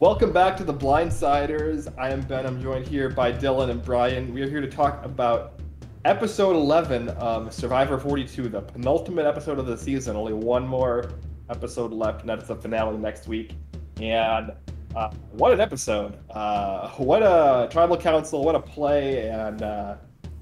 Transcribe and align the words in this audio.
Welcome 0.00 0.32
back 0.32 0.56
to 0.58 0.62
the 0.62 0.72
Blindsiders. 0.72 1.92
I 1.98 2.10
am 2.10 2.20
Ben. 2.20 2.46
I'm 2.46 2.62
joined 2.62 2.86
here 2.86 3.08
by 3.08 3.32
Dylan 3.32 3.68
and 3.70 3.82
Brian. 3.82 4.32
We 4.32 4.42
are 4.42 4.48
here 4.48 4.60
to 4.60 4.70
talk 4.70 5.04
about 5.04 5.58
episode 6.04 6.54
11 6.54 7.08
of 7.08 7.52
Survivor 7.52 7.98
42, 7.98 8.48
the 8.48 8.60
penultimate 8.60 9.26
episode 9.26 9.58
of 9.58 9.66
the 9.66 9.76
season. 9.76 10.14
Only 10.14 10.34
one 10.34 10.64
more 10.64 11.10
episode 11.50 11.92
left, 11.92 12.20
and 12.20 12.28
that's 12.28 12.46
the 12.46 12.54
finale 12.54 12.96
next 12.96 13.26
week. 13.26 13.56
And 14.00 14.52
uh, 14.94 15.10
what 15.32 15.52
an 15.52 15.60
episode! 15.60 16.16
Uh, 16.30 16.90
what 16.90 17.24
a 17.24 17.68
tribal 17.68 17.96
council! 17.96 18.44
What 18.44 18.54
a 18.54 18.60
play! 18.60 19.28
And 19.28 19.62
uh, 19.62 19.96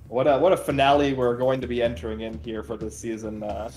what 0.08 0.26
a 0.26 0.36
what 0.36 0.52
a 0.52 0.56
finale 0.58 1.14
we're 1.14 1.38
going 1.38 1.62
to 1.62 1.66
be 1.66 1.82
entering 1.82 2.20
in 2.20 2.38
here 2.44 2.62
for 2.62 2.76
this 2.76 2.98
season. 2.98 3.42
Uh, 3.42 3.70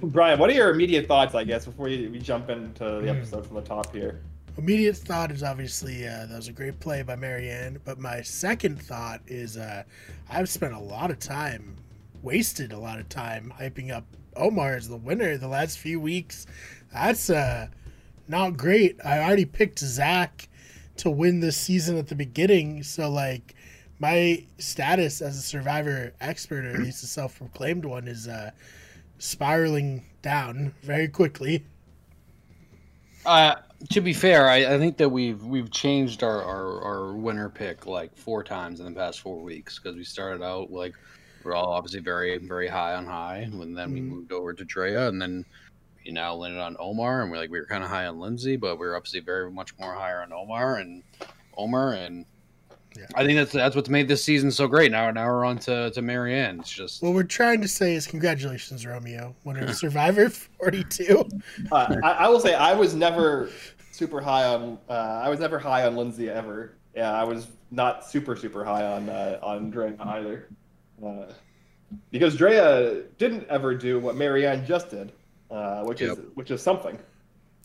Brian, 0.00 0.38
what 0.38 0.48
are 0.48 0.54
your 0.54 0.70
immediate 0.70 1.06
thoughts? 1.06 1.34
I 1.34 1.44
guess 1.44 1.66
before 1.66 1.88
we, 1.88 2.08
we 2.08 2.18
jump 2.18 2.48
into 2.48 3.02
the 3.02 3.10
episode 3.10 3.46
from 3.46 3.56
the 3.56 3.62
top 3.62 3.94
here 3.94 4.22
immediate 4.56 4.96
thought 4.96 5.30
is 5.30 5.42
obviously 5.42 6.06
uh, 6.06 6.26
that 6.26 6.36
was 6.36 6.48
a 6.48 6.52
great 6.52 6.80
play 6.80 7.02
by 7.02 7.16
Maryanne, 7.16 7.78
But 7.84 7.98
my 7.98 8.22
second 8.22 8.80
thought 8.80 9.20
is 9.26 9.56
uh, 9.56 9.84
I've 10.30 10.48
spent 10.48 10.74
a 10.74 10.78
lot 10.78 11.10
of 11.10 11.18
time, 11.18 11.76
wasted 12.22 12.72
a 12.72 12.78
lot 12.78 12.98
of 12.98 13.08
time 13.08 13.52
hyping 13.58 13.90
up 13.90 14.04
Omar 14.34 14.74
as 14.74 14.88
the 14.88 14.96
winner 14.96 15.36
the 15.36 15.48
last 15.48 15.78
few 15.78 16.00
weeks. 16.00 16.46
That's 16.92 17.30
uh, 17.30 17.68
not 18.28 18.56
great. 18.56 18.98
I 19.04 19.18
already 19.20 19.44
picked 19.44 19.78
Zach 19.78 20.48
to 20.98 21.10
win 21.10 21.40
this 21.40 21.56
season 21.56 21.98
at 21.98 22.08
the 22.08 22.14
beginning, 22.14 22.82
so 22.82 23.10
like 23.10 23.54
my 23.98 24.44
status 24.58 25.20
as 25.20 25.36
a 25.36 25.42
survivor 25.42 26.12
expert, 26.20 26.64
or 26.64 26.70
at 26.70 26.80
least 26.80 27.02
a 27.02 27.06
self-proclaimed 27.06 27.84
one, 27.84 28.08
is 28.08 28.28
uh, 28.28 28.50
spiraling 29.18 30.04
down 30.22 30.74
very 30.82 31.08
quickly. 31.08 31.64
Uh, 33.24 33.56
to 33.90 34.00
be 34.00 34.12
fair, 34.12 34.48
I, 34.48 34.74
I, 34.74 34.78
think 34.78 34.96
that 34.98 35.08
we've 35.08 35.42
we've 35.42 35.70
changed 35.70 36.22
our, 36.22 36.42
our, 36.42 36.82
our 36.82 37.12
winner 37.14 37.48
pick 37.48 37.86
like 37.86 38.16
four 38.16 38.42
times 38.42 38.80
in 38.80 38.86
the 38.86 38.92
past 38.92 39.20
four 39.20 39.40
weeks 39.42 39.78
because 39.78 39.96
we 39.96 40.04
started 40.04 40.42
out 40.42 40.70
like 40.70 40.94
we're 41.44 41.54
all 41.54 41.72
obviously 41.72 42.00
very 42.00 42.38
very 42.38 42.68
high 42.68 42.94
on 42.94 43.06
Hai, 43.06 43.38
and 43.38 43.76
then 43.76 43.92
we 43.92 44.00
mm-hmm. 44.00 44.08
moved 44.08 44.32
over 44.32 44.52
to 44.52 44.64
Drea, 44.64 45.08
and 45.08 45.20
then 45.20 45.44
you 46.04 46.12
now 46.12 46.34
landed 46.34 46.60
on 46.60 46.76
Omar, 46.78 47.22
and 47.22 47.30
we're 47.30 47.36
like 47.36 47.50
we 47.50 47.60
were 47.60 47.66
kind 47.66 47.84
of 47.84 47.90
high 47.90 48.06
on 48.06 48.18
Lindsay, 48.18 48.56
but 48.56 48.78
we 48.78 48.86
are 48.86 48.96
obviously 48.96 49.20
very 49.20 49.50
much 49.50 49.76
more 49.78 49.94
higher 49.94 50.22
on 50.22 50.32
Omar 50.32 50.76
and 50.76 51.02
Omar, 51.56 51.92
and 51.92 52.24
yeah. 52.98 53.06
I 53.14 53.24
think 53.24 53.36
that's 53.38 53.52
that's 53.52 53.76
what's 53.76 53.88
made 53.88 54.08
this 54.08 54.22
season 54.22 54.50
so 54.50 54.66
great. 54.66 54.90
Now 54.92 55.10
now 55.10 55.26
we're 55.26 55.44
on 55.44 55.58
to, 55.58 55.90
to 55.90 56.02
Maryanne. 56.02 56.60
It's 56.60 56.70
just 56.70 57.02
what 57.02 57.14
we're 57.14 57.22
trying 57.22 57.60
to 57.62 57.68
say 57.68 57.94
is 57.94 58.06
congratulations, 58.06 58.86
Romeo, 58.86 59.34
winner 59.44 59.64
of 59.64 59.76
Survivor 59.76 60.28
42. 60.30 61.28
Uh, 61.72 61.96
I, 62.02 62.10
I, 62.10 62.28
will 62.28 62.40
say 62.40 62.54
I 62.54 62.74
was 62.74 62.94
never 62.94 63.50
super 63.90 64.20
high 64.20 64.44
on. 64.44 64.78
Uh, 64.88 65.22
I 65.24 65.28
was 65.28 65.40
never 65.40 65.58
high 65.58 65.86
on 65.86 65.96
Lindsay 65.96 66.28
ever. 66.28 66.76
Yeah, 66.94 67.12
I 67.12 67.24
was 67.24 67.48
not 67.70 68.04
super 68.04 68.36
super 68.36 68.64
high 68.64 68.84
on 68.84 69.08
uh, 69.08 69.38
on 69.42 69.70
Drea 69.70 69.94
either, 69.98 70.48
uh, 71.04 71.32
because 72.10 72.36
Drea 72.36 73.02
didn't 73.18 73.46
ever 73.48 73.74
do 73.74 73.98
what 73.98 74.16
Maryanne 74.16 74.66
just 74.66 74.90
did, 74.90 75.12
uh, 75.50 75.82
which 75.82 76.00
yep. 76.00 76.18
is 76.18 76.24
which 76.34 76.50
is 76.50 76.62
something. 76.62 76.98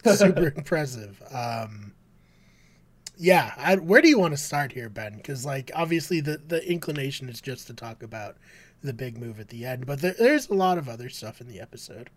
super 0.05 0.53
impressive. 0.55 1.21
Um, 1.33 1.93
yeah, 3.21 3.53
I, 3.57 3.75
where 3.75 4.01
do 4.01 4.09
you 4.09 4.19
want 4.19 4.33
to 4.33 4.37
start 4.37 4.71
here, 4.71 4.89
Ben? 4.89 5.15
Because 5.15 5.45
like 5.45 5.71
obviously 5.75 6.21
the 6.21 6.37
the 6.45 6.67
inclination 6.69 7.29
is 7.29 7.41
just 7.41 7.67
to 7.67 7.73
talk 7.73 8.03
about 8.03 8.37
the 8.83 8.93
big 8.93 9.17
move 9.17 9.39
at 9.39 9.49
the 9.49 9.65
end, 9.65 9.85
but 9.85 10.01
there, 10.01 10.15
there's 10.17 10.49
a 10.49 10.55
lot 10.55 10.77
of 10.77 10.89
other 10.89 11.09
stuff 11.09 11.39
in 11.39 11.47
the 11.47 11.59
episode 11.59 12.09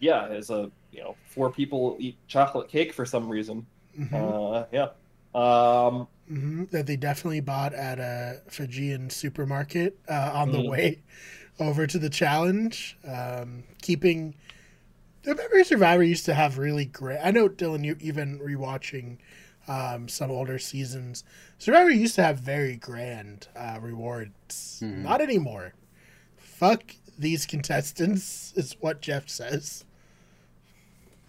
yeah, 0.00 0.26
as 0.26 0.50
a 0.50 0.70
you 0.92 1.02
know 1.02 1.16
four 1.26 1.50
people 1.50 1.96
eat 1.98 2.16
chocolate 2.26 2.68
cake 2.68 2.92
for 2.92 3.04
some 3.04 3.28
reason. 3.28 3.66
Mm-hmm. 3.98 4.14
Uh, 4.14 4.64
yeah. 4.72 4.88
Um, 5.34 6.08
mm-hmm. 6.30 6.64
That 6.70 6.86
they 6.86 6.96
definitely 6.96 7.40
bought 7.40 7.74
at 7.74 7.98
a 7.98 8.42
Fijian 8.48 9.10
supermarket 9.10 9.98
uh, 10.08 10.32
on 10.34 10.50
mm-hmm. 10.50 10.62
the 10.62 10.68
way 10.68 11.02
over 11.60 11.86
to 11.86 11.98
the 11.98 12.10
challenge. 12.10 12.96
Um, 13.06 13.64
keeping 13.82 14.34
the 15.22 15.34
memory 15.34 15.64
Survivor 15.64 16.02
used 16.02 16.24
to 16.26 16.34
have 16.34 16.58
really 16.58 16.84
great. 16.84 17.18
I 17.22 17.30
know 17.30 17.48
Dylan, 17.48 17.84
you 17.84 17.96
even 18.00 18.38
rewatching 18.38 19.18
um, 19.68 20.08
some 20.08 20.30
older 20.30 20.58
seasons. 20.58 21.24
Survivor 21.58 21.90
used 21.90 22.14
to 22.16 22.22
have 22.22 22.38
very 22.38 22.76
grand 22.76 23.48
uh, 23.54 23.78
rewards. 23.80 24.80
Mm-hmm. 24.82 25.02
Not 25.02 25.20
anymore. 25.20 25.74
Fuck 26.36 26.94
these 27.18 27.46
contestants 27.46 28.52
is 28.56 28.76
what 28.80 29.00
Jeff 29.00 29.28
says. 29.28 29.84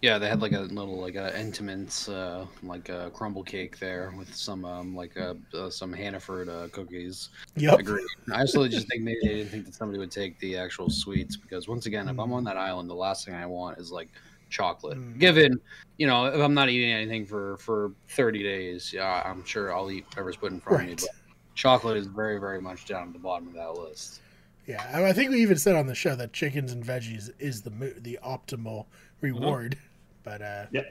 Yeah, 0.02 0.16
they 0.16 0.30
had 0.30 0.40
like 0.40 0.52
a 0.52 0.60
little 0.60 0.98
like 0.98 1.16
a 1.16 1.30
Entenmann's 1.36 2.08
uh, 2.08 2.46
like 2.62 2.88
a 2.88 3.10
crumble 3.12 3.42
cake 3.42 3.78
there 3.78 4.14
with 4.16 4.34
some 4.34 4.64
um, 4.64 4.96
like 4.96 5.14
uh, 5.18 5.34
uh, 5.52 5.68
some 5.68 5.92
Hannaford 5.92 6.48
uh, 6.48 6.68
cookies. 6.72 7.28
Yep. 7.56 7.74
I 7.74 7.80
agree. 7.80 8.06
I 8.32 8.40
absolutely 8.40 8.74
just 8.74 8.88
think 8.88 9.02
maybe 9.02 9.18
they 9.22 9.34
didn't 9.34 9.50
think 9.50 9.66
that 9.66 9.74
somebody 9.74 9.98
would 9.98 10.10
take 10.10 10.38
the 10.38 10.56
actual 10.56 10.88
sweets 10.88 11.36
because 11.36 11.68
once 11.68 11.84
again, 11.84 12.08
if 12.08 12.18
I'm 12.18 12.32
on 12.32 12.44
that 12.44 12.56
island, 12.56 12.88
the 12.88 12.94
last 12.94 13.26
thing 13.26 13.34
I 13.34 13.44
want 13.44 13.76
is 13.76 13.92
like 13.92 14.08
chocolate. 14.50 14.98
Mm. 14.98 15.18
Given, 15.18 15.60
you 15.96 16.06
know, 16.06 16.26
if 16.26 16.40
I'm 16.40 16.54
not 16.54 16.68
eating 16.68 16.92
anything 16.92 17.24
for 17.24 17.56
for 17.58 17.92
30 18.08 18.42
days, 18.42 18.92
yeah, 18.92 19.22
I'm 19.24 19.44
sure 19.44 19.74
I'll 19.74 19.90
eat 19.90 20.04
whatever's 20.08 20.36
put 20.36 20.52
in 20.52 20.60
front 20.60 20.78
right. 20.78 20.92
of 20.92 21.00
me. 21.00 21.08
But 21.08 21.54
chocolate 21.54 21.96
is 21.96 22.06
very 22.06 22.38
very 22.38 22.60
much 22.60 22.86
down 22.86 23.08
at 23.08 23.12
the 23.12 23.18
bottom 23.18 23.48
of 23.48 23.54
that 23.54 23.74
list. 23.74 24.20
Yeah, 24.66 24.84
I 24.92 25.12
think 25.12 25.30
we 25.30 25.40
even 25.42 25.56
said 25.56 25.74
on 25.74 25.86
the 25.86 25.94
show 25.94 26.14
that 26.14 26.32
chickens 26.32 26.72
and 26.72 26.84
veggies 26.84 27.30
is 27.38 27.62
the 27.62 27.70
the 28.00 28.18
optimal 28.24 28.86
reward. 29.20 29.72
Mm-hmm. 29.72 29.86
But 30.22 30.42
uh, 30.42 30.66
yeah. 30.70 30.82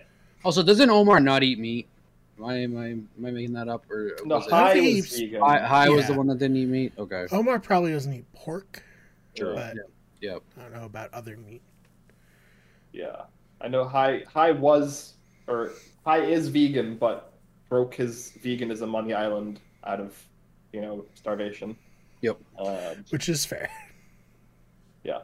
Also, 0.44 0.64
doesn't 0.64 0.90
Omar 0.90 1.19
not 1.19 1.44
eat 1.44 1.59
meat? 1.59 1.88
Am 2.38 2.46
I 2.46 2.56
am 2.56 2.78
I, 2.78 2.88
am 2.88 3.09
I 3.25 3.31
making 3.31 3.53
that 3.53 3.68
up 3.68 3.90
or 3.92 4.18
no? 4.25 4.40
Hai, 4.40 4.75
was, 4.75 5.18
vegan. 5.18 5.42
Hai, 5.42 5.59
Hai 5.59 5.84
yeah. 5.86 5.96
was 5.96 6.08
the 6.08 6.14
one 6.14 6.28
that 6.28 6.40
didn't 6.40 6.58
eat 6.58 6.68
meat. 6.68 6.94
Okay. 6.98 7.28
Omar 7.31 7.59
probably 7.59 7.92
doesn't 7.92 8.14
eat 8.14 8.25
pork. 8.34 8.84
Sure. 9.38 9.53
But 9.53 9.75
yeah. 9.75 10.31
Yep. 10.34 10.44
I 10.58 10.62
don't 10.64 10.74
know 10.74 10.86
about 10.86 11.14
other 11.14 11.38
meat. 11.38 11.62
Yeah, 12.92 13.24
I 13.62 13.68
know. 13.68 13.86
Hai 13.86 14.24
Hai 14.31 14.52
was 14.52 15.14
or 15.47 15.72
Hai 16.06 16.20
is 16.20 16.47
vegan, 16.47 16.96
but 16.97 17.34
broke 17.70 17.96
his 17.96 18.34
veganism 18.44 18.96
on 18.96 19.08
the 19.08 19.14
island 19.14 19.59
out 19.84 20.00
of 20.00 20.16
you 20.74 20.81
know 20.81 21.06
starvation. 21.16 21.75
Yep. 22.22 22.38
Um, 22.58 23.06
Which 23.09 23.30
is 23.30 23.46
fair. 23.46 23.69
Yeah. 25.03 25.19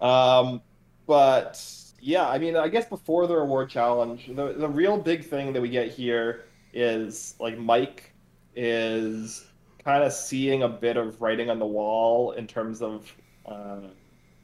Um, 0.00 0.60
but 1.06 1.64
yeah, 2.00 2.28
I 2.28 2.38
mean, 2.38 2.56
I 2.56 2.68
guess 2.68 2.86
before 2.86 3.26
the 3.26 3.36
reward 3.36 3.70
challenge, 3.70 4.26
the 4.28 4.52
the 4.52 4.68
real 4.68 4.98
big 4.98 5.24
thing 5.24 5.52
that 5.52 5.62
we 5.62 5.70
get 5.70 5.90
here 5.90 6.44
is 6.72 7.34
like 7.40 7.58
Mike 7.58 8.12
is 8.54 9.46
kind 9.82 10.04
of 10.04 10.12
seeing 10.12 10.62
a 10.62 10.68
bit 10.68 10.96
of 10.96 11.20
writing 11.22 11.48
on 11.48 11.58
the 11.58 11.66
wall 11.66 12.32
in 12.32 12.46
terms 12.46 12.82
of 12.82 13.10
uh, 13.46 13.80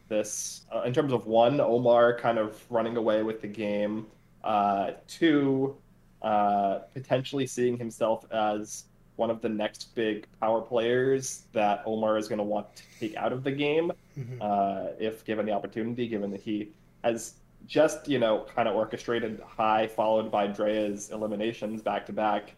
this, 0.08 0.62
uh, 0.74 0.82
in 0.82 0.92
terms 0.92 1.12
of 1.12 1.26
one, 1.26 1.60
Omar 1.60 2.18
kind 2.18 2.38
of 2.38 2.60
running 2.70 2.96
away 2.96 3.22
with 3.22 3.40
the 3.40 3.48
game, 3.48 4.06
uh, 4.42 4.92
two, 5.08 5.76
uh, 6.22 6.80
potentially 6.92 7.46
seeing 7.46 7.76
himself 7.76 8.24
as 8.32 8.84
one 9.16 9.30
of 9.30 9.40
the 9.40 9.48
next 9.48 9.94
big 9.94 10.26
power 10.40 10.60
players 10.60 11.44
that 11.52 11.82
Omar 11.86 12.18
is 12.18 12.28
going 12.28 12.38
to 12.38 12.44
want 12.44 12.74
to 12.76 12.82
take 12.98 13.16
out 13.16 13.32
of 13.32 13.44
the 13.44 13.52
game 13.52 13.92
mm-hmm. 14.18 14.38
Uh, 14.40 14.88
if 14.98 15.24
given 15.24 15.46
the 15.46 15.52
opportunity, 15.52 16.08
given 16.08 16.30
that 16.30 16.40
he 16.40 16.72
has 17.02 17.34
just 17.66 18.08
you 18.08 18.18
know 18.18 18.46
kind 18.54 18.68
of 18.68 18.74
orchestrated 18.74 19.40
Hai 19.46 19.86
followed 19.86 20.30
by 20.30 20.46
Drea's 20.46 21.10
eliminations 21.10 21.82
back 21.82 22.06
to 22.06 22.12
back. 22.12 22.54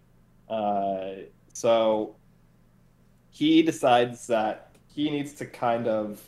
Uh, 0.48 1.26
so 1.52 2.16
he 3.30 3.62
decides 3.62 4.26
that 4.28 4.70
he 4.88 5.10
needs 5.10 5.34
to 5.34 5.46
kind 5.46 5.88
of 5.88 6.22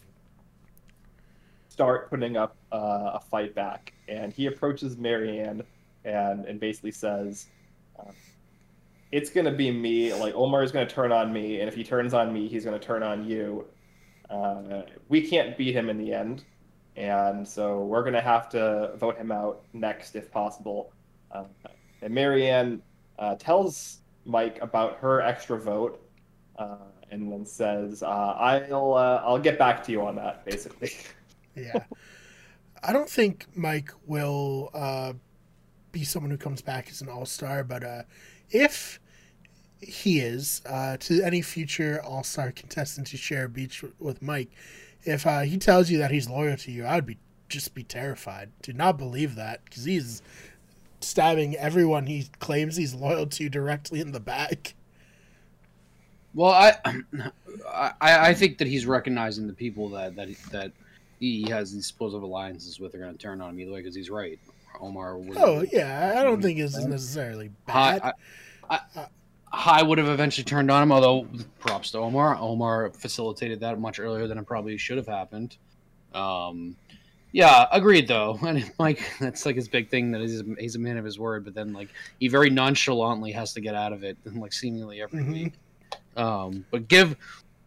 start 1.79 2.11
putting 2.11 2.37
up 2.37 2.57
uh, 2.73 3.13
a 3.15 3.21
fight 3.21 3.55
back, 3.55 3.93
and 4.09 4.33
he 4.33 4.47
approaches 4.47 4.97
Maryanne 4.97 5.63
and 6.05 6.45
and 6.45 6.59
basically 6.61 6.93
says. 6.93 7.47
Uh, 7.99 8.13
it's 9.11 9.31
gonna 9.31 9.53
be 9.53 9.71
me. 9.71 10.13
Like 10.13 10.35
Omar 10.35 10.63
is 10.63 10.71
gonna 10.71 10.87
turn 10.87 11.13
on 11.13 11.33
me, 11.33 11.61
and 11.61 11.69
if 11.69 11.75
he 11.75 11.83
turns 11.83 12.13
on 12.13 12.33
me, 12.33 12.47
he's 12.47 12.65
gonna 12.65 12.79
turn 12.79 13.03
on 13.03 13.27
you. 13.27 13.65
Uh, 14.29 14.83
we 15.09 15.27
can't 15.27 15.57
beat 15.57 15.75
him 15.75 15.89
in 15.89 15.97
the 15.97 16.13
end 16.13 16.45
and 16.99 17.47
so 17.47 17.85
we're 17.85 18.03
going 18.03 18.15
to 18.15 18.21
have 18.21 18.49
to 18.49 18.91
vote 18.97 19.17
him 19.17 19.31
out 19.31 19.63
next 19.73 20.17
if 20.17 20.33
possible. 20.33 20.93
Uh, 21.31 21.45
and 22.03 22.13
Maryanne 22.13 22.81
uh, 23.21 23.37
tells 23.37 23.99
Mike 24.25 24.59
about 24.61 24.99
her 24.99 25.21
extra 25.21 25.57
vote, 25.59 26.03
uh, 26.59 26.77
and 27.13 27.31
then 27.31 27.47
says, 27.47 28.03
uh, 28.03 28.07
"I'll 28.07 28.95
uh, 28.95 29.23
I'll 29.25 29.39
get 29.39 29.59
back 29.59 29.85
to 29.85 29.93
you 29.93 30.03
on 30.03 30.17
that." 30.17 30.45
Basically. 30.45 30.91
yeah, 31.59 31.85
I 32.83 32.93
don't 32.93 33.09
think 33.09 33.47
Mike 33.55 33.93
will 34.07 34.71
uh, 34.75 35.13
be 35.93 36.05
someone 36.05 36.31
who 36.31 36.39
comes 36.39 36.63
back 36.63 36.89
as 36.91 37.01
an 37.01 37.09
all 37.09 37.27
star, 37.27 37.65
but 37.65 38.07
if 38.51 39.01
he 39.81 40.21
is 40.21 40.61
to 40.61 41.23
any 41.23 41.43
future 41.43 42.01
all 42.05 42.25
star 42.25 42.51
contestant 42.51 43.07
to 43.09 43.17
share 43.17 43.45
a 43.45 43.49
beach 43.49 43.85
with 43.99 44.23
Mike 44.23 44.51
if 45.05 45.27
uh, 45.27 45.41
he 45.41 45.59
tells 45.59 45.91
you 45.91 45.99
that 45.99 46.11
he's 46.11 46.29
loyal 46.29 46.57
to 46.57 46.71
you, 46.71 46.85
I 46.85 46.97
would 46.97 47.07
be 47.07 47.19
just 47.49 47.75
be 47.75 47.83
terrified. 47.83 48.51
Do 48.63 48.73
not 48.73 48.99
believe 48.99 49.35
that 49.37 49.65
because 49.65 49.85
he's 49.85 50.23
stabbing 51.01 51.57
everyone 51.57 52.07
he 52.07 52.29
claims 52.41 52.77
he's 52.77 52.95
loyal 52.95 53.27
to 53.27 53.49
directly 53.49 54.01
in 54.01 54.13
the 54.13 54.21
back. 54.21 54.75
Well, 56.35 56.51
I, 56.51 56.75
I, 57.73 57.93
I 58.01 58.35
think 58.35 58.59
that 58.59 58.69
he's 58.69 58.85
recognizing 58.85 59.47
the 59.47 59.55
people 59.55 59.89
that 59.91 60.17
that 60.17 60.29
that 60.53 60.73
he 61.21 61.49
has 61.51 61.73
these 61.73 61.87
supposed 61.87 62.15
alliances 62.15 62.79
with 62.81 62.95
are 62.95 62.99
going 62.99 63.13
to 63.13 63.19
turn 63.19 63.41
on 63.41 63.51
him 63.51 63.61
either 63.61 63.73
way 63.73 63.79
because 63.81 63.95
he's 63.95 64.11
right. 64.11 64.39
Omar. 64.81 65.19
Oh 65.37 65.65
yeah, 65.73 66.15
I 66.17 66.23
don't 66.23 66.41
think 66.41 66.59
it's 66.59 66.77
necessarily 66.77 67.51
bad. 67.67 68.01
Hai, 68.03 68.13
I, 68.71 68.81
I, 68.97 69.07
Hai 69.51 69.83
would 69.83 69.99
have 69.99 70.09
eventually 70.09 70.45
turned 70.45 70.71
on 70.71 70.83
him, 70.83 70.93
although 70.93 71.27
props 71.59 71.91
to 71.93 71.99
Omar. 71.99 72.37
Omar 72.39 72.91
facilitated 72.91 73.61
that 73.61 73.81
much 73.81 73.99
earlier 73.99 74.27
than 74.27 74.39
it 74.39 74.47
probably 74.47 74.77
should 74.77 74.99
have 74.99 75.07
happened. 75.09 75.57
Um, 76.15 76.77
yeah, 77.33 77.67
agreed 77.73 78.07
though. 78.09 78.39
And 78.47 78.71
Mike, 78.79 79.01
that's 79.21 79.47
like 79.47 79.57
his 79.57 79.69
big 79.69 79.89
thing 79.91 80.11
that 80.13 80.21
he's 80.21 80.43
he's 80.59 80.77
a 80.77 80.79
man 80.79 80.97
of 80.97 81.05
his 81.05 81.19
word, 81.19 81.45
but 81.45 81.55
then 81.55 81.73
like 81.73 81.89
he 82.21 82.29
very 82.29 82.51
nonchalantly 82.51 83.33
has 83.33 83.53
to 83.55 83.61
get 83.61 83.75
out 83.75 83.93
of 83.93 84.05
it, 84.05 84.17
like 84.35 84.53
seemingly 84.53 85.01
every 85.03 85.23
Mhm. 85.23 85.33
week. 85.33 85.53
Um, 86.17 86.65
but 86.71 86.89
give 86.89 87.17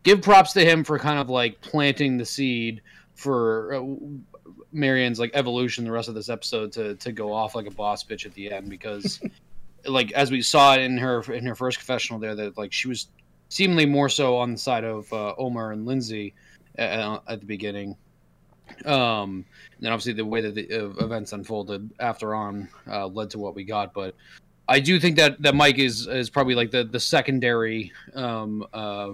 give 0.03 0.21
props 0.21 0.53
to 0.53 0.63
him 0.65 0.83
for 0.83 0.97
kind 0.99 1.19
of 1.19 1.29
like 1.29 1.59
planting 1.61 2.17
the 2.17 2.25
seed 2.25 2.81
for 3.21 3.75
uh, 3.75 3.83
Maryanne's 4.73 5.19
like 5.19 5.31
evolution 5.35 5.85
the 5.85 5.91
rest 5.91 6.09
of 6.09 6.15
this 6.15 6.29
episode 6.29 6.71
to 6.73 6.95
to 6.95 7.11
go 7.11 7.31
off 7.31 7.53
like 7.55 7.67
a 7.67 7.71
boss 7.71 8.03
bitch 8.03 8.25
at 8.25 8.33
the 8.33 8.51
end 8.51 8.69
because 8.69 9.21
like 9.85 10.11
as 10.13 10.31
we 10.31 10.41
saw 10.41 10.75
in 10.75 10.97
her 10.97 11.21
in 11.31 11.45
her 11.45 11.55
first 11.55 11.77
confessional 11.77 12.19
there 12.19 12.35
that 12.35 12.57
like 12.57 12.73
she 12.73 12.87
was 12.87 13.07
seemingly 13.49 13.85
more 13.85 14.09
so 14.09 14.37
on 14.37 14.53
the 14.53 14.57
side 14.57 14.83
of 14.83 15.11
uh, 15.13 15.35
Omar 15.37 15.71
and 15.71 15.85
Lindsay 15.85 16.33
uh, 16.79 17.19
at 17.27 17.41
the 17.41 17.45
beginning. 17.45 17.95
Um, 18.85 19.45
and 19.75 19.81
then 19.81 19.91
obviously 19.91 20.13
the 20.13 20.25
way 20.25 20.41
that 20.41 20.55
the 20.55 20.71
uh, 20.71 21.05
events 21.05 21.33
unfolded 21.33 21.91
after 21.99 22.33
on 22.33 22.69
uh, 22.87 23.05
led 23.07 23.29
to 23.31 23.39
what 23.39 23.53
we 23.53 23.65
got, 23.65 23.93
but 23.93 24.15
I 24.67 24.79
do 24.79 24.99
think 24.99 25.17
that 25.17 25.41
that 25.41 25.53
Mike 25.53 25.77
is 25.79 26.07
is 26.07 26.29
probably 26.29 26.55
like 26.55 26.71
the 26.71 26.85
the 26.85 26.99
secondary 26.99 27.91
um, 28.15 28.65
uh, 28.73 29.09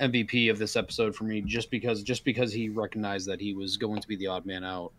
MVP 0.00 0.50
of 0.50 0.58
this 0.58 0.76
episode 0.76 1.14
for 1.14 1.24
me, 1.24 1.40
just 1.40 1.70
because 1.70 2.02
just 2.02 2.24
because 2.24 2.52
he 2.52 2.68
recognized 2.68 3.28
that 3.28 3.40
he 3.40 3.54
was 3.54 3.76
going 3.76 4.00
to 4.00 4.08
be 4.08 4.16
the 4.16 4.26
odd 4.26 4.44
man 4.46 4.64
out. 4.64 4.92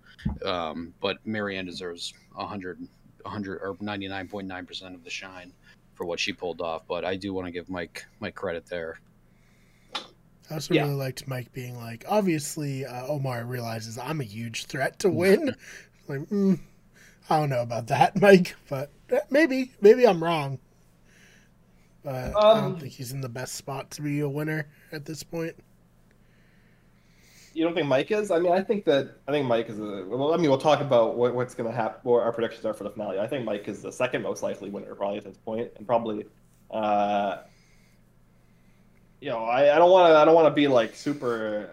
Um, 0.46 0.94
but 1.02 1.18
Maryanne 1.26 1.66
deserves 1.66 2.14
100, 2.34 2.80
100 3.24 3.58
or 3.62 3.76
ninety 3.82 4.08
nine 4.08 4.28
point 4.28 4.48
nine 4.48 4.66
percent 4.66 4.96
of 4.96 5.04
the 5.04 5.10
shine 5.10 5.52
for 5.96 6.06
what 6.06 6.20
she 6.20 6.32
pulled 6.34 6.62
off. 6.62 6.84
But 6.88 7.04
I 7.06 7.16
do 7.16 7.34
want 7.34 7.46
to 7.48 7.52
give 7.52 7.70
Mike 7.70 8.06
Mike 8.20 8.36
credit 8.36 8.66
there. 8.68 9.00
I 10.50 10.54
also 10.54 10.74
Yeah. 10.74 10.84
really 10.84 10.96
liked 10.96 11.28
Mike 11.28 11.52
being 11.54 11.76
like, 11.78 12.06
obviously, 12.08 12.86
uh, 12.86 13.08
Omar 13.08 13.46
realizes 13.46 13.98
I'm 13.98 14.22
a 14.22 14.26
huge 14.26 14.66
threat 14.66 15.00
to 15.00 15.10
win. 15.10 15.56
like, 16.08 16.20
mm, 16.30 16.60
I 17.30 17.40
don't 17.40 17.50
know 17.50 17.64
about 17.64 17.88
that, 17.88 18.16
Mike, 18.22 18.56
but 18.70 18.92
uh, 19.12 19.18
maybe, 19.32 19.72
maybe 19.82 20.06
I'm 20.08 20.24
wrong. 20.24 20.60
But 22.06 22.14
I 22.16 22.32
Um, 22.34 22.62
don't 22.62 22.80
think 22.80 22.94
he's 22.94 23.12
in 23.12 23.22
the 23.22 23.30
best 23.30 23.56
spot 23.56 23.90
to 23.92 24.04
be 24.04 24.20
a 24.20 24.30
winner 24.30 24.68
at 24.92 25.06
this 25.06 25.24
point. 25.24 25.56
You 27.56 27.64
don't 27.64 27.74
think 27.74 27.88
Mike 27.88 28.12
is? 28.12 28.32
I 28.32 28.40
mean, 28.40 28.52
I 28.52 28.62
think 28.62 28.86
that 28.86 29.18
I 29.28 29.32
think 29.32 29.48
Mike 29.48 29.70
is 29.70 29.80
a. 29.80 30.06
Well, 30.08 30.34
I 30.34 30.38
mean, 30.38 30.50
we'll 30.50 30.60
talk 30.60 30.82
about 30.82 31.16
what, 31.16 31.34
what's 31.34 31.56
going 31.56 31.70
to 31.70 31.76
happen, 31.76 32.02
what 32.04 32.22
our 32.22 32.32
predictions 32.32 32.66
are 32.66 32.74
for 32.76 32.84
the 32.84 32.92
finale. 32.92 33.20
I 33.20 33.28
think 33.28 33.44
Mike 33.46 33.68
is 33.68 33.82
the 33.82 33.92
second 33.92 34.22
most 34.22 34.44
likely 34.44 34.70
winner, 34.70 34.94
probably 34.94 35.18
at 35.18 35.24
this 35.24 35.38
point, 35.38 35.72
and 35.78 35.88
probably, 35.88 36.26
uh, 36.70 37.38
you 39.22 39.30
know, 39.30 39.46
I, 39.46 39.74
I 39.76 39.80
don't 39.80 39.90
want 39.90 40.12
to 40.12 40.18
I 40.18 40.26
don't 40.26 40.36
want 40.36 40.48
to 40.48 40.52
be 40.54 40.68
like 40.68 40.96
super 40.96 41.72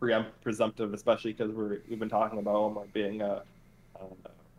preempt 0.00 0.40
presumptive, 0.42 0.92
especially 0.92 1.32
because 1.32 1.52
we're 1.52 1.80
we've 1.88 2.00
been 2.00 2.08
talking 2.10 2.38
about 2.38 2.56
Omar 2.56 2.84
being 2.92 3.22
a, 3.22 3.42
a 4.00 4.04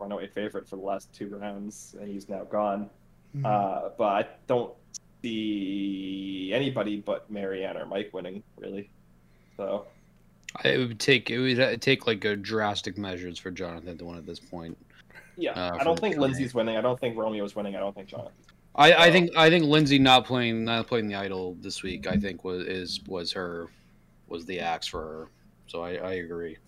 runaway 0.00 0.26
favorite 0.26 0.68
for 0.68 0.76
the 0.76 0.82
last 0.82 1.12
two 1.12 1.28
rounds, 1.36 1.94
and 2.00 2.08
he's 2.08 2.28
now 2.28 2.44
gone. 2.44 2.90
Mhm. 3.36 3.44
Uh, 3.46 3.90
but 3.96 4.04
I 4.04 4.26
don't 4.46 4.74
see 5.22 6.50
anybody 6.52 6.96
but 6.96 7.32
Maryanne 7.32 7.76
or 7.80 7.86
Mike 7.86 8.10
winning, 8.12 8.42
really. 8.58 8.90
So. 9.56 9.86
It 10.64 10.76
would 10.78 11.00
take 11.00 11.30
it 11.30 11.38
would 11.38 11.80
take 11.80 12.06
like 12.06 12.24
a 12.26 12.36
drastic 12.36 12.98
measures 12.98 13.38
for 13.38 13.50
Jonathan 13.50 13.96
to 13.96 14.04
win 14.04 14.18
at 14.18 14.26
this 14.26 14.38
point. 14.38 14.76
Yeah, 15.38 15.52
uh, 15.52 15.78
I 15.80 15.84
don't 15.84 15.98
think 15.98 16.14
tournament. 16.14 16.20
Lindsay's 16.20 16.52
winning. 16.54 16.76
I 16.76 16.82
don't 16.82 17.00
think 17.00 17.16
Romeo's 17.16 17.56
winning. 17.56 17.74
I 17.74 17.80
don't 17.80 17.94
think 17.94 18.08
Jonathan. 18.08 18.32
I, 18.74 18.92
I 19.06 19.10
think 19.10 19.30
I 19.34 19.48
think 19.48 19.64
Lindsay 19.64 19.98
not 19.98 20.26
playing 20.26 20.64
not 20.64 20.86
playing 20.88 21.08
the 21.08 21.14
idol 21.14 21.56
this 21.62 21.82
week. 21.82 22.06
I 22.06 22.16
think 22.18 22.44
was 22.44 22.66
is 22.66 23.00
was 23.06 23.32
her 23.32 23.68
was 24.28 24.44
the 24.44 24.60
axe 24.60 24.86
for 24.86 25.00
her. 25.00 25.28
So 25.68 25.82
I, 25.82 25.92
I 25.94 26.12
agree. 26.14 26.58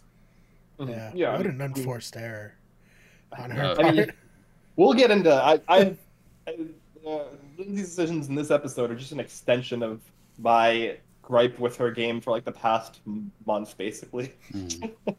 yeah, 0.80 1.10
yeah. 1.14 1.36
what 1.36 1.44
an 1.44 1.60
unforced 1.60 2.16
error 2.16 2.54
on 3.38 3.50
her 3.50 3.64
Uh, 3.64 3.74
part. 3.74 3.86
I 3.86 3.92
mean, 3.92 4.12
we'll 4.76 4.94
get 4.94 5.10
into. 5.10 5.30
I, 5.30 5.60
I, 5.68 5.78
I 5.80 5.96
uh, 6.48 7.18
Lindsay's 7.58 7.88
decisions 7.88 8.28
in 8.28 8.34
this 8.34 8.50
episode 8.50 8.90
are 8.90 8.96
just 8.96 9.12
an 9.12 9.20
extension 9.20 9.82
of 9.82 10.00
my 10.38 10.96
gripe 11.22 11.58
with 11.58 11.76
her 11.76 11.90
game 11.90 12.20
for 12.20 12.30
like 12.30 12.44
the 12.44 12.52
past 12.52 13.00
month, 13.46 13.76
basically. 13.78 14.32
Mhm. 14.52 14.92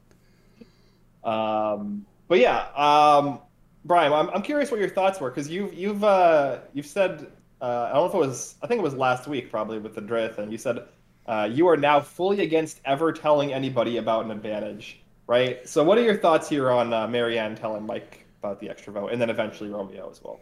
Um, 1.23 2.05
but 2.27 2.39
yeah, 2.39 2.67
um, 2.75 3.39
Brian, 3.83 4.13
I'm, 4.13 4.29
I'm 4.29 4.41
curious 4.41 4.71
what 4.71 4.79
your 4.79 4.89
thoughts 4.89 5.19
were 5.19 5.29
because 5.29 5.49
you've 5.49 5.73
you've 5.73 6.03
uh, 6.03 6.59
you've 6.73 6.85
said 6.85 7.27
uh, 7.61 7.89
I 7.89 7.93
don't 7.93 8.03
know 8.03 8.05
if 8.07 8.13
it 8.13 8.27
was 8.27 8.55
I 8.61 8.67
think 8.67 8.79
it 8.79 8.83
was 8.83 8.93
last 8.93 9.27
week 9.27 9.49
probably 9.49 9.79
with 9.79 9.95
the 9.95 10.01
Dre 10.01 10.27
thing. 10.29 10.51
You 10.51 10.57
said 10.57 10.87
uh, 11.25 11.49
you 11.51 11.67
are 11.67 11.77
now 11.77 11.99
fully 11.99 12.41
against 12.41 12.79
ever 12.85 13.11
telling 13.11 13.53
anybody 13.53 13.97
about 13.97 14.25
an 14.25 14.31
advantage, 14.31 15.01
right? 15.27 15.67
So 15.67 15.83
what 15.83 15.97
are 15.97 16.03
your 16.03 16.17
thoughts 16.17 16.47
here 16.47 16.69
on 16.69 16.93
uh, 16.93 17.07
Maryanne 17.07 17.59
telling 17.59 17.85
Mike 17.85 18.25
about 18.39 18.59
the 18.59 18.69
extra 18.69 18.93
vote 18.93 19.11
and 19.11 19.19
then 19.19 19.31
eventually 19.31 19.69
Romeo 19.71 20.09
as 20.11 20.21
well? 20.23 20.39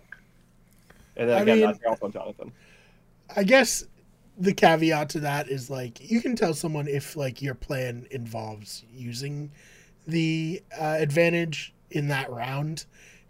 And 1.16 1.30
then 1.30 1.38
I 1.38 1.42
again, 1.42 1.60
mean- 1.60 1.68
that's 1.68 1.84
also 2.02 2.10
Jonathan. 2.10 2.52
I 3.36 3.44
guess 3.44 3.86
the 4.38 4.54
caveat 4.54 5.10
to 5.10 5.20
that 5.22 5.48
is 5.50 5.70
like 5.70 6.10
you 6.10 6.22
can 6.22 6.36
tell 6.36 6.54
someone 6.54 6.88
if 6.88 7.16
like 7.16 7.42
your 7.42 7.54
plan 7.56 8.08
involves 8.12 8.84
using 8.92 9.52
the 10.08 10.62
uh, 10.80 10.96
advantage 11.00 11.74
in 11.92 12.08
that 12.08 12.30
round 12.32 12.86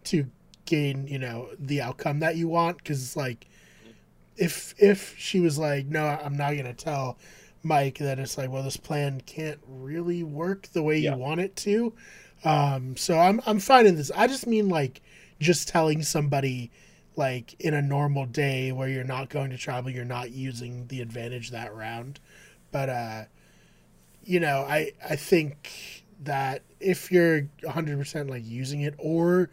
to 0.06 0.26
gain 0.66 1.06
you 1.08 1.20
know 1.20 1.50
the 1.60 1.82
outcome 1.82 2.20
that 2.22 2.38
you 2.38 2.48
want 2.48 2.78
because 2.78 3.02
it's 3.04 3.18
like 3.18 3.48
if 4.38 4.74
if 4.78 5.14
she 5.18 5.42
was 5.42 5.60
like 5.60 5.86
no 5.88 6.06
i'm 6.24 6.36
not 6.38 6.56
gonna 6.56 6.74
tell 6.74 7.18
mike 7.64 7.98
that 7.98 8.18
it's 8.18 8.38
like 8.38 8.50
well 8.50 8.64
this 8.64 8.78
plan 8.78 9.22
can't 9.26 9.60
really 9.68 10.24
work 10.24 10.68
the 10.74 10.82
way 10.82 10.98
Yeah. 10.98 11.12
you 11.12 11.18
want 11.18 11.42
it 11.42 11.54
to 11.58 11.94
um 12.46 12.96
so 12.96 13.20
i'm 13.20 13.42
i'm 13.46 13.60
fine 13.60 13.86
in 13.86 13.96
this 13.96 14.10
i 14.16 14.26
just 14.26 14.48
mean 14.48 14.70
like 14.70 15.02
just 15.40 15.68
telling 15.68 16.02
somebody 16.02 16.72
like 17.16 17.56
in 17.60 17.74
a 17.74 17.82
normal 17.82 18.26
day 18.26 18.72
where 18.72 18.88
you're 18.88 19.04
not 19.04 19.30
going 19.30 19.50
to 19.52 19.58
travel 19.58 19.92
you're 19.92 20.06
not 20.06 20.32
using 20.32 20.88
the 20.88 21.02
advantage 21.02 21.52
that 21.52 21.74
round. 21.74 22.20
But 22.72 22.90
uh 22.90 23.24
you 24.24 24.40
know 24.40 24.66
i 24.68 24.92
i 25.08 25.16
think 25.16 26.04
that 26.24 26.62
if 26.80 27.12
you're 27.12 27.42
100% 27.64 28.30
like 28.30 28.46
using 28.46 28.82
it 28.82 28.94
or 28.98 29.50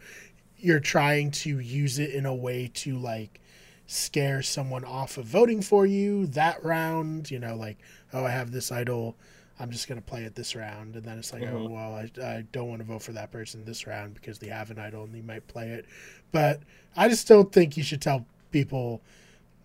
you're 0.57 0.79
trying 0.79 1.31
to 1.31 1.59
use 1.59 1.99
it 1.99 2.11
in 2.11 2.25
a 2.25 2.33
way 2.33 2.69
to 2.73 2.97
like 2.97 3.41
scare 3.87 4.41
someone 4.41 4.85
off 4.85 5.17
of 5.17 5.25
voting 5.25 5.61
for 5.61 5.85
you 5.85 6.25
that 6.27 6.63
round 6.63 7.29
you 7.29 7.39
know 7.39 7.55
like 7.55 7.77
oh 8.13 8.25
i 8.25 8.29
have 8.29 8.51
this 8.51 8.71
idol 8.71 9.15
i'm 9.61 9.69
just 9.71 9.87
going 9.87 10.01
to 10.01 10.05
play 10.05 10.23
it 10.23 10.33
this 10.35 10.55
round 10.55 10.95
and 10.95 11.05
then 11.05 11.17
it's 11.19 11.31
like 11.31 11.43
oh 11.43 11.67
Mhm. 11.67 11.69
well 11.69 11.93
I, 11.93 12.11
I 12.25 12.43
don't 12.51 12.67
want 12.67 12.79
to 12.79 12.85
vote 12.85 13.03
for 13.03 13.11
that 13.13 13.31
person 13.31 13.63
this 13.63 13.85
round 13.85 14.15
because 14.15 14.39
they 14.39 14.47
have 14.47 14.71
an 14.71 14.79
idol 14.79 15.03
and 15.03 15.13
they 15.13 15.21
might 15.21 15.47
play 15.47 15.69
it 15.69 15.85
but 16.31 16.61
i 16.97 17.07
just 17.07 17.27
don't 17.27 17.51
think 17.51 17.77
you 17.77 17.83
should 17.83 18.01
tell 18.01 18.25
people 18.51 19.01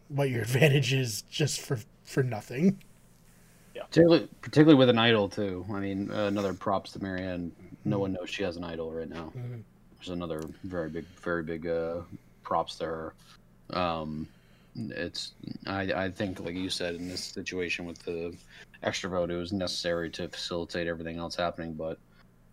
what 0.09 0.29
your 0.31 0.43
advantage 0.49 0.93
is 0.93 1.23
just 1.23 1.61
for 1.61 1.79
for 2.05 2.23
nothing 2.23 2.79
Yeah. 3.75 3.83
Particularly, 3.85 4.29
particularly 4.43 4.79
with 4.79 4.89
an 4.89 4.99
idol 4.99 5.29
too. 5.29 5.67
I 5.71 5.81
mean, 5.81 6.11
uh, 6.11 6.27
another 6.29 6.55
props 6.55 6.93
to 6.93 6.99
Maryanne. 6.99 7.51
No 7.85 7.99
one 7.99 8.13
knows 8.15 8.31
she 8.31 8.43
has 8.43 8.57
an 8.57 8.65
idol 8.65 8.91
right 8.91 9.09
now. 9.09 9.33
Mhm. 9.37 9.63
There's 9.97 10.09
another 10.11 10.41
very 10.65 10.89
big, 10.89 11.05
very 11.23 11.43
big 11.43 11.67
uh, 11.67 12.01
props 12.43 12.77
to 12.77 12.85
her. 12.87 13.15
Um, 13.71 14.29
it's 14.77 15.33
I, 15.67 15.83
I 16.05 16.11
think, 16.11 16.41
like 16.41 16.55
you 16.55 16.71
said, 16.71 16.95
in 16.95 17.07
this 17.09 17.23
situation 17.25 17.85
with 17.85 17.99
the 18.05 18.35
extra 18.83 19.11
vote, 19.11 19.31
it 19.31 19.37
was 19.37 19.53
necessary 19.53 20.11
to 20.11 20.29
facilitate 20.29 20.87
everything 20.87 21.19
else 21.19 21.35
happening. 21.35 21.75
But 21.75 21.99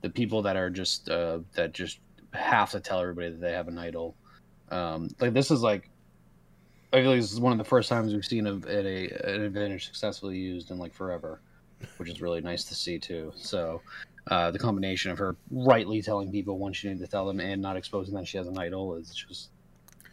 the 0.02 0.10
people 0.10 0.42
that 0.44 0.56
are 0.56 0.70
just 0.70 1.10
uh, 1.10 1.40
that 1.54 1.74
just 1.74 2.00
have 2.34 2.72
to 2.72 2.80
tell 2.80 3.00
everybody 3.00 3.30
that 3.30 3.42
they 3.42 3.54
have 3.54 3.68
an 3.68 3.78
idol, 3.78 4.16
um, 4.70 5.10
like 5.20 5.34
this 5.34 5.52
is 5.52 5.62
like. 5.62 5.90
I 6.92 7.02
feel 7.02 7.10
like 7.10 7.22
this 7.22 7.34
is 7.34 7.40
one 7.40 7.52
of 7.52 7.58
the 7.58 7.64
first 7.64 7.90
times 7.90 8.14
we've 8.14 8.24
seen 8.24 8.46
a, 8.46 8.54
a, 8.68 9.10
an 9.24 9.42
advantage 9.42 9.88
successfully 9.88 10.38
used 10.38 10.70
in 10.70 10.78
like 10.78 10.94
forever, 10.94 11.42
which 11.98 12.08
is 12.08 12.22
really 12.22 12.40
nice 12.40 12.66
to 12.66 12.76
see 12.76 13.00
too. 13.00 13.34
So, 13.36 13.82
uh, 14.28 14.52
the 14.52 14.60
combination 14.60 15.10
of 15.10 15.18
her 15.18 15.36
rightly 15.50 16.04
telling 16.04 16.32
people 16.32 16.60
when 16.60 16.72
she 16.72 16.88
needed 16.88 17.04
to 17.04 17.10
tell 17.10 17.26
them 17.26 17.40
and 17.40 17.60
not 17.60 17.78
exposing 17.78 18.14
that 18.14 18.28
she 18.28 18.38
has 18.38 18.48
an 18.48 18.60
idol 18.60 18.96
is 18.96 19.10
just 19.10 19.50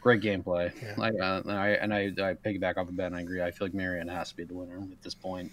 great 0.01 0.23
gameplay. 0.23 0.73
Yeah. 0.83 0.95
I, 0.99 1.09
uh, 1.11 1.43
and 1.43 1.53
I 1.53 1.69
and 1.69 1.95
I, 1.95 2.31
I 2.31 2.35
piggyback 2.35 2.77
off 2.77 2.89
of 2.89 2.97
Ben. 2.97 3.15
I 3.15 3.21
agree. 3.21 3.43
I 3.43 3.51
feel 3.51 3.67
like 3.67 3.75
Maryanne 3.75 4.11
has 4.11 4.31
to 4.31 4.37
be 4.37 4.45
the 4.45 4.55
winner 4.55 4.79
at 4.79 5.03
this 5.03 5.15
point, 5.15 5.53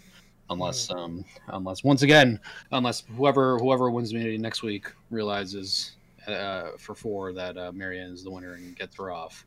unless 0.49 0.89
um 0.91 1.25
unless 1.49 1.83
once 1.83 2.03
again 2.03 2.39
unless 2.71 3.03
whoever 3.15 3.57
whoever 3.57 3.91
wins 3.91 4.11
immunity 4.11 4.37
next 4.37 4.63
week 4.63 4.91
realizes 5.09 5.97
uh, 6.27 6.71
for 6.77 6.93
four 6.93 7.33
that 7.33 7.57
uh, 7.57 7.71
Maryanne 7.71 8.13
is 8.13 8.23
the 8.23 8.29
winner 8.29 8.53
and 8.53 8.75
gets 8.75 8.95
her 8.97 9.11
off. 9.11 9.45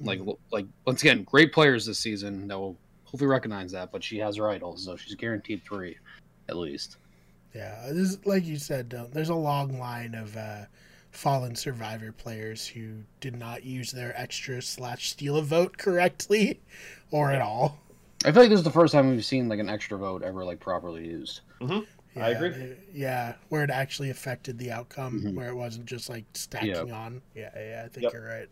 Like 0.00 0.20
like 0.50 0.66
once 0.86 1.02
again, 1.02 1.22
great 1.24 1.52
players 1.52 1.86
this 1.86 1.98
season 1.98 2.48
that 2.48 2.58
will 2.58 2.76
hopefully 3.04 3.28
recognize 3.28 3.70
that, 3.72 3.92
but 3.92 4.02
she 4.02 4.18
has 4.18 4.36
her 4.36 4.48
idols, 4.48 4.84
so 4.84 4.96
she's 4.96 5.14
guaranteed 5.14 5.62
three, 5.62 5.98
at 6.48 6.56
least. 6.56 6.96
Yeah, 7.54 7.88
this 7.92 8.18
like 8.24 8.44
you 8.44 8.56
said, 8.56 8.90
there's 9.12 9.28
a 9.28 9.34
long 9.34 9.78
line 9.78 10.14
of 10.14 10.36
uh, 10.36 10.64
fallen 11.10 11.54
survivor 11.54 12.10
players 12.10 12.66
who 12.66 12.94
did 13.20 13.36
not 13.36 13.64
use 13.64 13.92
their 13.92 14.18
extra 14.18 14.62
slash 14.62 15.10
steal 15.10 15.36
a 15.36 15.42
vote 15.42 15.76
correctly, 15.76 16.60
or 17.10 17.30
at 17.30 17.42
all. 17.42 17.78
I 18.24 18.32
feel 18.32 18.42
like 18.42 18.50
this 18.50 18.58
is 18.58 18.64
the 18.64 18.70
first 18.70 18.92
time 18.92 19.10
we've 19.10 19.24
seen 19.24 19.48
like 19.48 19.58
an 19.58 19.68
extra 19.68 19.98
vote 19.98 20.22
ever 20.22 20.44
like 20.44 20.60
properly 20.60 21.06
used. 21.06 21.40
I 21.60 21.84
Yeah, 22.14 22.26
agree. 22.28 22.48
it- 22.50 22.78
yeah, 22.92 23.34
where 23.48 23.64
it 23.64 23.70
actually 23.70 24.10
affected 24.10 24.58
the 24.58 24.70
outcome, 24.70 25.22
Mhm. 25.22 25.34
where 25.34 25.48
it 25.48 25.54
wasn't 25.54 25.86
just 25.86 26.08
like 26.10 26.24
stacking 26.34 26.92
on. 26.92 27.22
Yeah, 27.34 27.50
yeah, 27.56 27.82
I 27.84 27.88
think 27.88 28.04
Yep. 28.04 28.12
you're 28.12 28.26
right. 28.26 28.48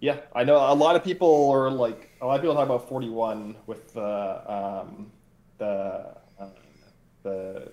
Yeah, 0.00 0.20
I 0.34 0.44
know 0.44 0.56
a 0.56 0.74
lot 0.74 0.94
of 0.94 1.02
people 1.02 1.50
are 1.50 1.70
like 1.70 2.10
a 2.20 2.26
lot 2.26 2.36
of 2.36 2.42
people 2.42 2.54
talk 2.54 2.66
about 2.66 2.88
41 2.88 3.56
with 3.66 3.92
the 3.94 4.52
um, 4.52 5.10
the 5.58 6.14
uh, 6.38 6.48
the 7.22 7.72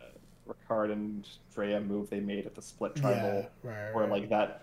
uh, 0.00 0.04
Ricard 0.48 0.90
and 0.90 1.28
Drea 1.54 1.80
move 1.80 2.10
they 2.10 2.20
made 2.20 2.46
at 2.46 2.54
the 2.54 2.62
split 2.62 2.96
tribal, 2.96 3.46
Yeah, 3.62 3.70
right, 3.70 3.94
where 3.94 4.04
right. 4.06 4.10
like 4.20 4.28
that. 4.30 4.62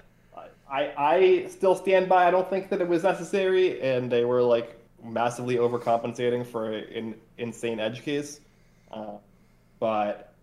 I 0.70 0.93
I 0.98 1.48
still 1.50 1.75
stand 1.75 2.08
by. 2.10 2.27
I 2.27 2.31
don't 2.31 2.50
think 2.50 2.70
that 2.70 2.81
it 2.81 2.88
was 2.88 3.03
necessary, 3.03 3.81
and 3.81 4.10
they 4.12 4.24
were 4.25 4.41
like 4.41 4.77
massively 5.03 5.55
overcompensating 5.55 6.46
for 6.46 6.72
an 6.72 7.15
insane 7.38 7.79
edge 7.79 8.03
case. 8.03 8.39
Uh, 8.91 9.17
but 9.79 10.34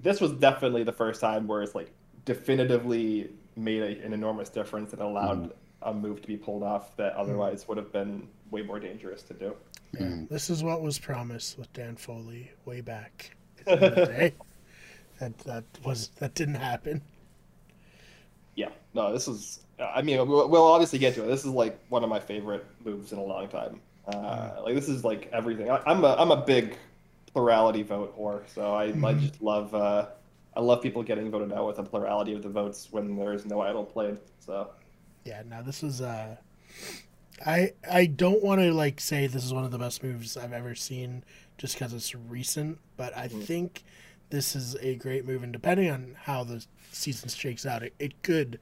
this 0.00 0.20
was 0.20 0.32
definitely 0.32 0.84
the 0.84 0.92
first 0.92 1.20
time 1.20 1.46
where 1.46 1.62
it's 1.62 1.74
like 1.74 1.90
definitively 2.24 3.30
made 3.56 3.82
a, 3.82 4.04
an 4.04 4.12
enormous 4.12 4.48
difference 4.48 4.92
and 4.92 5.02
allowed 5.02 5.52
a 5.82 5.92
move 5.92 6.20
to 6.22 6.28
be 6.28 6.36
pulled 6.36 6.62
off 6.62 6.96
that 6.96 7.12
otherwise 7.14 7.66
would 7.68 7.76
have 7.76 7.92
been 7.92 8.26
way 8.50 8.62
more 8.62 8.78
dangerous 8.80 9.22
to 9.22 9.34
do. 9.34 9.54
Yeah, 9.92 10.00
Mhm. 10.00 10.28
This 10.28 10.48
is 10.48 10.62
what 10.62 10.80
was 10.80 10.98
promised 10.98 11.58
with 11.58 11.70
Dan 11.74 11.96
Foley 11.96 12.50
way 12.64 12.80
back 12.80 13.36
in 13.66 13.78
the 13.78 13.90
day. 13.90 14.34
That 15.18 15.36
that 15.40 15.64
was 15.84 16.08
that 16.18 16.34
didn't 16.34 16.54
happen. 16.54 17.02
Yeah, 18.54 18.70
no, 18.94 19.12
this 19.12 19.28
is. 19.28 19.64
I 19.94 20.02
mean, 20.02 20.16
we'll, 20.28 20.48
we'll 20.48 20.64
obviously 20.64 20.98
get 20.98 21.14
to 21.14 21.24
it. 21.24 21.26
This 21.26 21.40
is 21.44 21.50
like 21.50 21.78
one 21.88 22.02
of 22.04 22.10
my 22.10 22.20
favorite 22.20 22.66
moves 22.84 23.12
in 23.12 23.18
a 23.18 23.22
long 23.22 23.48
time. 23.48 23.80
Uh, 24.06 24.60
like 24.64 24.74
this 24.74 24.88
is 24.88 25.04
like 25.04 25.28
everything. 25.32 25.70
I, 25.70 25.80
I'm 25.86 26.04
a 26.04 26.14
I'm 26.18 26.30
a 26.30 26.44
big 26.44 26.76
plurality 27.32 27.82
vote 27.82 28.16
whore, 28.18 28.48
so 28.48 28.74
I 28.74 28.96
I 29.02 29.14
Mhm. 29.14 29.14
just 29.14 29.40
love 29.40 29.74
uh, 29.74 30.08
I 30.54 30.60
love 30.60 30.82
people 30.82 31.02
getting 31.02 31.30
voted 31.30 31.52
out 31.52 31.66
with 31.66 31.78
a 31.78 31.84
plurality 31.84 32.34
of 32.34 32.42
the 32.42 32.48
votes 32.50 32.88
when 32.90 33.16
there's 33.16 33.46
no 33.46 33.60
idol 33.60 33.84
played. 33.84 34.18
So 34.40 34.70
Yeah, 35.24 35.42
no, 35.46 35.62
this 35.62 35.82
was 35.82 36.00
uh 36.00 36.36
I 37.44 37.72
I 37.90 38.06
don't 38.06 38.42
want 38.42 38.60
to 38.60 38.72
like 38.72 39.00
say 39.00 39.26
this 39.26 39.44
is 39.44 39.52
one 39.52 39.64
of 39.64 39.70
the 39.70 39.78
best 39.78 40.02
moves 40.02 40.36
I've 40.36 40.52
ever 40.52 40.74
seen 40.74 41.24
just 41.58 41.74
because 41.74 41.92
it's 41.92 42.14
recent, 42.14 42.78
but 42.96 43.16
I 43.16 43.28
Mhm. 43.30 43.46
think 43.46 43.84
this 44.30 44.54
is 44.56 44.76
a 44.76 44.94
great 44.96 45.26
move, 45.26 45.42
and 45.42 45.52
depending 45.52 45.90
on 45.90 46.16
how 46.22 46.44
the 46.44 46.64
season 46.92 47.28
shakes 47.28 47.66
out, 47.66 47.82
it, 47.82 47.94
it 47.98 48.22
could 48.22 48.58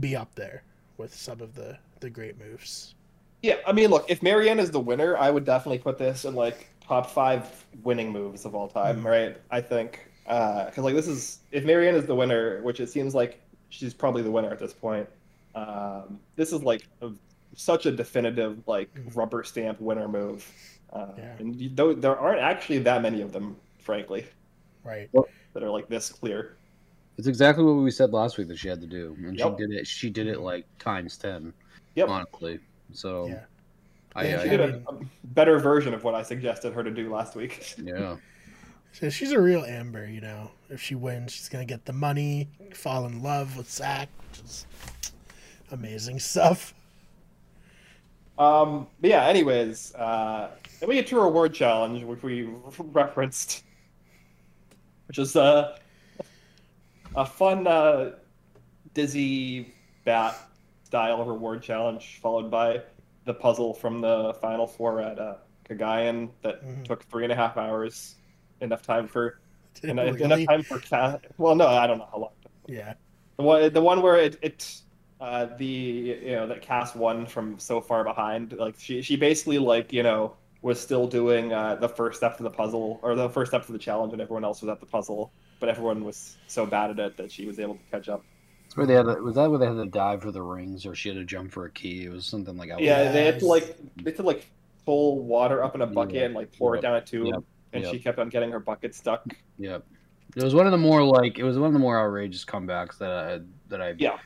be 0.00 0.16
up 0.16 0.34
there 0.34 0.62
with 0.98 1.14
some 1.14 1.40
of 1.40 1.54
the 1.54 1.76
the 2.00 2.10
great 2.10 2.38
moves. 2.38 2.94
yeah, 3.42 3.56
I 3.66 3.72
mean, 3.72 3.90
look, 3.90 4.10
if 4.10 4.20
Maryanne 4.22 4.58
is 4.58 4.70
the 4.70 4.80
winner, 4.80 5.16
I 5.16 5.30
would 5.30 5.44
definitely 5.44 5.78
put 5.78 5.98
this 5.98 6.24
in 6.24 6.34
like 6.34 6.68
top 6.80 7.10
five 7.10 7.64
winning 7.84 8.10
moves 8.10 8.44
of 8.44 8.54
all 8.54 8.68
time, 8.68 9.02
Mhm. 9.02 9.04
right? 9.04 9.36
I 9.50 9.60
think 9.60 10.06
because 10.24 10.78
like 10.78 10.94
this 10.94 11.08
is 11.08 11.38
if 11.50 11.64
Maryanne 11.64 11.94
is 11.94 12.06
the 12.06 12.14
winner, 12.14 12.60
which 12.62 12.80
it 12.80 12.88
seems 12.88 13.14
like 13.14 13.40
she's 13.70 13.94
probably 13.94 14.22
the 14.22 14.30
winner 14.30 14.50
at 14.50 14.58
this 14.58 14.72
point. 14.72 15.08
Um, 15.54 16.18
this 16.36 16.52
is 16.52 16.62
like 16.62 16.82
a, 17.02 17.10
such 17.54 17.86
a 17.86 17.90
definitive 17.92 18.66
like 18.66 18.92
Mhm. 18.94 19.14
rubber 19.16 19.42
stamp 19.44 19.80
winner 19.80 20.08
move, 20.08 20.48
uh, 20.92 21.08
Yeah. 21.18 21.34
and 21.38 21.56
you, 21.60 21.68
though 21.74 21.92
there 21.94 22.16
aren't 22.16 22.40
actually 22.40 22.78
that 22.80 23.02
many 23.02 23.20
of 23.22 23.32
them, 23.32 23.56
frankly, 23.78 24.26
Right. 24.84 25.10
that 25.52 25.62
are 25.62 25.70
like 25.70 25.88
this 25.88 26.10
clear. 26.10 26.56
It's 27.18 27.26
exactly 27.26 27.62
what 27.64 27.72
we 27.74 27.90
said 27.90 28.12
last 28.12 28.38
week 28.38 28.48
that 28.48 28.58
she 28.58 28.68
had 28.68 28.80
to 28.80 28.86
do, 28.86 29.16
and 29.18 29.38
Yep. 29.38 29.58
she 29.58 29.66
did 29.66 29.70
it. 29.76 29.86
She 29.86 30.10
did 30.10 30.26
it 30.26 30.40
like 30.40 30.66
times 30.78 31.16
ten. 31.16 31.52
Yep. 31.94 32.08
honestly. 32.08 32.58
So 32.92 33.26
Yeah. 33.26 33.40
I, 34.14 34.26
Yeah, 34.28 34.40
I, 34.40 34.42
She 34.44 34.48
I 34.50 34.56
did 34.56 34.72
mean- 34.74 34.84
a, 34.88 34.92
a 34.92 35.00
better 35.24 35.58
version 35.58 35.92
of 35.94 36.04
what 36.04 36.14
I 36.14 36.22
suggested 36.22 36.72
her 36.74 36.82
to 36.82 36.90
do 36.90 37.12
last 37.12 37.34
week. 37.36 37.74
yeah. 37.82 38.16
So 38.92 39.08
she's 39.08 39.32
a 39.32 39.40
real 39.40 39.64
Amber, 39.64 40.06
you 40.06 40.20
know. 40.20 40.50
If 40.68 40.80
she 40.82 40.94
wins, 40.94 41.32
she's 41.32 41.48
gonna 41.48 41.64
get 41.64 41.84
the 41.86 41.92
money, 41.94 42.48
fall 42.74 43.06
in 43.06 43.22
love 43.22 43.56
with 43.56 43.70
Zach, 43.70 44.08
just 44.32 44.66
amazing 45.70 46.18
stuff. 46.18 46.74
Um, 48.38 48.86
but 49.00 49.10
yeah, 49.10 49.26
anyways, 49.26 49.94
uh, 49.94 50.50
then 50.80 50.88
we 50.88 50.94
get 50.94 51.06
to 51.08 51.20
our 51.20 51.26
award 51.26 51.54
challenge, 51.54 52.02
which 52.04 52.22
we 52.22 52.48
referenced, 52.78 53.62
which 55.08 55.18
is 55.18 55.36
uh, 55.36 55.76
a 57.16 57.26
fun 57.26 57.66
uh, 57.66 58.12
dizzy 58.94 59.72
bat 60.04 60.36
style 60.84 61.24
reward 61.24 61.62
challenge, 61.62 62.18
followed 62.22 62.50
by 62.50 62.82
the 63.24 63.34
puzzle 63.34 63.72
from 63.74 64.00
the 64.00 64.34
final 64.40 64.66
four 64.66 65.00
at 65.00 65.18
uh, 65.18 65.36
Cagayan 65.68 66.30
that 66.42 66.62
Mhm. 66.64 66.84
took 66.84 67.04
three 67.04 67.24
and 67.24 67.32
a 67.32 67.36
half 67.36 67.56
hours, 67.56 68.16
enough 68.60 68.82
time 68.82 69.06
for 69.06 69.38
Did 69.80 69.90
enough, 69.90 70.20
enough 70.20 70.44
time 70.46 70.62
for 70.62 70.78
ca- 70.80 71.18
well, 71.38 71.54
no, 71.54 71.66
I 71.66 71.86
don't 71.86 71.98
know 71.98 72.08
how 72.12 72.18
long. 72.18 72.32
Yeah. 72.66 72.94
The 73.38 73.42
one, 73.42 73.72
the 73.72 73.80
one 73.80 74.02
where 74.02 74.16
it, 74.18 74.38
it 74.42 74.80
uh, 75.20 75.46
the 75.56 75.64
you 75.64 76.32
know 76.32 76.46
that 76.46 76.60
Kass 76.60 76.94
won 76.94 77.24
from 77.26 77.58
so 77.58 77.80
far 77.80 78.04
behind. 78.04 78.52
Like 78.52 78.74
she, 78.78 79.00
she 79.00 79.16
basically 79.16 79.58
like 79.58 79.90
you 79.92 80.02
know 80.02 80.36
was 80.60 80.78
still 80.78 81.06
doing 81.08 81.52
uh, 81.54 81.76
the 81.76 81.88
first 81.88 82.18
step 82.18 82.38
of 82.38 82.44
the 82.44 82.50
puzzle 82.50 83.00
or 83.02 83.14
the 83.14 83.30
first 83.30 83.50
step 83.50 83.62
of 83.62 83.72
the 83.72 83.78
challenge, 83.78 84.12
and 84.12 84.20
everyone 84.20 84.44
else 84.44 84.60
was 84.60 84.68
at 84.68 84.78
the 84.80 84.86
puzzle. 84.86 85.32
But 85.62 85.68
everyone 85.68 86.02
was 86.02 86.38
so 86.48 86.66
bad 86.66 86.90
at 86.90 86.98
it 86.98 87.16
that 87.18 87.30
she 87.30 87.46
was 87.46 87.60
able 87.60 87.74
to 87.76 87.80
catch 87.88 88.08
up. 88.08 88.24
That's 88.64 88.76
where 88.76 88.84
they 88.84 88.94
had. 88.94 89.04
To, 89.06 89.14
was 89.22 89.36
that 89.36 89.48
where 89.48 89.60
they 89.60 89.66
had 89.66 89.76
to 89.76 89.86
dive 89.86 90.20
for 90.20 90.32
the 90.32 90.42
rings, 90.42 90.84
or 90.84 90.92
she 90.96 91.08
had 91.08 91.16
to 91.18 91.24
jump 91.24 91.52
for 91.52 91.66
a 91.66 91.70
key? 91.70 92.04
It 92.06 92.08
was 92.10 92.26
something 92.26 92.56
like. 92.56 92.70
That. 92.70 92.80
Yeah, 92.80 93.12
they 93.12 93.24
had 93.24 93.38
to 93.38 93.46
like 93.46 93.76
they 93.94 94.10
had 94.10 94.16
to 94.16 94.24
like 94.24 94.50
pull 94.84 95.20
water 95.24 95.62
up 95.62 95.76
in 95.76 95.82
a 95.82 95.86
bucket 95.86 96.16
Yeah. 96.16 96.24
and 96.24 96.34
like 96.34 96.50
pour 96.58 96.74
it 96.74 96.80
down 96.82 96.96
a 96.96 97.00
tube, 97.00 97.28
Yep. 97.28 97.44
and 97.74 97.84
Yep. 97.84 97.92
she 97.92 98.00
kept 98.00 98.18
on 98.18 98.28
getting 98.28 98.50
her 98.50 98.58
bucket 98.58 98.92
stuck. 98.92 99.24
Yep. 99.58 99.86
It 100.34 100.42
was 100.42 100.52
one 100.52 100.66
of 100.66 100.72
the 100.72 100.78
more 100.78 101.04
like 101.04 101.38
it 101.38 101.44
was 101.44 101.56
one 101.60 101.68
of 101.68 101.74
the 101.74 101.78
more 101.78 101.96
outrageous 101.96 102.44
comebacks 102.44 102.98
that 102.98 103.12
I 103.12 103.40
that 103.68 103.80
I 103.80 103.94
Yeah. 103.98 104.18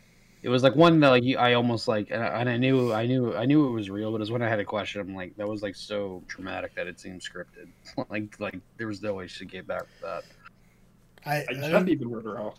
It 0.43 0.49
was 0.49 0.63
like 0.63 0.75
one 0.75 1.01
that 1.01 1.11
like 1.11 1.25
I 1.37 1.53
almost 1.53 1.87
like 1.87 2.11
and 2.11 2.23
I, 2.23 2.29
and 2.41 2.49
I 2.49 2.57
knew 2.57 2.95
I 2.95 3.05
knew 3.05 3.35
I 3.37 3.45
knew 3.45 3.67
it 3.69 3.73
was 3.73 3.91
real, 3.91 4.11
but 4.11 4.17
it 4.17 4.21
was 4.21 4.31
when 4.31 4.41
I 4.41 4.49
had 4.49 4.59
a 4.61 4.65
question. 4.65 5.03
I'm 5.03 5.15
like 5.15 5.37
that 5.37 5.47
was 5.47 5.63
like 5.63 5.75
so 5.77 6.23
traumatic 6.29 6.75
that 6.77 6.87
it 6.87 6.99
seemed 6.99 7.21
scripted. 7.21 7.69
like 8.09 8.41
like 8.41 8.59
there 8.79 8.87
was 8.87 9.03
no 9.03 9.13
way 9.13 9.27
she 9.27 9.41
could 9.41 9.51
get 9.53 9.67
back 9.67 9.83
with 9.83 10.01
that. 10.01 10.23
I, 11.27 11.35
I 11.35 11.39
I 11.41 11.45
just 11.49 11.61
don't- 11.63 11.71
haven't 11.73 11.89
even 11.91 12.11
heard 12.13 12.25
her 12.25 12.39
out. 12.41 12.57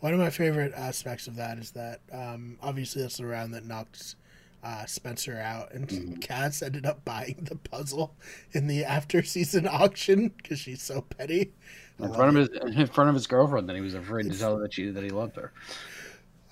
one 0.00 0.12
of 0.14 0.18
my 0.20 0.30
favorite 0.30 0.72
aspects 0.74 1.26
of 1.26 1.36
that 1.36 1.58
is 1.58 1.70
that 1.72 2.00
um, 2.12 2.56
obviously 2.62 3.02
that's 3.02 3.18
the 3.18 3.26
round 3.26 3.52
that 3.54 3.64
knocked 3.66 4.16
uh, 4.64 4.84
Spencer 4.86 5.38
out, 5.38 5.72
and 5.72 5.86
Mhm. 5.88 6.20
Kass 6.20 6.62
ended 6.62 6.84
up 6.84 7.04
buying 7.04 7.36
the 7.48 7.54
puzzle 7.56 8.14
in 8.52 8.66
the 8.66 8.84
after 8.84 9.22
season 9.22 9.68
auction 9.70 10.32
because 10.36 10.58
she's 10.58 10.82
so 10.82 11.00
petty. 11.02 11.52
In 12.00 12.12
front 12.12 12.36
of 12.36 12.48
his 12.52 12.76
in 12.76 12.86
front 12.88 13.08
of 13.08 13.14
his 13.14 13.26
girlfriend, 13.28 13.68
then 13.68 13.76
he 13.76 13.82
was 13.82 13.94
afraid 13.94 14.30
to 14.30 14.36
tell 14.38 14.56
her 14.56 14.62
that 14.62 14.72
she 14.72 14.90
that 14.90 15.02
he 15.04 15.10
loved 15.10 15.36
her. 15.36 15.52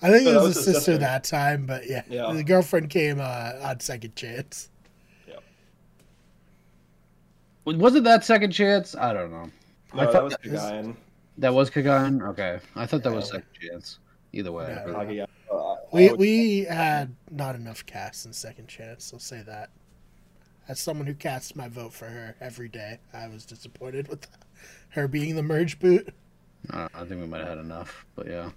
I 0.01 0.09
think 0.09 0.23
So 0.25 0.31
it 0.31 0.35
was, 0.35 0.43
was 0.43 0.55
his 0.57 0.65
his 0.67 0.75
sister, 0.75 0.91
sister. 0.91 0.97
that 0.99 1.23
time, 1.25 1.65
but 1.65 1.85
yeah, 1.89 2.03
Yeah. 2.09 2.31
the 2.31 2.43
girlfriend 2.43 2.89
came 2.89 3.19
uh, 3.19 3.53
on 3.61 3.79
second 3.81 4.15
chance. 4.15 4.69
Yeah, 5.27 5.35
Was 7.65 7.95
it 7.95 8.03
that 8.05 8.23
second 8.23 8.51
chance? 8.51 8.95
I 8.95 9.11
don't 9.13 9.31
know. 9.31 9.49
No, 9.93 10.01
I 10.09 10.11
that 10.11 10.23
was 10.23 10.33
that, 10.33 10.41
Cagayan. 10.43 10.95
That 11.37 11.53
was 11.53 11.69
Kagan. 11.69 12.21
Okay, 12.29 12.59
I 12.75 12.85
thought 12.85 13.03
that 13.03 13.13
was 13.13 13.27
Yeah. 13.27 13.39
second 13.39 13.53
chance. 13.71 13.99
Either 14.33 14.51
way, 14.51 14.67
No. 14.67 14.83
but- 14.93 15.07
Cagayan. 15.07 15.27
Uh, 15.51 15.73
I 15.73 15.77
We 15.91 16.09
would- 16.09 16.19
we 16.19 16.63
had 16.65 17.15
not 17.31 17.55
enough 17.55 17.85
casts 17.85 18.25
in 18.25 18.33
second 18.33 18.67
chance. 18.67 19.11
I'll 19.13 19.19
say 19.19 19.41
that. 19.43 19.69
As 20.67 20.79
someone 20.81 21.07
who 21.07 21.13
casts 21.13 21.55
my 21.55 21.69
vote 21.69 21.93
for 21.93 22.05
her 22.07 22.35
every 22.41 22.67
day, 22.67 22.99
I 23.13 23.27
was 23.29 23.45
disappointed 23.45 24.09
with 24.09 24.27
her 24.89 25.07
being 25.07 25.35
the 25.35 25.43
merge 25.43 25.79
boot. 25.79 26.13
I, 26.71 26.89
I 26.93 27.05
think 27.05 27.21
we 27.21 27.27
might 27.27 27.39
have 27.39 27.47
had 27.49 27.57
enough. 27.59 28.05
But 28.15 28.27
yeah, 28.27 28.49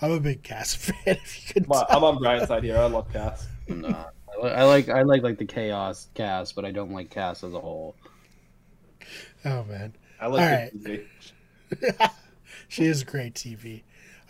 I'm 0.00 0.12
a 0.12 0.20
big 0.20 0.42
Kass 0.42 0.74
fan. 0.76 0.94
If 1.06 1.46
you 1.48 1.52
could 1.54 1.64
I'm 1.66 1.72
on- 1.72 1.86
I'm 1.90 2.04
on 2.04 2.18
Brian's 2.18 2.48
side 2.48 2.62
here. 2.64 2.78
I 2.78 2.86
love 2.86 3.12
Kass. 3.12 3.46
no, 3.68 3.88
I, 3.88 4.42
li- 4.46 4.50
I 4.52 4.64
like 4.64 4.88
I 4.88 5.02
like 5.02 5.22
like 5.22 5.36
the 5.38 5.44
chaos 5.44 6.08
Kass, 6.14 6.52
but 6.52 6.64
I 6.64 6.70
don't 6.70 6.92
like 6.92 7.10
Kass 7.10 7.44
as 7.44 7.52
a 7.52 7.60
whole. 7.60 7.94
Oh 9.44 9.64
man, 9.64 9.92
I 10.22 10.26
like 10.26 10.40
All 10.40 10.46
her 10.46 10.54
right. 10.54 11.06
TV. 11.72 12.10
she 12.68 12.84
is 12.84 13.02
great 13.02 13.34
TV. 13.34 13.82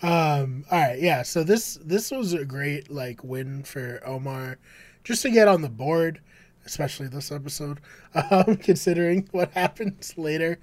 Um, 0.03 0.65
all 0.71 0.81
right, 0.81 0.99
yeah. 0.99 1.23
So 1.23 1.45
this 1.45 1.79
this 1.85 2.11
was 2.11 2.33
a 2.33 2.45
great 2.47 2.91
like 2.91 3.23
win 3.23 3.63
for 3.63 4.01
Omar, 4.07 4.59
just 5.05 5.21
to 5.23 5.31
get 5.31 5.49
on 5.49 5.61
the 5.61 5.69
board, 5.69 6.21
especially 6.65 7.09
this 7.09 7.31
episode. 7.31 7.81
Um, 8.31 8.57
considering 8.59 9.27
what 9.31 9.51
happens 9.53 10.19
later, 10.19 10.59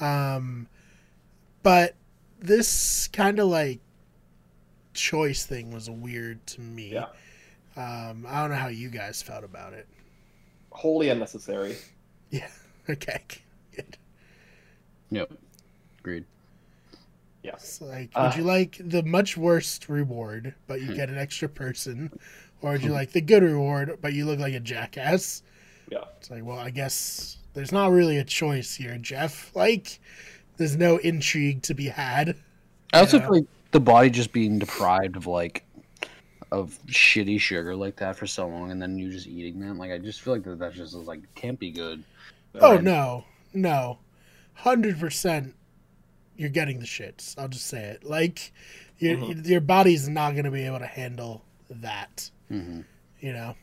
um, 0.00 0.66
but 1.62 1.94
this 2.40 3.06
kind 3.08 3.38
of 3.38 3.48
like 3.48 3.80
choice 4.94 5.44
thing 5.44 5.72
was 5.72 5.90
weird 5.90 6.46
to 6.48 6.60
me. 6.62 6.92
Yeah. 6.94 7.08
Um, 7.76 8.26
I 8.26 8.40
don't 8.40 8.50
know 8.50 8.56
how 8.56 8.68
you 8.68 8.88
guys 8.88 9.20
felt 9.20 9.44
about 9.44 9.74
it. 9.74 9.86
Wholly 10.70 11.08
unnecessary. 11.08 11.76
Yeah. 12.30 12.48
Okay. 12.90 13.20
Good. 15.10 15.16
Yep. 15.18 15.32
Agreed. 16.00 16.24
It's 17.44 17.80
like, 17.80 18.10
Uh, 18.14 18.28
would 18.28 18.36
you 18.36 18.42
like 18.44 18.76
the 18.80 19.02
much 19.04 19.36
worse 19.36 19.78
reward, 19.88 20.54
but 20.66 20.80
you 20.80 20.88
Hmm. 20.88 20.94
get 20.94 21.10
an 21.10 21.16
extra 21.18 21.48
person, 21.48 22.10
or 22.60 22.72
would 22.72 22.82
you 22.82 22.92
like 22.92 23.12
the 23.12 23.20
good 23.20 23.42
reward, 23.44 23.98
but 24.00 24.12
you 24.14 24.24
look 24.26 24.40
like 24.40 24.54
a 24.54 24.60
jackass? 24.60 25.42
Yeah. 25.90 26.04
It's 26.18 26.28
like, 26.30 26.44
well, 26.44 26.58
I 26.58 26.70
guess 26.70 27.36
there's 27.54 27.70
not 27.70 27.92
really 27.92 28.18
a 28.18 28.24
choice 28.24 28.74
here, 28.74 28.98
Jeff. 28.98 29.54
Like, 29.54 30.00
there's 30.56 30.76
no 30.76 30.96
intrigue 30.98 31.62
to 31.62 31.74
be 31.74 31.86
had. 31.86 32.36
I 32.92 32.98
also 33.00 33.20
feel 33.20 33.30
like 33.34 33.46
the 33.70 33.80
body 33.80 34.10
just 34.10 34.32
being 34.32 34.58
deprived 34.58 35.16
of 35.16 35.26
like 35.28 35.62
of 36.52 36.78
shitty 36.86 37.38
sugar 37.40 37.74
like 37.76 37.96
that 37.96 38.16
for 38.16 38.26
so 38.26 38.48
long, 38.48 38.70
and 38.72 38.80
then 38.82 38.98
you 38.98 39.10
just 39.10 39.26
eating 39.28 39.60
that. 39.60 39.74
Like 39.76 39.92
I 39.92 39.98
just 39.98 40.20
feel 40.20 40.32
like 40.34 40.42
that 40.44 40.58
that 40.58 40.74
just 40.74 40.94
is, 40.94 41.06
like 41.06 41.20
can't 41.36 41.58
be 41.58 41.70
good. 41.70 42.02
Oh 42.56 42.74
Right. 42.74 42.82
no, 42.82 43.24
no, 43.54 43.98
hundred 44.56 44.98
percent. 45.00 45.54
You're 46.36 46.50
getting 46.50 46.80
the 46.80 46.86
shits. 46.86 47.38
I'll 47.38 47.48
just 47.48 47.66
say 47.66 47.84
it. 47.84 48.04
Like, 48.04 48.52
your 48.98 49.16
Mhm. 49.16 49.46
your 49.46 49.60
body's 49.60 50.08
not 50.08 50.36
gonna 50.36 50.50
be 50.50 50.62
able 50.64 50.80
to 50.80 50.86
handle 50.86 51.44
that. 51.70 52.30
hmm 52.48 52.82
You 53.20 53.32
know. 53.32 53.56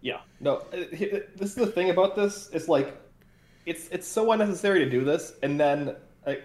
Yeah. 0.00 0.20
No, 0.40 0.56
uh, 0.72 0.84
this 0.92 1.50
is 1.50 1.54
the 1.54 1.66
thing 1.66 1.90
about 1.90 2.16
this. 2.16 2.48
It's 2.52 2.68
like, 2.68 2.96
it's 3.66 3.88
it's 3.88 4.06
so 4.06 4.32
unnecessary 4.32 4.80
to 4.84 4.90
do 4.90 5.04
this, 5.04 5.34
and 5.42 5.58
then, 5.58 5.96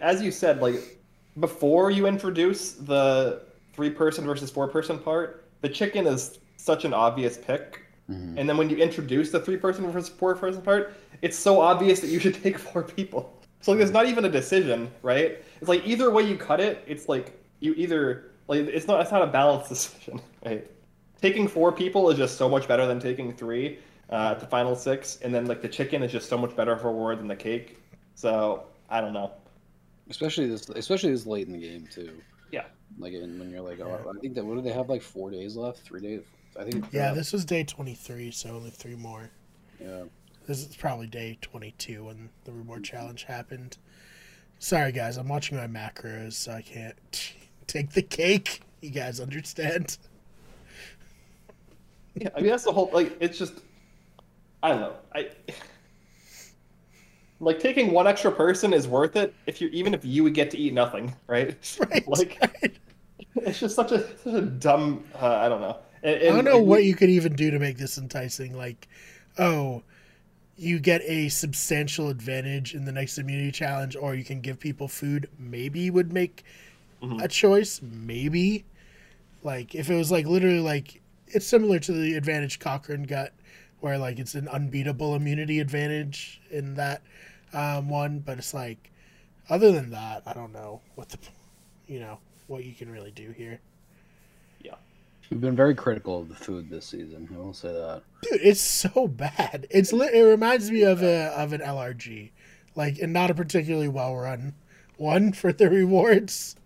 as 0.01 0.21
you 0.21 0.31
said, 0.31 0.61
like, 0.61 0.99
before 1.39 1.91
you 1.91 2.07
introduce 2.07 2.73
the 2.73 3.43
three 3.73 3.89
person 3.91 4.25
versus 4.25 4.49
four 4.51 4.67
person 4.67 4.99
part, 4.99 5.49
the 5.61 5.69
chicken 5.69 6.07
is 6.07 6.39
such 6.57 6.85
an 6.85 6.93
obvious 6.93 7.37
pick, 7.37 7.81
hmm 8.07 8.37
and 8.37 8.49
then 8.49 8.57
when 8.57 8.69
you 8.69 8.77
introduce 8.77 9.31
the 9.31 9.39
three 9.39 9.57
person 9.57 9.89
versus 9.91 10.09
four 10.09 10.35
person 10.35 10.61
part, 10.61 10.93
it's 11.21 11.37
so 11.37 11.61
obvious 11.61 11.99
that 12.01 12.07
you 12.07 12.19
should 12.19 12.35
take 12.43 12.57
four 12.57 12.83
people. 12.83 13.40
So 13.61 13.71
like, 13.71 13.79
there's 13.79 13.91
not 13.91 14.07
even 14.07 14.25
a 14.25 14.29
decision, 14.29 14.91
right? 15.03 15.43
It's 15.59 15.69
like 15.69 15.85
either 15.85 16.11
way 16.11 16.23
you 16.23 16.35
cut 16.35 16.59
it, 16.59 16.83
it's 16.87 17.07
like 17.07 17.39
you 17.59 17.73
either 17.75 18.31
like 18.47 18.61
it's 18.61 18.87
not 18.87 19.01
it's 19.01 19.11
not 19.11 19.21
a 19.21 19.27
balanced 19.27 19.69
decision, 19.69 20.21
right? 20.45 20.69
Taking 21.21 21.47
four 21.47 21.71
people 21.71 22.09
is 22.09 22.17
just 22.17 22.37
so 22.37 22.49
much 22.49 22.67
better 22.67 22.85
than 22.87 22.99
taking 22.99 23.33
three 23.33 23.79
uh, 24.09 24.31
at 24.31 24.39
the 24.39 24.47
final 24.47 24.75
six, 24.75 25.19
and 25.21 25.33
then 25.33 25.45
like 25.45 25.61
the 25.61 25.69
chicken 25.69 26.03
is 26.03 26.11
just 26.11 26.27
so 26.27 26.37
much 26.37 26.55
better 26.55 26.73
of 26.73 26.83
a 26.83 26.87
reward 26.87 27.19
than 27.19 27.27
the 27.27 27.35
cake. 27.35 27.77
So 28.15 28.63
I 28.89 28.99
don't 28.99 29.13
know. 29.13 29.31
Especially 30.09 30.47
this, 30.47 30.67
especially 30.69 31.11
this 31.11 31.25
late 31.25 31.47
in 31.47 31.53
the 31.53 31.59
game 31.59 31.87
too. 31.89 32.11
Yeah. 32.51 32.65
Like 32.97 33.13
in, 33.13 33.39
when 33.39 33.49
you're 33.49 33.61
like, 33.61 33.79
oh, 33.79 34.11
I 34.13 34.19
think 34.19 34.35
that 34.35 34.45
what 34.45 34.55
do 34.55 34.61
they 34.61 34.73
have 34.73 34.89
like 34.89 35.01
four 35.01 35.31
days 35.31 35.55
left? 35.55 35.79
Three 35.79 36.01
days? 36.01 36.21
I 36.59 36.63
think. 36.63 36.85
Yeah, 36.91 37.13
this 37.13 37.31
was 37.31 37.45
day 37.45 37.63
twenty 37.63 37.93
three, 37.93 38.31
so 38.31 38.49
only 38.49 38.71
three 38.71 38.95
more. 38.95 39.29
Yeah. 39.79 40.03
This 40.47 40.67
is 40.67 40.75
probably 40.75 41.07
day 41.07 41.37
22 41.41 42.05
when 42.05 42.29
the 42.45 42.51
reward 42.51 42.83
challenge 42.83 43.23
happened. 43.23 43.77
Sorry, 44.59 44.91
guys, 44.91 45.17
I'm 45.17 45.27
watching 45.27 45.57
my 45.57 45.67
macros, 45.67 46.33
so 46.33 46.51
I 46.51 46.61
can't 46.61 47.33
take 47.67 47.91
the 47.91 48.01
cake. 48.01 48.61
You 48.81 48.89
guys 48.89 49.19
understand? 49.19 49.97
Yeah, 52.15 52.29
I 52.35 52.41
mean 52.41 52.49
that's 52.49 52.63
the 52.63 52.71
whole 52.71 52.89
like 52.91 53.15
it's 53.19 53.37
just 53.37 53.53
I 54.63 54.69
don't 54.69 54.81
know. 54.81 54.93
I 55.15 55.29
like 57.39 57.59
taking 57.59 57.91
one 57.91 58.05
extra 58.05 58.31
person 58.31 58.73
is 58.73 58.87
worth 58.87 59.15
it 59.15 59.33
if 59.47 59.61
you 59.61 59.69
even 59.69 59.93
if 59.93 60.03
you 60.03 60.23
would 60.23 60.33
get 60.33 60.51
to 60.51 60.57
eat 60.57 60.73
nothing, 60.73 61.15
right? 61.27 61.55
Right? 61.89 62.07
Like 62.07 62.77
it's 63.35 63.59
just 63.59 63.75
such 63.75 63.91
a 63.91 64.05
such 64.17 64.33
a 64.33 64.41
dumb 64.41 65.03
uh, 65.21 65.27
I 65.27 65.47
don't 65.47 65.61
know. 65.61 65.77
And, 66.03 66.15
I 66.21 66.25
don't 66.27 66.45
know 66.45 66.57
like, 66.57 66.67
what 66.67 66.83
you 66.83 66.95
could 66.95 67.09
even 67.09 67.33
do 67.33 67.51
to 67.51 67.59
make 67.59 67.77
this 67.77 67.97
enticing. 67.97 68.57
Like, 68.57 68.87
oh, 69.37 69.83
you 70.61 70.79
get 70.79 71.01
a 71.01 71.27
substantial 71.29 72.09
advantage 72.09 72.75
in 72.75 72.85
the 72.85 72.91
next 72.91 73.17
immunity 73.17 73.51
challenge, 73.51 73.95
or 73.95 74.13
you 74.13 74.23
can 74.23 74.41
give 74.41 74.59
people 74.59 74.87
food. 74.87 75.27
Maybe 75.39 75.89
would 75.89 76.13
make 76.13 76.43
Mhm. 77.01 77.23
a 77.23 77.27
choice. 77.27 77.81
Maybe, 77.81 78.65
like 79.43 79.73
if 79.75 79.89
it 79.89 79.95
was 79.95 80.11
like 80.11 80.25
literally 80.27 80.59
like 80.59 81.01
it's 81.27 81.47
similar 81.47 81.79
to 81.79 81.91
the 81.93 82.15
advantage 82.15 82.59
Cochran 82.59 83.03
got, 83.03 83.31
where 83.79 83.97
like 83.97 84.19
it's 84.19 84.35
an 84.35 84.47
unbeatable 84.47 85.15
immunity 85.15 85.59
advantage 85.59 86.41
in 86.51 86.75
that 86.75 87.01
um, 87.53 87.89
one. 87.89 88.19
But 88.19 88.37
it's 88.37 88.53
like, 88.53 88.91
other 89.49 89.71
than 89.71 89.89
that, 89.91 90.23
I 90.27 90.33
don't 90.33 90.53
know 90.53 90.81
what 90.95 91.09
the, 91.09 91.17
you 91.87 91.99
know, 91.99 92.19
what 92.47 92.63
you 92.63 92.73
can 92.73 92.91
really 92.91 93.11
do 93.11 93.31
here. 93.31 93.59
We've 95.31 95.39
been 95.39 95.55
very 95.55 95.73
critical 95.73 96.19
of 96.19 96.27
the 96.27 96.35
food 96.35 96.69
this 96.69 96.85
season. 96.85 97.29
I 97.33 97.37
will 97.37 97.53
say 97.53 97.71
that. 97.71 98.03
Dude, 98.21 98.41
it's 98.43 98.59
so 98.59 99.07
bad. 99.07 99.65
It's 99.69 99.93
li- 99.93 100.09
it 100.13 100.23
reminds 100.23 100.69
me 100.69 100.83
of 100.83 101.01
a 101.01 101.27
of 101.37 101.53
an 101.53 101.61
LRG, 101.61 102.31
like 102.75 102.99
and 102.99 103.13
not 103.13 103.31
a 103.31 103.33
particularly 103.33 103.87
well 103.87 104.13
run 104.15 104.53
one 104.97 105.31
for 105.31 105.53
the 105.53 105.69
rewards. 105.69 106.57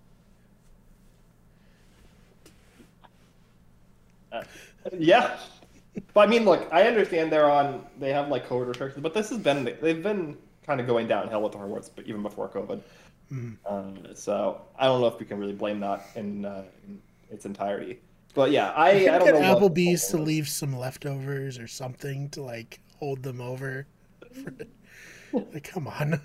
Yeah. 4.98 5.38
But 6.14 6.28
I 6.28 6.30
mean, 6.30 6.44
look, 6.44 6.68
I 6.72 6.84
understand 6.88 7.32
they're 7.32 7.50
on. 7.50 7.86
They 8.00 8.12
have 8.14 8.30
like 8.30 8.48
COVID 8.50 8.68
restrictions, 8.68 9.04
but 9.04 9.14
this 9.14 9.30
has 9.30 9.38
been 9.38 9.78
they've 9.80 10.02
been 10.02 10.38
kind 10.66 10.82
of 10.82 10.88
going 10.88 11.08
downhill 11.08 11.44
with 11.44 11.52
the 11.52 11.60
rewards, 11.60 11.90
but 11.90 12.06
even 12.08 12.24
before 12.24 12.50
COVID. 12.50 12.82
Mhm. 13.32 13.58
Um, 13.68 14.08
so 14.16 14.62
I 14.78 14.86
don't 14.86 15.02
know 15.02 15.08
if 15.08 15.20
we 15.20 15.26
can 15.26 15.38
really 15.38 15.54
blame 15.54 15.80
that 15.82 16.06
in, 16.16 16.46
uh, 16.46 16.64
in 16.88 17.02
its 17.32 17.46
entirety. 17.46 18.00
But 18.36 18.52
yeah, 18.52 18.72
I, 18.72 18.90
I 18.90 19.00
Get 19.00 19.20
don't 19.20 19.42
know. 19.42 19.56
Applebee's 19.56 20.08
to 20.10 20.18
whole 20.18 20.18
thing 20.18 20.20
was. 20.20 20.28
leave 20.28 20.48
some 20.50 20.78
leftovers 20.78 21.58
or 21.58 21.68
something 21.68 22.30
to 22.32 22.42
like 22.44 22.80
hold 23.00 23.24
them 23.24 23.42
over. 23.42 23.88
For, 25.32 25.40
like, 25.54 25.64
come 25.64 25.88
on. 25.88 26.22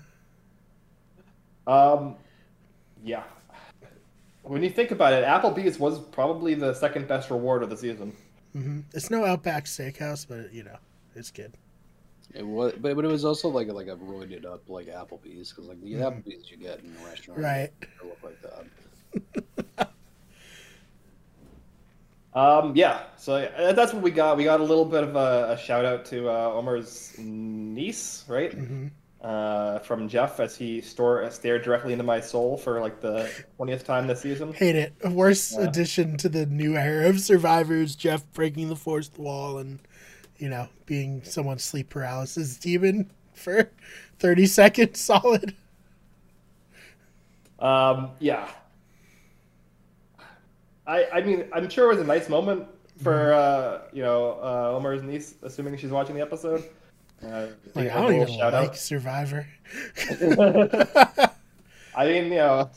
Um, 1.67 2.15
yeah. 3.03 3.23
When 4.43 4.61
you 4.63 4.69
think 4.69 4.91
about 4.91 5.13
it, 5.13 5.23
Applebee's 5.23 5.79
was 5.79 5.99
probably 5.99 6.53
the 6.55 6.73
second 6.73 7.07
best 7.07 7.29
reward 7.29 7.63
of 7.63 7.69
the 7.69 7.77
season. 7.77 8.13
hmm 8.53 8.81
It's 8.93 9.09
no 9.09 9.23
Outback 9.23 9.65
Steakhouse, 9.65 10.27
but 10.27 10.53
you 10.53 10.63
know, 10.63 10.77
it's 11.15 11.31
good. 11.31 11.53
It 12.33 12.45
was, 12.45 12.73
but, 12.79 12.95
but 12.95 13.05
it 13.05 13.09
was 13.09 13.23
also 13.25 13.49
like 13.49 13.67
like 13.69 13.87
a 13.87 13.95
roided 13.95 14.45
up 14.45 14.67
like 14.67 14.87
Applebee's 14.87 15.49
because 15.51 15.67
like 15.69 15.81
the 15.81 15.93
Mhm. 15.93 16.01
Applebee's 16.25 16.49
you 16.51 16.57
get 16.57 16.79
in 16.79 16.93
the 16.93 17.05
restaurant 17.05 17.39
Right. 17.41 17.71
look 18.03 18.17
like 18.23 18.41
that. 18.41 18.65
Um, 22.33 22.73
yeah, 22.75 23.03
so 23.17 23.33
uh, 23.35 23.73
that's 23.73 23.93
what 23.93 24.01
we 24.01 24.11
got. 24.11 24.37
We 24.37 24.45
got 24.45 24.61
a 24.61 24.63
little 24.63 24.85
bit 24.85 25.03
of 25.03 25.15
a, 25.15 25.51
a 25.51 25.57
shout 25.57 25.83
out 25.83 26.05
to 26.05 26.29
uh, 26.29 26.51
Omar's 26.53 27.13
niece, 27.17 28.23
right? 28.27 28.53
hmm 28.53 28.87
Uh, 29.21 29.77
from 29.79 30.07
Jeff 30.09 30.39
as 30.39 30.55
he 30.55 30.81
store, 30.81 31.29
stared 31.29 31.61
directly 31.63 31.93
into 31.93 32.03
my 32.03 32.19
soul 32.19 32.57
for 32.57 32.79
like 32.81 33.01
the 33.01 33.31
twentieth 33.57 33.83
time 33.83 34.07
this 34.07 34.21
season. 34.21 34.53
Hate 34.53 34.75
it. 34.75 34.93
Worst 35.03 35.59
Yeah. 35.59 35.65
addition 35.65 36.17
to 36.17 36.29
the 36.29 36.45
new 36.45 36.75
era 36.75 37.07
of 37.09 37.19
survivors. 37.21 37.95
Jeff 37.95 38.23
breaking 38.33 38.69
the 38.69 38.75
fourth 38.75 39.17
wall 39.19 39.57
and 39.59 39.79
you 40.37 40.49
know 40.49 40.69
being 40.87 41.23
someone's 41.23 41.63
sleep 41.63 41.89
paralysis 41.89 42.57
demon 42.57 43.11
for 43.33 43.69
thirty 44.19 44.47
seconds 44.47 44.99
solid. 45.01 45.55
Um, 47.59 48.11
yeah. 48.19 48.49
I 50.87 51.05
I 51.13 51.21
mean 51.21 51.45
I'm 51.53 51.69
sure 51.69 51.85
it 51.85 51.95
was 51.95 52.03
a 52.03 52.07
nice 52.07 52.29
moment 52.29 52.67
for 53.01 53.33
uh, 53.33 53.81
you 53.93 54.03
know 54.03 54.39
uh, 54.41 54.73
Omar's 54.75 55.03
niece, 55.03 55.35
assuming 55.43 55.77
she's 55.77 55.91
watching 55.91 56.15
the 56.15 56.21
episode. 56.21 56.63
Uh, 57.23 57.47
Like, 57.75 57.89
I 57.91 57.99
a 57.99 58.01
don't 58.01 58.15
even 58.15 58.27
shout 58.27 58.53
like 58.53 58.69
out. 58.69 58.77
Survivor. 58.77 59.47
I 61.95 62.05
mean, 62.05 62.25
you 62.25 62.37
know, 62.37 62.69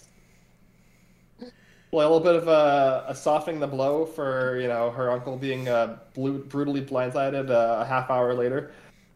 well, 1.91 2.09
a 2.09 2.11
little 2.13 2.21
bit 2.21 2.35
of 2.35 2.49
a, 2.49 3.05
a 3.09 3.15
softening 3.15 3.61
the 3.61 3.67
blow 3.67 4.05
for 4.05 4.59
you 4.61 4.69
know 4.69 4.91
her 4.91 5.11
uncle 5.11 5.37
being 5.37 5.69
uh, 5.69 5.99
blu- 6.15 6.45
brutally 6.45 6.83
blindsided 6.83 7.51
uh, 7.51 7.81
a 7.83 7.85
half 7.85 8.11
hour 8.11 8.35
later. 8.35 8.73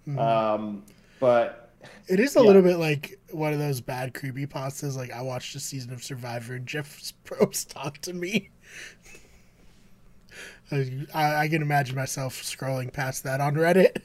Mhm. 0.08 0.18
Um, 0.18 0.84
but 1.20 1.70
it 2.06 2.20
is 2.20 2.36
a 2.36 2.40
yeah. 2.40 2.46
little 2.46 2.62
bit 2.62 2.78
like 2.78 3.17
one 3.30 3.52
of 3.52 3.58
those 3.58 3.80
bad 3.80 4.14
creepy 4.14 4.46
pastas. 4.46 4.96
Like 4.96 5.12
I 5.12 5.22
watched 5.22 5.54
a 5.54 5.60
season 5.60 5.92
of 5.92 6.02
Survivor 6.02 6.54
and 6.54 6.66
Jeff 6.66 7.12
Probst 7.24 7.68
talked 7.72 8.02
to 8.02 8.12
me. 8.14 8.50
I, 10.70 11.06
I 11.14 11.48
can 11.48 11.62
imagine 11.62 11.96
myself 11.96 12.34
scrolling 12.42 12.92
past 12.92 13.24
that 13.24 13.40
on 13.40 13.54
Reddit. 13.54 14.02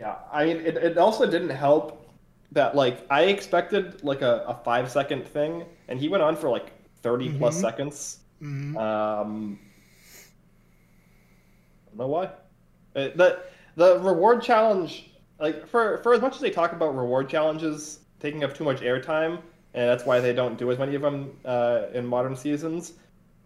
yeah, 0.00 0.16
I 0.32 0.44
mean, 0.46 0.58
it, 0.58 0.76
it 0.76 0.98
also 0.98 1.30
didn't 1.30 1.50
help 1.50 2.10
that 2.52 2.74
like 2.74 3.06
I 3.10 3.22
expected 3.24 4.02
like 4.04 4.22
a, 4.22 4.44
a 4.46 4.54
five 4.64 4.90
second 4.90 5.26
thing, 5.26 5.64
and 5.88 5.98
he 6.00 6.08
went 6.08 6.22
on 6.22 6.36
for 6.36 6.48
like 6.48 6.72
30 7.02 7.30
plus 7.30 7.56
Mhm. 7.56 7.60
seconds. 7.60 8.18
Mhm. 8.42 8.76
Um, 8.76 9.58
I 11.86 11.88
don't 11.90 11.98
know 11.98 12.06
why. 12.08 12.24
Uh, 12.94 13.08
the 13.14 13.42
the 13.76 13.98
reward 14.00 14.42
challenge, 14.42 15.10
like 15.38 15.66
for 15.66 15.98
for 16.02 16.14
as 16.14 16.20
much 16.20 16.34
as 16.36 16.40
they 16.40 16.50
talk 16.50 16.72
about 16.72 16.96
reward 16.96 17.28
challenges 17.28 18.00
taking 18.20 18.44
up 18.44 18.54
too 18.54 18.64
much 18.64 18.80
airtime 18.80 19.42
and 19.74 19.88
that's 19.88 20.04
why 20.06 20.20
they 20.20 20.32
don't 20.32 20.56
do 20.58 20.70
as 20.70 20.78
many 20.78 20.94
of 20.94 21.02
them 21.02 21.36
uh, 21.44 21.82
in 21.92 22.06
modern 22.06 22.34
seasons. 22.34 22.94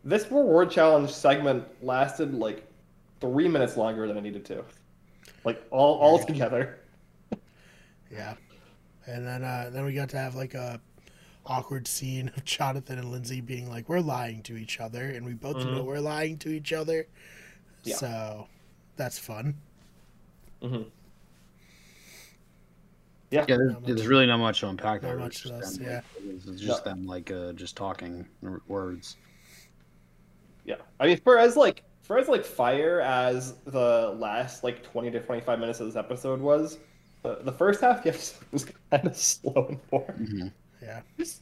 This 0.05 0.25
reward 0.31 0.71
challenge 0.71 1.11
segment 1.11 1.65
lasted 1.83 2.35
like 2.35 2.67
three 3.21 3.49
minutes 3.49 3.77
longer 3.77 4.07
than 4.07 4.17
it 4.17 4.23
needed 4.23 4.45
to, 4.47 4.65
like 5.45 5.63
all 5.71 5.97
all 5.99 6.19
together. 6.25 6.79
Yeah. 8.11 8.35
And 9.07 9.27
then 9.27 9.45
uh, 9.45 9.71
then 9.73 9.85
we 9.85 9.93
got 9.95 10.09
to 10.11 10.19
have 10.19 10.35
like 10.35 10.55
a 10.55 10.81
awkward 11.47 11.89
scene 11.89 12.31
of 12.37 12.45
Jonathan 12.45 12.99
and 12.99 13.11
Lindsay 13.11 13.41
being 13.41 13.69
like, 13.69 13.89
"We're 13.89 14.01
lying 14.01 14.43
to 14.45 14.57
each 14.57 14.81
other," 14.81 15.05
and 15.11 15.25
we 15.25 15.35
both 15.35 15.57
Mhm. 15.57 15.71
know 15.71 15.85
we're 15.85 16.01
lying 16.01 16.39
to 16.39 16.51
each 16.51 16.73
other. 16.73 17.07
Yeah. 17.85 17.97
So 17.97 18.49
that's 18.97 19.19
fun. 19.19 19.55
hmm 20.63 20.83
Yeah, 23.31 23.45
there's, 23.47 23.75
there's 23.83 24.07
really 24.07 24.27
not 24.27 24.39
much 24.39 24.61
to 24.61 24.69
unpack 24.69 25.03
not 25.03 25.09
there. 25.09 25.19
much 25.19 25.33
It's 25.35 25.43
to 25.43 25.49
just 25.49 25.63
us, 25.63 25.77
them, 25.77 25.87
yeah. 25.87 25.95
like, 25.95 26.05
It's 26.35 26.47
it's 26.47 26.61
just 26.61 26.85
them 26.85 27.07
like 27.07 27.31
uh, 27.31 27.53
just 27.53 27.77
talking 27.77 28.27
words. 28.67 29.17
Yeah, 30.65 30.77
I 30.99 31.07
mean, 31.07 31.17
for 31.19 31.39
as 31.39 31.57
like 31.57 31.85
for 32.03 32.19
as 32.19 32.29
like 32.29 32.45
fire 32.45 33.01
as 33.01 33.55
the 33.67 34.15
last 34.19 34.65
like 34.65 34.83
twenty 34.83 35.11
to 35.13 35.21
twenty 35.21 35.41
five 35.41 35.59
minutes 35.61 35.81
of 35.81 35.87
this 35.87 35.97
episode 35.97 36.41
was, 36.41 36.79
the, 37.23 37.39
the 37.43 37.53
first 37.53 37.81
half 37.81 37.99
of 37.99 38.03
the 38.03 38.09
episode 38.11 38.47
was 38.53 38.65
kind 38.91 39.07
of 39.07 39.17
slow 39.17 39.67
and 39.69 39.91
boring. 39.91 40.27
hmm 40.27 40.47
Yeah. 40.83 41.01
It, 41.19 41.41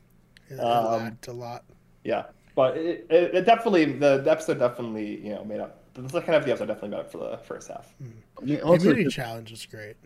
it 0.51 0.61
Um, 0.61 1.19
a 1.27 1.33
lot. 1.33 1.65
Yeah, 2.05 2.27
but 2.55 2.77
it, 2.77 3.07
it, 3.11 3.35
it 3.35 3.47
definitely 3.47 3.85
the, 3.87 4.19
the 4.19 4.31
episode 4.31 4.59
definitely 4.59 5.21
you 5.27 5.35
know 5.35 5.45
made 5.45 5.61
up. 5.61 5.85
The 5.95 6.09
second 6.09 6.33
half 6.33 6.43
of 6.43 6.47
the 6.47 6.53
episode 6.53 6.67
definitely 6.67 6.91
made 6.91 7.01
up 7.01 7.11
for 7.11 7.19
the 7.19 7.39
first 7.39 7.69
half. 7.69 7.93
I 8.41 8.45
mean, 8.45 8.61
also, 8.61 8.91
Immunity 8.91 9.11
challenge 9.11 9.51
was 9.51 9.67
great. 9.67 9.97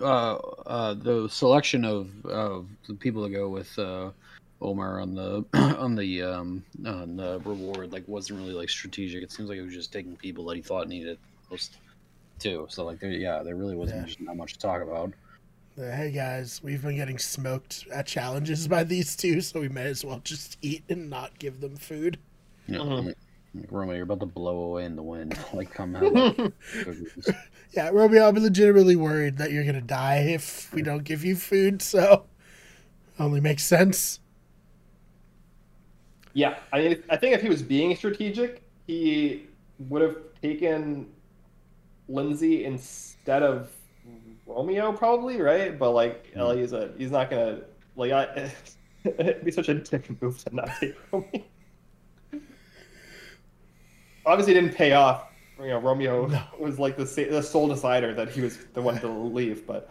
Uh, 0.00 0.34
uh, 0.66 0.94
the 0.94 1.28
selection 1.28 1.84
of 1.84 2.08
of 2.26 2.66
the 2.88 2.94
people 2.94 3.24
to 3.26 3.30
go 3.32 3.48
with 3.48 3.78
uh, 3.78 4.10
Omar 4.60 5.00
on 5.00 5.14
the 5.14 5.44
on 5.78 5.94
the 5.94 6.22
um, 6.22 6.64
on 6.86 7.16
the 7.16 7.40
reward 7.44 7.92
like 7.92 8.06
wasn't 8.08 8.38
really 8.40 8.52
like 8.54 8.68
strategic. 8.70 9.22
It 9.22 9.32
seems 9.32 9.48
like 9.48 9.58
it 9.58 9.62
was 9.64 9.74
just 9.74 9.92
taking 9.92 10.16
people 10.16 10.44
that 10.46 10.56
he 10.56 10.62
thought 10.62 10.88
needed 10.88 11.18
most 11.50 11.78
too. 12.38 12.66
So 12.68 12.84
like, 12.84 12.98
there, 13.00 13.10
yeah, 13.10 13.42
there 13.42 13.56
really 13.56 13.76
wasn't 13.76 14.00
Yeah. 14.00 14.06
just 14.06 14.20
not 14.20 14.36
much 14.36 14.54
to 14.54 14.58
talk 14.58 14.82
about. 14.82 15.12
Hey 15.76 16.12
guys, 16.14 16.60
we've 16.62 16.82
been 16.82 16.96
getting 16.96 17.18
smoked 17.18 17.86
at 17.92 18.06
challenges 18.06 18.68
by 18.68 18.84
these 18.84 19.16
two, 19.16 19.40
so 19.40 19.60
we 19.60 19.68
may 19.68 19.86
as 19.86 20.04
well 20.04 20.20
just 20.22 20.56
eat 20.62 20.84
and 20.88 21.10
not 21.10 21.36
give 21.40 21.60
them 21.60 21.76
food. 21.76 22.18
You 22.68 22.78
know, 22.78 22.84
like, 22.84 23.16
like, 23.54 23.72
Roma, 23.72 23.94
you're 23.94 24.04
about 24.04 24.20
to 24.20 24.26
blow 24.26 24.56
away 24.64 24.84
in 24.84 24.94
the 24.96 25.02
wind. 25.02 25.36
Like, 25.52 25.72
come 25.74 25.96
out. 25.96 26.52
Like, 27.72 27.72
cookies. 27.72 27.76
Yeah, 27.76 27.90
Romeo, 27.92 28.28
I'm 28.28 28.36
legitimately 28.36 28.96
worried 28.96 29.38
that 29.38 29.50
you're 29.52 29.64
gonna 29.64 29.80
die 29.80 30.18
if 30.20 30.72
we 30.72 30.82
don't 30.82 31.04
give 31.04 31.24
you 31.24 31.36
food, 31.36 31.82
so 31.82 32.26
only 33.18 33.40
makes 33.40 33.64
sense. 33.64 34.20
Yeah, 36.32 36.58
I 36.72 36.78
mean, 36.80 37.04
I 37.08 37.16
think 37.16 37.34
if 37.34 37.42
he 37.42 37.48
was 37.48 37.62
being 37.62 37.94
strategic, 37.96 38.62
he 38.86 39.46
would 39.78 40.02
have 40.02 40.16
taken 40.42 41.12
Lindsay 42.08 42.64
instead 42.64 43.42
of 43.42 43.70
Romeo, 44.46 44.92
probably, 44.92 45.40
right? 45.40 45.78
But 45.78 45.92
like, 45.92 46.34
Hmm. 46.34 46.40
Ellie 46.40 46.62
is 46.62 46.72
a 46.72 46.92
he's 46.98 47.10
not 47.10 47.30
gonna 47.30 47.62
like 47.96 48.12
I. 48.12 48.52
It'd 49.04 49.44
be 49.44 49.50
such 49.52 49.68
a 49.68 49.74
dick 49.74 50.10
move 50.22 50.38
to 50.44 50.54
not 50.54 50.70
take 50.80 50.96
Romeo. 51.12 51.44
Obviously, 54.26 54.54
it 54.56 54.60
didn't 54.60 54.76
pay 54.76 54.92
off. 54.92 55.33
You 55.58 55.68
know, 55.68 55.78
Romeo 55.78 56.26
No. 56.28 56.42
was 56.58 56.78
like 56.78 56.96
the 56.96 57.04
the 57.04 57.42
sole 57.42 57.68
decider 57.68 58.12
that 58.14 58.30
he 58.30 58.40
was 58.40 58.58
the 58.74 58.82
one 58.82 58.98
to 59.00 59.08
leave. 59.08 59.66
But 59.66 59.88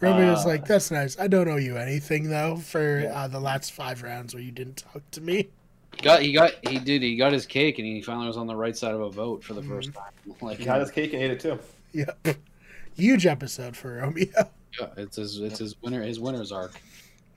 Romeo's 0.00 0.44
Uh, 0.44 0.48
like, 0.48 0.66
that's 0.66 0.90
nice. 0.90 1.18
I 1.18 1.28
don't 1.28 1.48
owe 1.48 1.56
you 1.56 1.76
anything 1.76 2.28
though 2.28 2.56
for 2.56 3.00
Yeah. 3.00 3.22
uh, 3.24 3.28
the 3.28 3.40
last 3.40 3.72
five 3.72 4.02
rounds 4.02 4.34
where 4.34 4.42
you 4.42 4.50
didn't 4.50 4.78
talk 4.78 5.02
to 5.12 5.20
me. 5.20 5.48
He 5.96 6.02
got 6.02 6.22
he 6.22 6.32
got 6.32 6.52
he 6.68 6.78
did 6.78 7.02
he 7.02 7.14
got 7.16 7.32
his 7.32 7.46
cake 7.46 7.78
and 7.78 7.86
he 7.86 8.02
finally 8.02 8.26
was 8.26 8.36
on 8.36 8.48
the 8.48 8.56
right 8.56 8.76
side 8.76 8.94
of 8.94 9.00
a 9.00 9.10
vote 9.10 9.44
for 9.44 9.54
the 9.54 9.62
first 9.62 9.92
time. 9.94 10.04
Like 10.40 10.58
he 10.58 10.64
had 10.64 10.80
his 10.80 10.90
cake 10.90 11.12
and 11.12 11.22
ate 11.22 11.30
it 11.30 11.40
too. 11.40 11.58
Yep. 11.92 12.36
Huge 12.96 13.26
episode 13.26 13.76
for 13.76 13.96
Romeo. 13.98 14.26
yeah, 14.80 14.88
it's 14.96 15.16
his 15.16 15.38
it's 15.40 15.58
his 15.58 15.80
winner 15.82 16.02
his 16.02 16.18
winner's 16.18 16.50
arc. 16.50 16.72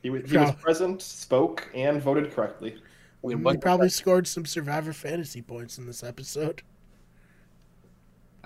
He 0.01 0.09
was, 0.09 0.29
he 0.29 0.37
was 0.37 0.51
present, 0.55 1.01
spoke, 1.01 1.67
and 1.75 2.01
voted 2.01 2.31
correctly. 2.31 2.77
We 3.23 3.33
had 3.33 3.45
He 3.45 3.57
probably 3.57 3.89
scored 3.89 4.27
some 4.27 4.45
Survivor 4.45 4.93
fantasy 4.93 5.41
points 5.41 5.77
in 5.77 5.85
this 5.87 6.03
episode. 6.03 6.61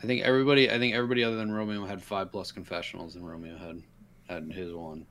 I 0.04 0.08
think 0.08 0.24
everybody 0.24 0.70
I 0.70 0.80
think 0.80 0.96
everybody 0.96 1.24
other 1.24 1.36
than 1.38 1.52
Romeo 1.52 1.86
had 1.86 2.02
five 2.02 2.32
plus 2.32 2.52
confessionals 2.52 3.16
and 3.16 3.28
Romeo 3.28 3.58
had 3.58 3.82
had 4.28 4.52
his 4.52 4.74
one 4.74 5.06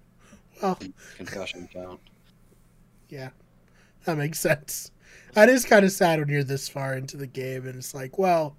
Well, 0.62 0.78
confession 1.16 1.68
count. 1.72 2.00
yeah, 3.08 3.30
that 4.04 4.16
makes 4.18 4.40
sense. 4.40 4.90
That 5.34 5.48
is 5.48 5.64
kind 5.64 5.84
of 5.84 5.92
sad 5.92 6.18
when 6.18 6.28
you're 6.28 6.42
this 6.44 6.68
far 6.68 6.94
into 6.94 7.16
the 7.16 7.26
game 7.26 7.66
and 7.66 7.76
it's 7.76 7.94
like, 7.94 8.18
well, 8.18 8.56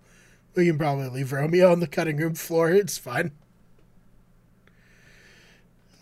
we 0.56 0.65
can 0.67 0.78
probably 0.78 1.10
leave 1.10 1.32
Romeo 1.34 1.72
on 1.72 1.80
the 1.82 1.88
cutting 1.88 2.17
room 2.17 2.36
floor. 2.36 2.70
It's 2.72 2.98
fine. 2.98 3.32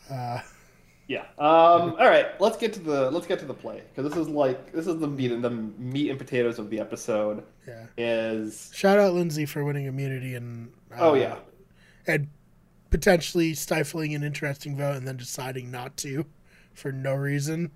Uh, 0.10 0.40
Yeah. 1.10 1.24
Um, 1.40 1.96
all 2.00 2.08
right. 2.08 2.40
Let's 2.40 2.56
get 2.56 2.72
to 2.74 2.80
the 2.80 3.12
let's 3.12 3.28
get 3.28 3.40
to 3.40 3.46
the 3.46 3.54
play 3.54 3.82
because 3.94 4.10
this 4.10 4.18
is 4.18 4.30
like 4.30 4.72
this 4.72 4.88
is 4.88 4.98
the 5.00 5.08
meat 5.08 5.32
and 5.32 5.44
the 5.44 5.50
meat 5.50 6.10
and 6.12 6.18
potatoes 6.18 6.60
of 6.60 6.70
the 6.70 6.80
episode. 6.80 7.44
yeah. 7.68 7.88
Is 7.98 8.72
Shout 8.74 8.98
out 9.00 9.14
Lindsay 9.14 9.46
for 9.46 9.66
winning 9.66 9.86
immunity 9.88 10.36
and 10.36 10.72
uh, 10.94 10.98
oh 11.00 11.14
yeah, 11.16 11.40
and 12.08 12.28
potentially 12.92 13.54
stifling 13.56 14.14
an 14.16 14.24
interesting 14.24 14.78
vote 14.78 14.96
and 14.96 15.08
then 15.08 15.18
deciding 15.18 15.70
not 15.72 15.98
to 15.98 16.26
for 16.74 16.92
no 16.92 17.16
reason. 17.16 17.72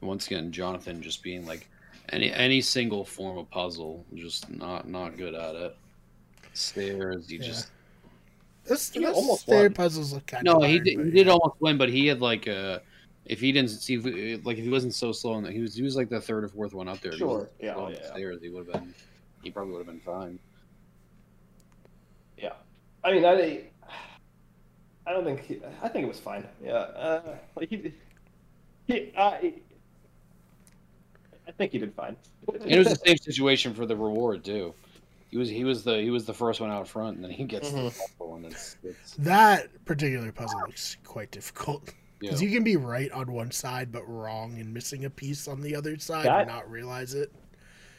Once 0.00 0.26
again, 0.26 0.50
Jonathan 0.50 1.00
just 1.02 1.22
being 1.22 1.46
like 1.46 1.68
any 2.08 2.32
any 2.32 2.60
single 2.62 3.04
form 3.04 3.36
of 3.36 3.50
puzzle, 3.50 4.04
just 4.14 4.50
not 4.50 4.88
not 4.88 5.18
good 5.18 5.34
at 5.34 5.54
it. 5.54 5.76
Stairs, 6.54 7.30
you 7.30 7.38
Yeah. 7.38 7.44
just 7.46 7.68
This, 8.68 8.90
He 8.92 9.00
this 9.00 9.14
almost 9.14 9.42
stair 9.42 9.62
won. 9.64 9.74
puzzles 9.74 10.12
look 10.12 10.26
kind 10.26 10.44
no, 10.44 10.56
of 10.62 10.64
he 10.68 10.78
did, 10.80 10.98
he 11.04 11.10
did 11.10 11.28
almost 11.28 11.60
win, 11.60 11.76
but 11.78 11.88
he 11.88 12.06
had 12.06 12.20
like 12.20 12.48
uh 12.48 12.80
if 13.24 13.40
he 13.40 13.50
didn't 13.52 13.70
see 13.70 13.98
like 14.44 14.56
if 14.58 14.64
he 14.64 14.70
wasn't 14.70 14.94
so 14.94 15.12
slow, 15.12 15.34
and 15.34 15.46
he 15.46 15.60
was 15.60 15.74
he 15.74 15.82
was 15.82 15.96
like 15.96 16.08
the 16.08 16.20
third 16.20 16.44
or 16.44 16.48
fourth 16.48 16.74
one 16.74 16.88
up 16.88 17.00
there. 17.00 17.12
If 17.12 17.18
he 17.18 17.24
Sure. 17.24 17.48
Yeah, 17.60 17.74
slow 17.74 17.88
yeah, 17.88 17.96
the. 17.98 18.06
Stairs, 18.08 18.38
he 18.42 18.48
would 18.48 18.66
have 18.66 18.72
been. 18.82 18.94
He 19.42 19.50
probably 19.50 19.72
would 19.72 19.78
have 19.78 19.86
been 19.86 20.00
fine. 20.00 20.38
yeah. 22.38 22.52
I 23.04 23.12
mean, 23.12 23.24
I 23.24 23.62
I 25.06 25.12
don't 25.12 25.24
think 25.24 25.40
he, 25.44 25.60
I 25.82 25.88
think 25.88 26.04
it 26.04 26.08
was 26.08 26.18
fine. 26.20 26.44
Yeah. 26.64 26.72
Uh, 26.74 27.36
like 27.54 27.68
he 27.68 27.92
he 28.86 29.12
uh, 29.16 29.32
he- 29.40 29.62
I 31.48 31.52
think 31.52 31.70
he 31.72 31.78
did 31.78 31.94
fine. 31.94 32.16
And 32.52 32.70
it 32.70 32.78
was 32.78 32.88
the 32.88 32.96
same 33.06 33.16
situation 33.18 33.72
for 33.72 33.86
the 33.86 33.94
reward 33.96 34.44
too. 34.44 34.74
He 35.30 35.36
was 35.38 35.48
he 35.48 35.64
was 35.64 35.82
the 35.84 35.98
he 36.00 36.10
was 36.10 36.24
the 36.24 36.34
first 36.34 36.60
one 36.60 36.70
out 36.70 36.86
front, 36.88 37.16
and 37.16 37.24
then 37.24 37.30
he 37.32 37.44
gets 37.44 37.70
the 37.70 37.78
Mhm. 37.78 37.98
puzzle, 38.18 38.34
and 38.36 38.46
it's, 38.46 38.76
it's 38.84 39.14
That 39.16 39.84
particular 39.84 40.30
puzzle 40.32 40.60
looks 40.60 40.96
quite 41.04 41.30
difficult 41.30 41.82
yeah. 42.20 42.30
because 42.30 42.40
you 42.42 42.50
can 42.50 42.62
be 42.64 42.76
right 42.76 43.10
on 43.12 43.32
one 43.32 43.50
side 43.50 43.90
but 43.90 44.02
wrong 44.08 44.58
and 44.60 44.72
missing 44.72 45.04
a 45.04 45.10
piece 45.10 45.48
on 45.48 45.60
the 45.60 45.74
other 45.74 45.98
side 45.98 46.26
That- 46.26 46.42
and 46.42 46.48
not 46.48 46.70
realize 46.70 47.14
it. 47.14 47.32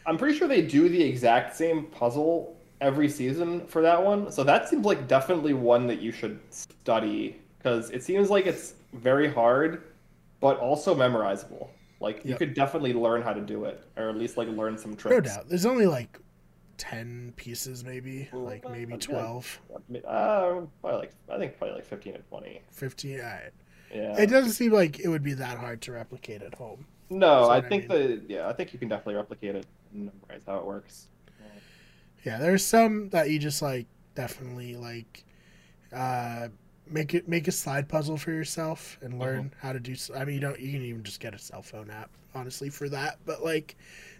I'm 0.06 0.18
pretty 0.18 0.38
sure 0.38 0.48
they 0.48 0.62
do 0.62 0.88
the 0.88 1.04
exact 1.04 1.54
same 1.56 1.84
puzzle 1.88 2.56
every 2.80 3.10
season 3.10 3.68
for 3.68 3.82
that 3.82 4.02
one. 4.02 4.32
So 4.32 4.42
that 4.46 4.70
seems 4.70 4.86
like 4.86 5.06
definitely 5.10 5.54
one 5.54 5.86
that 5.88 6.00
you 6.00 6.14
should 6.14 6.40
study 6.50 7.42
because 7.58 7.90
it 7.92 8.04
seems 8.04 8.30
like 8.30 8.46
it's 8.46 8.76
very 8.94 9.30
hard, 9.30 9.84
but 10.40 10.58
also 10.60 10.96
memorizable. 10.96 11.68
Like 12.00 12.24
you 12.24 12.36
could 12.36 12.54
definitely 12.54 12.94
learn 12.94 13.22
how 13.22 13.34
to 13.34 13.42
do 13.42 13.66
it, 13.66 13.82
or 13.98 14.10
at 14.10 14.16
least 14.16 14.38
like 14.38 14.48
learn 14.48 14.78
some 14.78 14.96
tricks. 14.96 15.14
No 15.14 15.20
doubt. 15.36 15.50
There's 15.50 15.66
only 15.66 15.88
like 15.88 16.20
ten 16.78 17.34
pieces, 17.36 17.84
maybe 17.84 18.30
Well, 18.32 18.44
like 18.44 18.66
uh, 18.66 18.70
maybe. 18.70 18.98
12, 18.98 19.62
Uh, 20.06 20.62
probably 20.82 21.00
like 21.00 21.12
I 21.30 21.38
think 21.38 21.58
probably 21.58 21.76
like 21.76 21.86
fifteen 21.86 22.14
to 22.14 22.20
twenty. 22.20 22.62
15. 22.72 23.20
Alright. 23.20 23.52
Yeah. 23.94 24.18
It 24.20 24.28
doesn't 24.30 24.52
seem 24.52 24.72
like 24.72 25.00
it 25.00 25.08
would 25.08 25.24
be 25.24 25.34
that 25.34 25.58
hard 25.58 25.82
to 25.84 25.92
replicate 25.94 26.42
at 26.42 26.56
home. 26.56 26.86
no, 27.10 27.44
I 27.46 27.60
what 27.60 27.66
I 27.66 27.70
think 27.70 27.90
mean? 27.90 28.00
the 28.28 28.34
yeah 28.34 28.48
I 28.48 28.54
think 28.54 28.74
you 28.74 28.80
can 28.80 28.90
definitely 28.90 29.16
replicate 29.16 29.56
it 29.56 29.66
and 29.94 30.06
memorize 30.06 30.44
how 30.46 30.58
it 30.58 30.66
works. 30.66 31.08
Yeah, 32.26 32.40
there's 32.40 32.66
some 32.66 33.10
that 33.10 33.30
you 33.30 33.40
just 33.40 33.62
like 33.62 33.86
definitely 34.16 34.76
like 34.76 35.24
uh 35.94 36.50
make 36.90 37.14
it 37.14 37.28
make 37.28 37.48
a 37.48 37.52
slide 37.52 37.88
puzzle 37.88 38.18
for 38.18 38.32
yourself 38.32 38.98
and 39.02 39.20
learn 39.20 39.54
how 39.62 39.72
to 39.74 39.80
do 39.80 39.94
i 40.16 40.24
mean 40.26 40.36
you 40.36 40.42
don't 40.42 40.60
you 40.60 40.72
can 40.72 40.82
even 40.82 41.04
just 41.04 41.20
get 41.20 41.34
a 41.34 41.38
cell 41.40 41.62
phone 41.62 41.90
app 41.90 42.10
honestly 42.34 42.70
for 42.70 42.88
that, 42.90 43.18
but 43.26 43.44
like 43.44 43.76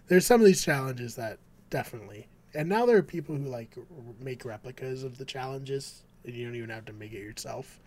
there's 0.06 0.26
some 0.26 0.40
of 0.40 0.46
these 0.46 0.64
challenges 0.64 1.14
that 1.16 1.38
definitely. 1.70 2.26
And 2.54 2.68
now 2.68 2.86
there 2.86 2.96
are 2.96 3.02
people 3.02 3.34
who 3.36 3.44
like 3.44 3.74
r- 3.76 3.84
make 4.20 4.44
replicas 4.44 5.02
of 5.04 5.18
the 5.18 5.24
challenges 5.24 6.02
and 6.24 6.34
you 6.34 6.46
don't 6.46 6.56
even 6.56 6.70
have 6.70 6.84
to 6.86 6.92
make 6.92 7.12
it 7.12 7.20
yourself. 7.22 7.78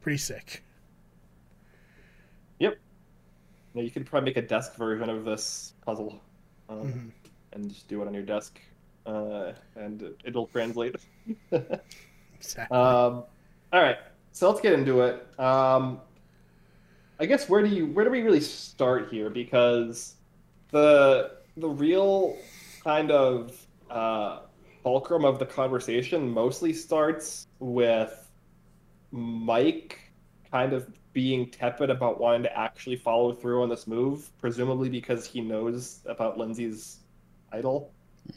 Pretty 0.00 0.18
sick. 0.18 0.62
Yep. 2.58 2.76
Now 3.74 3.82
you 3.82 3.90
could 3.90 4.06
probably 4.06 4.30
make 4.30 4.36
a 4.36 4.46
desk 4.46 4.74
version 4.76 5.08
of 5.10 5.24
this 5.24 5.74
puzzle. 5.84 6.20
Um, 6.68 6.78
Mhm. 6.78 7.10
and 7.52 7.68
just 7.70 7.86
do 7.88 8.02
it 8.02 8.08
on 8.08 8.14
your 8.14 8.24
desk, 8.24 8.60
uh, 9.06 9.52
and 9.76 10.14
it'll 10.24 10.46
translate. 10.48 10.96
Exactly. 12.38 12.76
um, 12.76 13.24
all 13.72 13.80
right, 13.82 13.96
so 14.32 14.48
let's 14.50 14.60
get 14.60 14.72
into 14.74 15.00
it. 15.02 15.26
Um, 15.40 16.00
I 17.18 17.24
guess 17.26 17.48
where 17.48 17.62
do 17.62 17.68
you 17.68 17.86
where 17.86 18.04
do 18.04 18.10
we 18.10 18.20
really 18.22 18.40
start 18.40 19.08
here? 19.10 19.30
Because 19.30 20.16
the 20.70 21.36
the 21.56 21.68
real 21.68 22.36
kind 22.84 23.10
of 23.10 23.65
uh, 23.90 24.40
fulcrum 24.82 25.24
of 25.24 25.38
the 25.38 25.46
conversation 25.46 26.30
mostly 26.30 26.72
starts 26.72 27.46
with 27.58 28.30
Mike 29.10 29.98
kind 30.50 30.72
of 30.72 30.88
being 31.12 31.50
tepid 31.50 31.90
about 31.90 32.20
wanting 32.20 32.42
to 32.42 32.58
actually 32.58 32.96
follow 32.96 33.32
through 33.32 33.62
on 33.62 33.68
this 33.68 33.86
move, 33.86 34.30
presumably 34.38 34.88
because 34.88 35.26
he 35.26 35.40
knows 35.40 36.00
about 36.06 36.38
Lindsay's 36.38 37.00
idol 37.52 37.92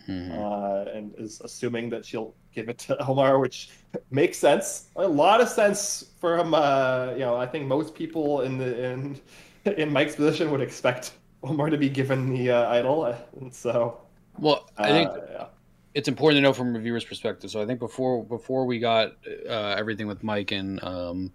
Mhm. 0.08 0.32
uh, 0.32 0.90
and 0.92 1.14
is 1.18 1.42
assuming 1.42 1.90
that 1.90 2.06
she'll 2.06 2.36
give 2.54 2.70
it 2.70 2.78
to 2.80 2.98
Omar, 3.10 3.40
which 3.40 3.70
makes 4.12 4.38
sense. 4.38 4.90
A 4.96 5.08
lot 5.08 5.42
of 5.42 5.50
sense 5.50 6.12
from 6.20 6.54
uh, 6.54 7.12
you 7.14 7.20
know. 7.20 7.36
I 7.36 7.48
think 7.48 7.66
most 7.68 7.96
people 7.96 8.42
in 8.42 8.58
the 8.58 8.84
in 8.92 9.20
in 9.78 9.92
Mike's 9.92 10.16
position 10.16 10.52
would 10.52 10.62
expect 10.62 11.14
Omar 11.44 11.70
to 11.72 11.78
be 11.78 11.90
given 11.90 12.30
the 12.30 12.52
uh, 12.52 12.70
idol, 12.70 13.06
and 13.40 13.54
so 13.54 14.00
Well, 14.40 14.70
uh, 14.78 14.84
I 14.84 14.90
think 14.90 15.12
yeah. 15.32 15.46
it's 15.94 16.08
important 16.08 16.38
to 16.38 16.42
know 16.42 16.54
from 16.54 16.76
a 16.76 16.80
viewer's 16.80 17.06
perspective. 17.06 17.52
So 17.52 17.62
I 17.62 17.66
think 17.66 17.80
before 17.80 18.24
before 18.24 18.66
we 18.66 18.80
got 18.80 19.14
uh, 19.48 19.76
everything 19.78 20.08
with 20.08 20.24
Mike 20.24 20.52
and 20.52 20.82
um, 20.84 21.32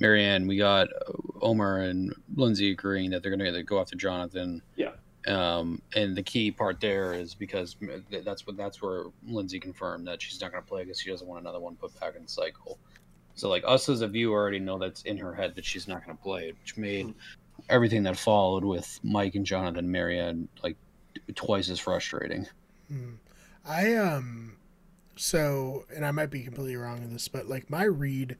Maryanne, 0.00 0.46
we 0.46 0.56
got 0.56 0.88
Omar 1.40 1.78
and 1.82 2.14
Lindsay 2.34 2.70
agreeing 2.70 3.10
that 3.10 3.22
they're 3.22 3.36
going 3.36 3.52
to 3.52 3.62
go 3.62 3.80
after 3.80 3.96
Jonathan. 3.96 4.62
Yeah. 4.76 4.92
Um, 5.26 5.82
and 5.94 6.16
the 6.16 6.22
key 6.22 6.50
part 6.50 6.80
there 6.80 7.12
is 7.12 7.34
because 7.34 7.76
that's 8.24 8.46
what 8.46 8.56
that's 8.56 8.80
where 8.80 9.04
Lindsay 9.26 9.60
confirmed 9.60 10.06
that 10.06 10.22
she's 10.22 10.40
not 10.40 10.52
going 10.52 10.62
to 10.62 10.68
play 10.68 10.84
because 10.84 11.00
she 11.00 11.10
doesn't 11.10 11.26
want 11.26 11.40
another 11.40 11.60
one 11.60 11.76
put 11.76 11.98
back 12.00 12.16
in 12.16 12.22
the 12.22 12.28
cycle. 12.28 12.78
So 13.34 13.48
like 13.48 13.62
us 13.66 13.88
as 13.88 14.00
a 14.00 14.08
viewer 14.08 14.38
already 14.38 14.58
know 14.58 14.78
that's 14.78 15.02
in 15.02 15.16
her 15.18 15.34
head 15.34 15.54
that 15.54 15.64
she's 15.64 15.86
not 15.86 16.04
going 16.04 16.16
to 16.16 16.22
play 16.22 16.48
it, 16.48 16.56
which 16.60 16.76
made 16.76 17.14
everything 17.68 18.02
that 18.04 18.16
followed 18.16 18.64
with 18.64 18.98
Mike 19.02 19.34
and 19.34 19.44
Jonathan 19.44 19.88
Maryanne 19.88 20.48
like 20.62 20.76
twice 21.34 21.68
as 21.68 21.78
frustrating. 21.78 22.46
Hmm. 22.88 23.14
I 23.64 23.94
um 23.94 24.56
so 25.16 25.84
and 25.94 26.04
I 26.04 26.10
might 26.10 26.30
be 26.30 26.42
completely 26.42 26.76
wrong 26.76 27.02
in 27.02 27.12
this, 27.12 27.28
but 27.28 27.48
like 27.48 27.70
my 27.70 27.84
read 27.84 28.36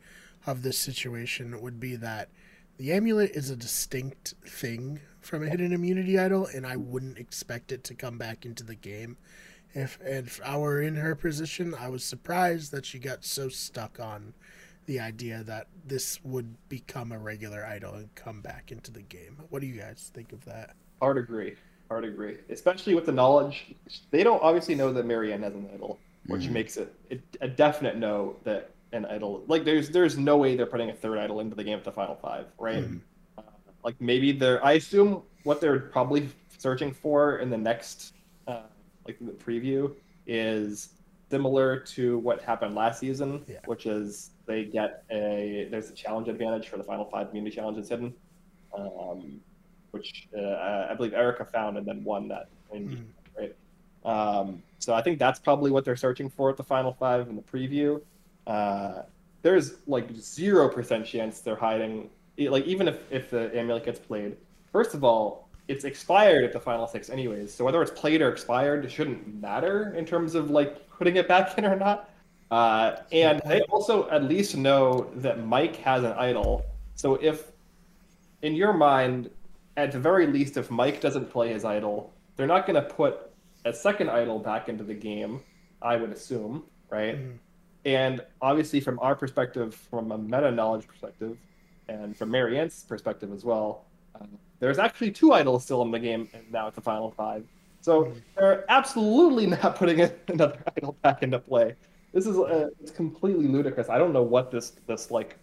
of 0.47 0.62
this 0.62 0.79
situation 0.79 1.61
would 1.61 1.81
be 1.81 1.97
that 1.97 2.29
the 2.79 2.93
amulet 2.93 3.33
is 3.33 3.51
a 3.51 3.57
distinct 3.57 4.35
thing 4.47 5.01
from 5.21 5.43
a 5.43 5.49
hidden 5.49 5.73
immunity 5.73 6.19
idol, 6.19 6.47
and 6.47 6.64
I 6.64 6.77
wouldn't 6.77 7.19
expect 7.19 7.73
it 7.73 7.83
to 7.85 7.95
come 7.95 8.19
back 8.19 8.47
into 8.47 8.64
the 8.64 8.77
game. 8.77 9.17
If 9.75 9.99
if 10.03 10.41
I 10.45 10.57
were 10.57 10.81
in 10.81 10.97
her 10.97 11.14
position, 11.14 11.75
I 11.75 11.88
was 11.88 12.05
surprised 12.05 12.73
that 12.73 12.87
she 12.87 12.99
got 12.99 13.25
so 13.25 13.49
stuck 13.49 14.01
on 14.01 14.33
the 14.87 15.01
idea 15.01 15.43
that 15.43 15.67
this 15.85 16.25
would 16.25 16.57
become 16.71 17.12
a 17.12 17.19
regular 17.19 17.67
idol 17.67 17.95
and 17.95 18.14
come 18.14 18.41
back 18.41 18.73
into 18.73 18.91
the 18.91 19.03
game. 19.03 19.37
What 19.51 19.61
do 19.61 19.67
you 19.67 19.79
guys 19.79 20.11
think 20.14 20.33
of 20.33 20.47
that? 20.47 20.75
hard 21.01 21.19
agree, 21.19 21.55
hard 21.88 22.05
agree, 22.05 22.37
especially 22.51 22.94
with 22.94 23.07
the 23.07 23.12
knowledge 23.12 23.74
they 24.11 24.22
don't 24.22 24.42
obviously 24.42 24.74
know 24.74 24.92
that 24.92 25.07
Maryanne 25.07 25.42
has 25.42 25.55
an 25.55 25.68
idol, 25.74 25.98
which 26.27 26.42
Mhm. 26.42 26.53
makes 26.53 26.77
it 26.77 26.94
a, 27.11 27.18
a 27.40 27.48
definite 27.48 27.96
no 27.96 28.37
that 28.44 28.70
an 28.92 29.05
idol 29.07 29.42
like 29.48 29.64
there's 29.64 29.90
there's 29.90 30.16
no 30.16 30.37
way 30.37 30.57
they're 30.57 30.66
putting 30.66 30.90
a 30.90 30.94
third 30.94 31.18
idol 31.18 31.40
into 31.40 31.55
the 31.55 31.64
game 31.64 31.79
at 31.79 31.85
the 31.85 31.92
final 31.92 32.14
five, 32.16 32.46
right? 32.59 32.85
Mhm. 32.85 33.01
Uh, 33.37 33.42
like 33.85 34.01
maybe 34.01 34.33
they're 34.33 34.64
I 34.64 34.72
assume 34.72 35.22
what 35.44 35.61
they're 35.61 35.81
probably 35.81 36.29
searching 36.59 36.92
for 36.92 37.38
in 37.38 37.51
the 37.51 37.59
next 37.59 38.14
uh, 38.46 38.62
like 39.07 39.18
the 39.20 39.33
preview 39.33 39.94
is 40.27 40.90
similar 41.31 41.79
to 41.81 42.18
what 42.20 42.40
happened 42.42 42.74
last 42.74 42.98
season, 43.01 43.44
Yeah. 43.46 43.59
which 43.66 43.85
is 43.87 44.31
they 44.46 44.64
get 44.64 45.05
a 45.11 45.68
there's 45.70 45.90
a 45.90 45.94
challenge 45.94 46.29
advantage 46.29 46.68
for 46.68 46.79
the 46.79 46.85
final 46.85 47.05
five 47.05 47.29
immunity 47.31 47.55
challenges 47.57 47.88
hidden, 47.90 48.14
um, 48.74 49.40
which 49.92 50.29
uh, 50.37 50.87
I 50.90 50.94
believe 50.94 51.14
Erica 51.14 51.44
found 51.44 51.77
and 51.79 51.87
then 51.87 52.05
won 52.05 52.29
that. 52.29 52.48
in- 52.72 52.88
Mhm. 52.88 53.05
Right. 53.38 53.55
Um, 54.05 54.62
so 54.79 54.94
I 54.94 55.03
think 55.03 55.18
that's 55.18 55.38
probably 55.38 55.70
what 55.70 55.85
they're 55.85 55.96
searching 55.96 56.29
for 56.29 56.51
at 56.51 56.57
the 56.57 56.64
final 56.64 56.92
five 56.92 57.29
in 57.29 57.37
the 57.37 57.42
preview. 57.42 58.01
Uh, 58.46 59.03
there's 59.42 59.77
like 59.87 60.11
zero 60.14 60.68
percent 60.68 61.07
chance 61.07 61.40
they're 61.40 61.57
hiding. 61.57 62.11
Like 62.38 62.64
even 62.64 62.88
if 62.88 63.11
if 63.12 63.31
the 63.31 63.57
amulet 63.57 63.85
gets 63.85 63.98
played, 63.98 64.37
first 64.72 64.94
of 64.94 65.05
all, 65.05 65.48
it's 65.68 65.85
expired 65.85 66.44
at 66.44 66.53
the 66.53 66.61
final 66.61 66.87
six 66.87 67.11
anyways. 67.11 67.53
So 67.53 67.64
whether 67.64 67.81
it's 67.83 67.90
played 67.90 68.22
or 68.22 68.29
expired, 68.31 68.85
it 68.85 68.90
shouldn't 68.90 69.40
matter 69.40 69.94
in 69.94 70.05
terms 70.05 70.35
of 70.35 70.51
like 70.51 70.88
putting 70.90 71.16
it 71.16 71.29
back 71.29 71.57
in 71.59 71.64
or 71.64 71.77
not. 71.77 72.11
Uh, 72.51 72.96
and 73.12 73.42
they 73.44 73.61
also 73.62 74.09
at 74.11 74.24
least 74.24 74.57
know 74.57 75.11
that 75.16 75.44
Mike 75.44 75.77
has 75.77 76.03
an 76.05 76.12
idol. 76.12 76.64
So 76.94 77.16
if 77.16 77.53
in 78.42 78.55
your 78.55 78.72
mind, 78.72 79.31
at 79.79 79.93
the 79.93 79.99
very 80.01 80.27
least, 80.27 80.57
if 80.57 80.71
Mike 80.71 81.01
doesn't 81.01 81.31
play 81.31 81.53
his 81.53 81.64
idol, 81.64 82.12
they're 82.37 82.49
not 82.49 82.67
going 82.67 82.75
to 82.83 82.88
put 82.88 83.31
a 83.64 83.73
second 83.73 84.11
idol 84.11 84.38
back 84.41 84.69
into 84.69 84.83
the 84.85 84.95
game. 84.95 85.41
I 85.81 85.95
would 85.97 86.11
assume, 86.11 86.64
right? 86.91 87.17
Mhm. 87.17 87.38
And 87.85 88.21
obviously, 88.43 88.81
from 88.81 88.99
our 88.99 89.14
perspective, 89.14 89.73
from 89.75 90.11
a 90.11 90.19
meta 90.19 90.51
knowledge 90.51 90.87
perspective, 90.88 91.38
and 91.88 92.17
from 92.17 92.31
Maryanne's 92.31 92.83
perspective 92.83 93.33
as 93.33 93.45
well, 93.45 93.85
uh, 94.21 94.27
there's 94.59 94.79
actually 94.81 95.12
two 95.12 95.33
idols 95.33 95.62
still 95.64 95.81
in 95.83 95.93
the 95.93 95.99
game 96.01 96.29
and 96.35 96.51
now 96.51 96.67
at 96.67 96.75
the 96.75 96.81
final 96.81 97.12
five. 97.12 97.47
So 97.81 98.07
Mhm. 98.07 98.23
they're 98.37 98.64
absolutely 98.69 99.47
not 99.55 99.77
putting 99.77 100.01
another 100.27 100.59
idol 100.77 100.97
back 101.03 101.23
into 101.23 101.38
play. 101.38 101.77
This 102.12 102.27
is 102.27 102.37
uh, 102.37 102.71
it's 102.81 102.91
completely 102.91 103.47
ludicrous. 103.47 103.88
I 103.88 103.97
don't 103.99 104.12
know 104.12 104.25
what 104.25 104.51
this 104.51 104.71
this 104.88 105.12
like 105.12 105.38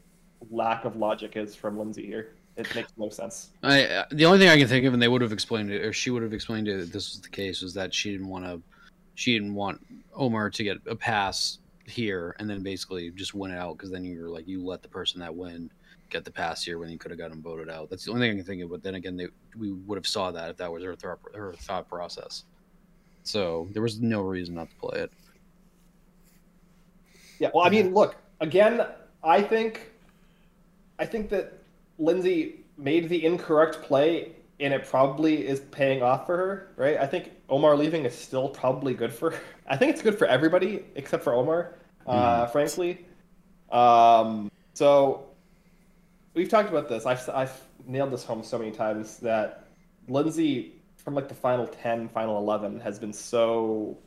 lack 0.52 0.84
of 0.84 0.98
logic 0.98 1.38
is 1.38 1.56
from 1.56 1.80
Lindsay 1.80 2.06
here. 2.06 2.36
It 2.58 2.74
makes 2.74 2.92
no 2.98 3.10
sense. 3.10 3.50
I 3.64 3.84
uh, 3.86 4.06
the 4.12 4.26
only 4.26 4.40
thing 4.40 4.50
I 4.50 4.58
can 4.58 4.68
think 4.68 4.86
of, 4.86 4.94
and 4.94 5.02
they 5.02 5.08
would 5.08 5.22
have 5.22 5.34
explained 5.34 5.72
it, 5.72 5.84
or 5.84 5.92
she 5.92 6.10
would 6.10 6.24
have 6.24 6.34
explained 6.34 6.68
it. 6.68 6.78
That 6.80 6.94
this 6.94 7.12
was 7.12 7.22
the 7.22 7.30
case, 7.30 7.62
was 7.62 7.74
that 7.74 7.94
she 7.94 8.12
didn't 8.12 8.30
want 8.30 8.46
to, 8.46 8.62
she 9.16 9.34
didn't 9.34 9.54
want 9.54 9.86
Omar 10.14 10.50
to 10.50 10.64
get 10.64 10.78
a 10.88 10.96
pass 10.96 11.60
here, 11.86 12.36
and 12.40 12.50
then 12.50 12.64
basically 12.64 13.12
just 13.12 13.34
win 13.34 13.52
it 13.52 13.58
out 13.58 13.78
because 13.78 13.92
then 13.92 14.06
you're 14.06 14.30
like 14.30 14.48
you 14.48 14.64
let 14.64 14.82
the 14.82 14.88
person 14.88 15.20
that 15.20 15.36
win 15.36 15.70
get 16.10 16.24
the 16.24 16.32
pass 16.32 16.64
here 16.64 16.80
when 16.80 16.90
you 16.90 16.98
could 16.98 17.12
have 17.12 17.18
got 17.18 17.32
him 17.32 17.42
voted 17.42 17.70
out. 17.70 17.90
That's 17.90 18.06
the 18.06 18.12
only 18.12 18.28
thing 18.28 18.38
I 18.38 18.40
can 18.40 18.46
think 18.46 18.64
of. 18.64 18.70
But 18.70 18.84
then 18.84 18.96
again, 18.96 19.18
they 19.18 19.28
we 19.58 19.74
would 19.74 19.98
have 19.98 20.08
saw 20.08 20.32
that 20.32 20.50
if 20.52 20.58
that 20.58 20.72
was 20.72 20.84
her 20.84 20.96
thought 20.96 21.20
her 21.34 21.54
thought 21.54 21.90
process. 21.90 22.46
So 23.24 23.68
there 23.74 23.82
was 23.82 24.00
no 24.00 24.22
reason 24.22 24.56
not 24.56 24.70
to 24.70 24.76
play 24.78 25.00
it. 25.02 25.12
Yeah, 27.40 27.50
well, 27.54 27.66
I 27.66 27.70
mean, 27.70 27.94
look 27.94 28.16
again. 28.40 28.86
I 29.24 29.42
think, 29.42 29.92
I 31.00 31.06
think 31.06 31.30
that 31.32 31.65
Lindsay 31.98 32.66
made 32.78 33.10
the 33.10 33.26
incorrect 33.26 33.82
play, 33.82 34.34
and 34.60 34.74
it 34.74 34.86
probably 34.86 35.46
is 35.48 35.60
paying 35.72 36.02
off 36.02 36.26
for 36.26 36.38
her, 36.38 36.74
right? 36.76 36.98
I 36.98 37.06
think 37.06 37.32
Omar 37.50 37.76
leaving 37.76 38.06
is 38.06 38.16
still 38.16 38.50
probably 38.50 38.94
good 38.94 39.14
for. 39.14 39.34
I 39.68 39.78
think 39.78 39.92
it's 39.92 40.02
good 40.02 40.18
for 40.18 40.28
everybody 40.28 40.86
except 40.96 41.24
for 41.24 41.34
Omar, 41.34 41.76
uh, 42.06 42.48
frankly. 42.48 43.06
Um, 43.72 44.52
so 44.74 45.28
we've 46.34 46.50
talked 46.50 46.70
about 46.70 46.88
this. 46.88 47.06
I've 47.06 47.28
I've 47.30 47.62
nailed 47.86 48.12
this 48.12 48.24
home 48.24 48.44
so 48.44 48.60
many 48.60 48.72
times 48.72 49.18
that 49.18 49.68
Lindsay 50.08 50.74
from 50.98 51.16
like 51.16 51.28
the 51.28 51.36
final 51.36 51.68
ten, 51.68 52.08
final 52.10 52.38
eleven 52.38 52.80
has 52.80 53.00
been 53.00 53.14
so 53.14 53.98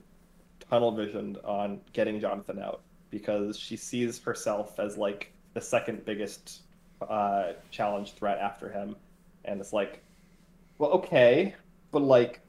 tunnel 0.69 0.93
visioned 0.93 1.39
on 1.45 1.81
getting 1.93 2.21
Jonathan 2.21 2.61
out 2.61 2.83
because 3.11 3.59
she 3.59 3.77
sees 3.77 4.23
herself 4.23 4.79
as 4.79 4.97
like 4.97 5.33
the 5.55 5.61
second 5.61 6.05
biggest 6.05 6.63
uh, 7.03 7.53
challenge 7.71 8.13
threat 8.15 8.39
after 8.39 8.69
him, 8.71 8.97
and 9.45 9.61
it's 9.61 9.73
like, 9.73 10.03
well, 10.79 10.91
okay, 10.91 11.55
but 11.91 12.01
like, 12.03 12.41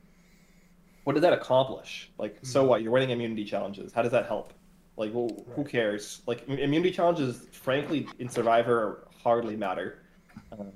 what 1.03 1.13
did 1.13 1.23
that 1.23 1.33
accomplish? 1.33 2.11
Like, 2.17 2.37
so 2.43 2.63
what? 2.63 2.81
You're 2.81 2.91
winning 2.91 3.09
immunity 3.09 3.45
challenges. 3.45 3.91
How 3.93 4.01
does 4.01 4.11
that 4.11 4.27
help? 4.27 4.53
Like, 4.97 5.13
well, 5.13 5.29
who 5.55 5.63
cares? 5.63 6.21
Like, 6.27 6.47
immunity 6.47 6.91
challenges, 6.91 7.47
frankly, 7.51 8.07
in 8.19 8.27
Survivor 8.29 9.07
hardly 9.23 9.55
matter. 9.55 10.03
Um, 10.51 10.71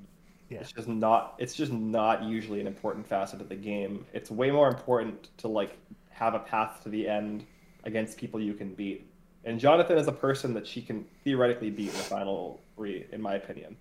Yeah. 0.50 0.60
It's 0.60 0.72
just 0.72 0.88
not. 0.88 1.34
It's 1.38 1.54
just 1.54 1.72
not 1.72 2.22
usually 2.22 2.60
an 2.60 2.66
important 2.66 3.06
facet 3.06 3.40
of 3.40 3.48
the 3.48 3.56
game. 3.56 4.06
It's 4.12 4.30
way 4.30 4.50
more 4.50 4.68
important 4.68 5.30
to 5.38 5.48
like 5.48 5.78
have 6.10 6.34
a 6.34 6.38
path 6.38 6.82
to 6.84 6.88
the 6.88 7.08
end 7.08 7.44
against 7.84 8.18
people 8.18 8.40
you 8.40 8.54
can 8.54 8.74
beat. 8.74 9.10
And 9.44 9.60
Jonathan 9.60 9.98
is 9.98 10.08
a 10.08 10.12
person 10.12 10.54
that 10.54 10.66
she 10.66 10.80
can 10.80 11.04
theoretically 11.22 11.70
beat 11.70 11.88
in 11.90 11.96
the 11.96 12.02
final 12.02 12.60
three, 12.76 13.06
in 13.12 13.20
my 13.20 13.34
opinion. 13.34 13.76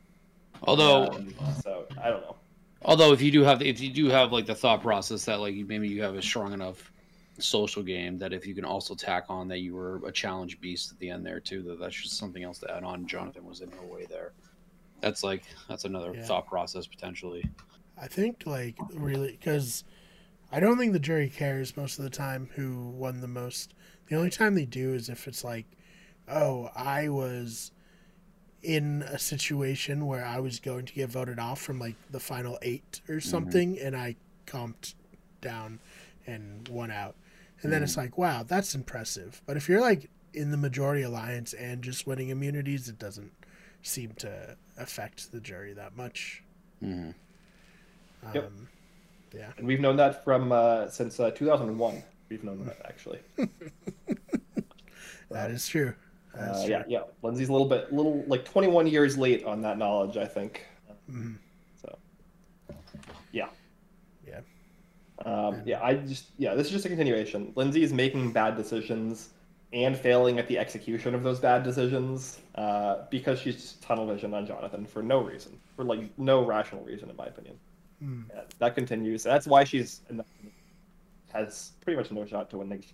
Although 0.64 1.08
Um, 1.08 1.34
so 1.62 1.86
I 2.02 2.10
don't 2.10 2.22
know. 2.22 2.36
Although 2.86 3.14
if 3.14 3.22
you 3.22 3.32
do 3.32 3.44
have 3.44 3.60
the, 3.60 3.70
if 3.70 3.80
you 3.80 3.90
do 3.90 4.08
have 4.10 4.32
like 4.34 4.46
the 4.46 4.56
thought 4.56 4.82
process 4.82 5.24
that 5.26 5.40
like 5.40 5.56
maybe 5.56 5.88
you 5.88 6.02
have 6.02 6.16
a 6.16 6.22
strong 6.22 6.52
enough 6.54 6.92
social 7.40 7.82
game 7.82 8.20
that 8.20 8.32
if 8.34 8.46
you 8.46 8.54
can 8.54 8.66
also 8.66 8.94
tack 8.94 9.26
on 9.30 9.48
that 9.48 9.60
you 9.60 9.74
were 9.74 10.06
a 10.06 10.12
challenge 10.12 10.60
beast 10.62 10.92
at 10.92 11.00
the 11.00 11.10
end 11.10 11.26
there 11.26 11.40
too 11.40 11.64
that 11.64 11.80
that's 11.80 12.00
just 12.00 12.18
something 12.18 12.44
else 12.44 12.60
to 12.60 12.76
add 12.76 12.84
on. 12.84 13.08
Jonathan 13.08 13.46
was 13.46 13.62
in 13.62 13.70
no 13.72 13.84
way 13.92 14.06
there. 14.06 14.34
That's 15.02 15.24
like 15.24 15.44
that's 15.70 15.86
another 15.86 16.14
Yeah. 16.14 16.26
thought 16.26 16.46
process 16.48 16.86
potentially. 16.86 17.50
I 17.98 18.08
think 18.08 18.44
like 18.46 18.76
really 18.94 19.32
because 19.32 19.84
I 20.52 20.60
don't 20.60 20.78
think 20.78 20.94
the 20.94 21.00
jury 21.00 21.30
cares 21.30 21.76
most 21.78 21.98
of 21.98 22.04
the 22.04 22.10
time 22.12 22.50
who 22.56 22.90
won 22.90 23.22
the 23.22 23.28
most. 23.28 23.74
The 24.10 24.16
only 24.16 24.30
time 24.30 24.56
they 24.56 24.66
do 24.66 24.94
is 24.94 25.10
if 25.10 25.28
it's 25.28 25.44
like, 25.44 25.66
oh, 26.28 26.70
I 26.76 27.10
was, 27.10 27.72
in 28.62 29.02
a 29.04 29.20
situation 29.20 30.08
where 30.08 30.26
I 30.26 30.40
was 30.40 30.60
going 30.60 30.86
to 30.86 30.94
get 30.94 31.10
voted 31.10 31.38
off 31.38 31.62
from 31.62 31.80
like 31.80 31.96
the 32.10 32.20
final 32.20 32.58
eight 32.62 33.02
or 33.10 33.20
something, 33.20 33.78
and 33.78 33.96
I 33.96 34.16
comped 34.48 34.94
down 35.42 35.80
and 36.26 36.68
won 36.70 36.90
out. 36.90 37.16
And 37.62 37.72
then 37.72 37.84
it's 37.84 37.98
like, 37.98 38.18
wow, 38.18 38.44
that's 38.44 38.74
impressive. 38.76 39.42
But 39.46 39.58
if 39.58 39.68
you're 39.70 39.82
like 39.82 40.10
in 40.34 40.52
the 40.52 40.58
majority 40.58 41.02
alliance 41.02 41.54
and 41.54 41.82
just 41.82 42.08
winning 42.08 42.30
immunities, 42.30 42.88
it 42.90 42.98
doesn't 43.00 43.32
seem 43.82 44.12
to 44.20 44.58
affect 44.78 45.32
the 45.32 45.40
jury 45.40 45.74
that 45.74 45.96
much. 45.96 46.44
Mhm. 46.82 47.14
Um, 48.24 48.32
Yep. 48.34 48.52
Yeah. 49.36 49.52
And 49.58 49.68
we've 49.68 49.80
known 49.80 49.98
that 49.98 50.24
from 50.24 50.52
uh, 50.52 50.88
since 50.90 51.20
uh, 51.20 51.32
2001. 51.32 52.04
We've 52.34 52.44
known 52.44 52.66
that 52.66 52.78
actually. 52.86 53.20
That 55.30 55.50
is 55.52 55.68
true. 55.68 55.94
That's 56.36 56.60
Uh, 56.60 56.66
true. 56.66 56.72
yeah, 56.72 56.84
yeah. 56.88 57.02
Lindsay's 57.24 57.50
a 57.50 57.52
little 57.52 57.68
bit, 57.68 57.92
little 57.94 58.24
like 58.28 58.44
21 58.46 58.86
years 58.88 59.18
late 59.18 59.44
on 59.46 59.62
that 59.62 59.78
knowledge, 59.80 60.16
I 60.18 60.26
think. 60.26 60.66
Mhm. 61.10 61.38
So, 61.82 61.96
yeah. 63.32 63.50
Yeah. 64.28 64.42
Um, 65.26 65.62
yeah, 65.66 65.84
I 65.84 65.96
just 65.96 66.26
yeah, 66.38 66.54
this 66.56 66.68
is 66.68 66.72
just 66.74 66.86
a 66.86 66.90
continuation. 66.90 67.52
Lindsay 67.56 67.82
is 67.84 67.94
making 67.94 68.32
bad 68.32 68.56
decisions 68.58 69.30
and 69.72 69.98
failing 69.98 70.38
at 70.38 70.48
the 70.48 70.58
execution 70.60 71.16
of 71.16 71.24
those 71.24 71.40
bad 71.40 71.64
decisions 71.64 72.40
uh, 72.56 73.06
because 73.10 73.40
she's 73.40 73.56
just 73.56 73.82
tunnel 73.82 74.06
vision 74.08 74.34
on 74.36 74.46
Jonathan 74.46 74.86
for 74.86 75.02
no 75.02 75.20
reason, 75.22 75.60
for 75.76 75.84
like 75.84 76.16
no 76.20 76.46
rational 76.46 76.84
reason, 76.84 77.10
in 77.10 77.16
my 77.16 77.26
opinion. 77.26 77.58
Mm. 78.04 78.26
Yeah, 78.34 78.42
that 78.60 78.76
continues. 78.76 79.24
That's 79.24 79.48
why 79.48 79.64
she's 79.64 80.02
has 81.34 81.72
pretty 81.82 81.98
much 81.98 82.12
no 82.12 82.26
shot 82.26 82.50
to 82.52 82.58
win 82.60 82.70
next. 82.70 82.94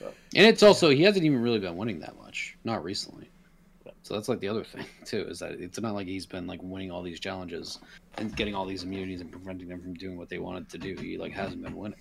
And 0.00 0.46
it's 0.46 0.62
also 0.62 0.90
he 0.90 1.02
hasn't 1.02 1.24
even 1.24 1.40
really 1.40 1.58
been 1.58 1.76
winning 1.76 2.00
that 2.00 2.16
much, 2.18 2.56
not 2.64 2.84
recently. 2.84 3.30
So 4.02 4.14
that's 4.14 4.28
like 4.28 4.38
the 4.40 4.48
other 4.48 4.62
thing 4.62 4.84
too, 5.04 5.26
is 5.28 5.40
that 5.40 5.52
it's 5.52 5.80
not 5.80 5.94
like 5.94 6.06
he's 6.06 6.26
been 6.26 6.46
like 6.46 6.60
winning 6.62 6.90
all 6.90 7.02
these 7.02 7.18
challenges 7.18 7.80
and 8.18 8.34
getting 8.36 8.54
all 8.54 8.64
these 8.64 8.84
immunities 8.84 9.20
and 9.20 9.32
preventing 9.32 9.68
them 9.68 9.80
from 9.80 9.94
doing 9.94 10.16
what 10.16 10.28
they 10.28 10.38
wanted 10.38 10.68
to 10.70 10.78
do. 10.78 10.94
He 10.94 11.18
like 11.18 11.32
hasn't 11.32 11.62
been 11.62 11.74
winning. 11.74 11.98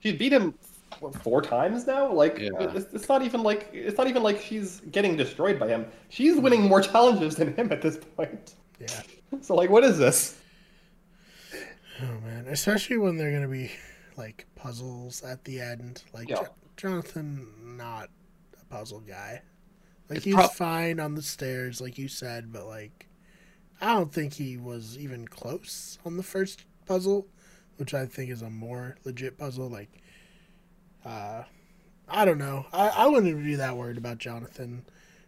She's 0.00 0.14
beat 0.14 0.32
him 0.32 0.54
what, 1.00 1.14
four 1.14 1.40
times 1.40 1.86
now. 1.86 2.12
Like 2.12 2.38
Yeah. 2.38 2.50
it's, 2.60 2.92
it's 2.92 3.08
not 3.08 3.22
even 3.22 3.42
like 3.42 3.70
it's 3.72 3.96
not 3.96 4.06
even 4.06 4.22
like 4.22 4.40
she's 4.40 4.80
getting 4.90 5.16
destroyed 5.16 5.58
by 5.58 5.68
him. 5.68 5.86
She's 6.08 6.36
winning 6.36 6.62
more 6.62 6.80
challenges 6.92 7.36
than 7.36 7.54
him 7.54 7.72
at 7.72 7.80
this 7.80 7.98
point. 8.16 8.56
Yeah. 8.80 9.02
So 9.40 9.54
like, 9.54 9.70
what 9.70 9.84
is 9.84 9.98
this? 9.98 10.38
Oh 12.00 12.20
man, 12.24 12.46
especially 12.48 12.98
when 12.98 13.16
they're 13.16 13.32
gonna 13.32 13.48
be 13.48 13.70
like 14.16 14.46
puzzles 14.56 15.22
at 15.22 15.44
the 15.44 15.60
end. 15.60 16.02
Like 16.12 16.28
Yeah. 16.28 16.36
Jo- 16.36 16.54
Jonathan, 16.76 17.76
not 17.76 18.08
a 18.60 18.64
puzzle 18.66 19.00
guy. 19.00 19.42
Like 20.08 20.18
It's 20.18 20.24
he's 20.24 20.34
prob- 20.34 20.52
fine 20.52 21.00
on 21.00 21.14
the 21.14 21.22
stairs, 21.22 21.80
like 21.80 21.98
you 21.98 22.08
said, 22.08 22.52
but 22.52 22.66
like 22.66 23.06
I 23.80 23.94
don't 23.94 24.12
think 24.12 24.34
he 24.34 24.56
was 24.56 24.96
even 24.98 25.26
close 25.28 25.98
on 26.04 26.16
the 26.16 26.22
first 26.22 26.64
puzzle, 26.86 27.26
which 27.76 27.94
I 27.94 28.06
think 28.06 28.30
is 28.30 28.42
a 28.42 28.50
more 28.50 28.96
legit 29.04 29.38
puzzle. 29.38 29.68
Like, 29.68 29.90
uh, 31.04 31.44
I 32.08 32.24
don't 32.24 32.38
know. 32.38 32.66
I, 32.72 32.88
I 32.88 33.06
wouldn't 33.06 33.44
be 33.44 33.54
that 33.54 33.76
worried 33.76 33.98
about 33.98 34.18
Jonathan. 34.18 34.84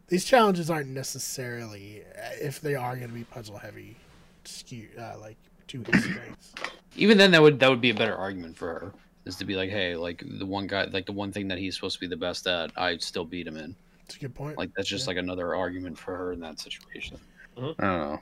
These 0.09 0.25
challenges 0.25 0.69
aren't 0.69 0.89
necessarily, 0.89 2.03
if 2.41 2.61
they 2.61 2.75
are 2.75 2.97
going 2.97 3.09
to 3.09 3.15
be 3.15 3.23
puzzle 3.23 3.59
heavy, 3.59 3.97
skew 4.45 4.89
uh, 4.99 5.17
like 5.21 5.37
to 5.71 5.83
his 5.93 6.05
strengths. 6.05 6.55
Even 6.97 7.17
then, 7.19 7.31
that 7.31 7.41
would 7.43 7.59
that 7.61 7.71
would 7.71 7.81
be 7.81 7.91
a 7.91 7.95
better 7.95 8.15
argument 8.17 8.57
for 8.57 8.67
her, 8.69 8.93
is 9.25 9.37
to 9.37 9.45
be 9.45 9.55
like, 9.57 9.71
hey, 9.71 9.97
like 9.97 10.23
the 10.39 10.47
one 10.47 10.67
guy, 10.67 10.85
like 10.85 11.07
the 11.07 11.13
one 11.13 11.31
thing 11.33 11.49
that 11.49 11.59
he's 11.59 11.75
supposed 11.75 11.95
to 11.95 12.01
be 12.01 12.07
the 12.07 12.17
best 12.17 12.47
at, 12.47 12.71
I 12.77 12.97
still 12.99 13.25
beat 13.25 13.47
him 13.47 13.57
in. 13.57 13.75
It's 14.05 14.17
a 14.17 14.21
good 14.21 14.35
point. 14.35 14.59
Like 14.59 14.71
that's 14.77 14.89
just 14.89 15.07
like 15.07 15.17
another 15.17 15.55
argument 15.55 15.97
for 15.99 16.17
her 16.17 16.33
in 16.33 16.41
that 16.41 16.59
situation. 16.59 17.19
Mhm. 17.57 17.75
I 17.79 17.83
don't 17.87 18.01
know. 18.11 18.21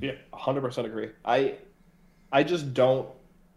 Yeah, 0.00 0.12
hundred 0.32 0.62
percent 0.62 0.86
agree. 0.86 1.10
I, 1.24 1.54
I 2.32 2.42
just 2.42 2.74
don't 2.74 3.08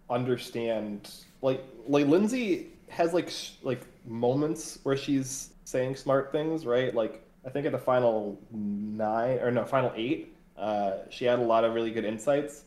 understand. 0.09 1.09
Like, 1.41 1.63
like 1.87 2.07
Lindsay 2.07 2.67
has 2.89 3.13
like 3.13 3.27
s- 3.27 3.57
like 3.63 3.81
moments 4.05 4.79
where 4.83 4.97
she's 4.97 5.49
saying 5.63 5.95
smart 5.95 6.31
things, 6.31 6.65
right? 6.65 6.93
Like, 6.93 7.23
I 7.45 7.49
think 7.49 7.65
at 7.65 7.71
the 7.71 7.79
final 7.79 8.39
nine 8.51 9.39
or 9.39 9.49
no, 9.51 9.65
final 9.65 9.91
eight, 9.95 10.35
uh, 10.57 10.97
she 11.09 11.25
had 11.25 11.39
a 11.39 11.43
lot 11.43 11.63
of 11.63 11.73
really 11.73 11.91
good 11.91 12.05
insights, 12.05 12.65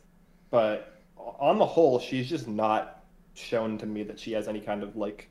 but 0.50 1.02
on 1.16 1.58
the 1.58 1.66
whole, 1.66 1.98
she's 1.98 2.28
just 2.28 2.48
not 2.48 3.04
shown 3.34 3.78
to 3.78 3.86
me 3.86 4.02
that 4.04 4.18
she 4.18 4.32
has 4.32 4.48
any 4.48 4.60
kind 4.60 4.82
of 4.82 4.96
like 4.96 5.30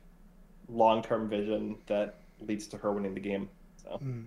long-term 0.68 1.28
vision 1.28 1.76
that 1.86 2.16
leads 2.40 2.66
to 2.68 2.78
her 2.78 2.92
winning 2.92 3.14
the 3.14 3.20
game. 3.20 3.48
So. 3.82 4.00
Mm. 4.02 4.26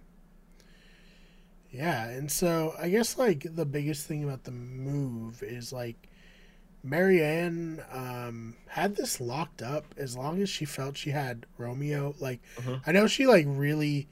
Yeah, 1.71 2.08
and 2.10 2.30
so 2.32 2.75
I 2.80 2.89
guess 2.89 3.17
like 3.17 3.45
the 3.56 3.65
biggest 3.65 4.06
thing 4.08 4.23
about 4.23 4.43
the 4.43 4.51
move 4.51 5.41
is 5.41 5.71
like 5.71 6.10
Maryanne 6.86 7.84
um, 7.95 8.58
had 8.67 8.95
this 8.95 9.21
locked 9.21 9.62
up 9.62 9.93
as 9.97 10.17
long 10.17 10.41
as 10.41 10.49
she 10.49 10.65
felt 10.65 10.97
she 10.97 11.12
had 11.12 11.45
Romeo. 11.58 12.15
Like 12.19 12.41
Mhm. 12.58 12.82
I 12.86 12.91
know 12.91 13.08
she 13.08 13.27
like 13.27 13.45
really 13.47 14.10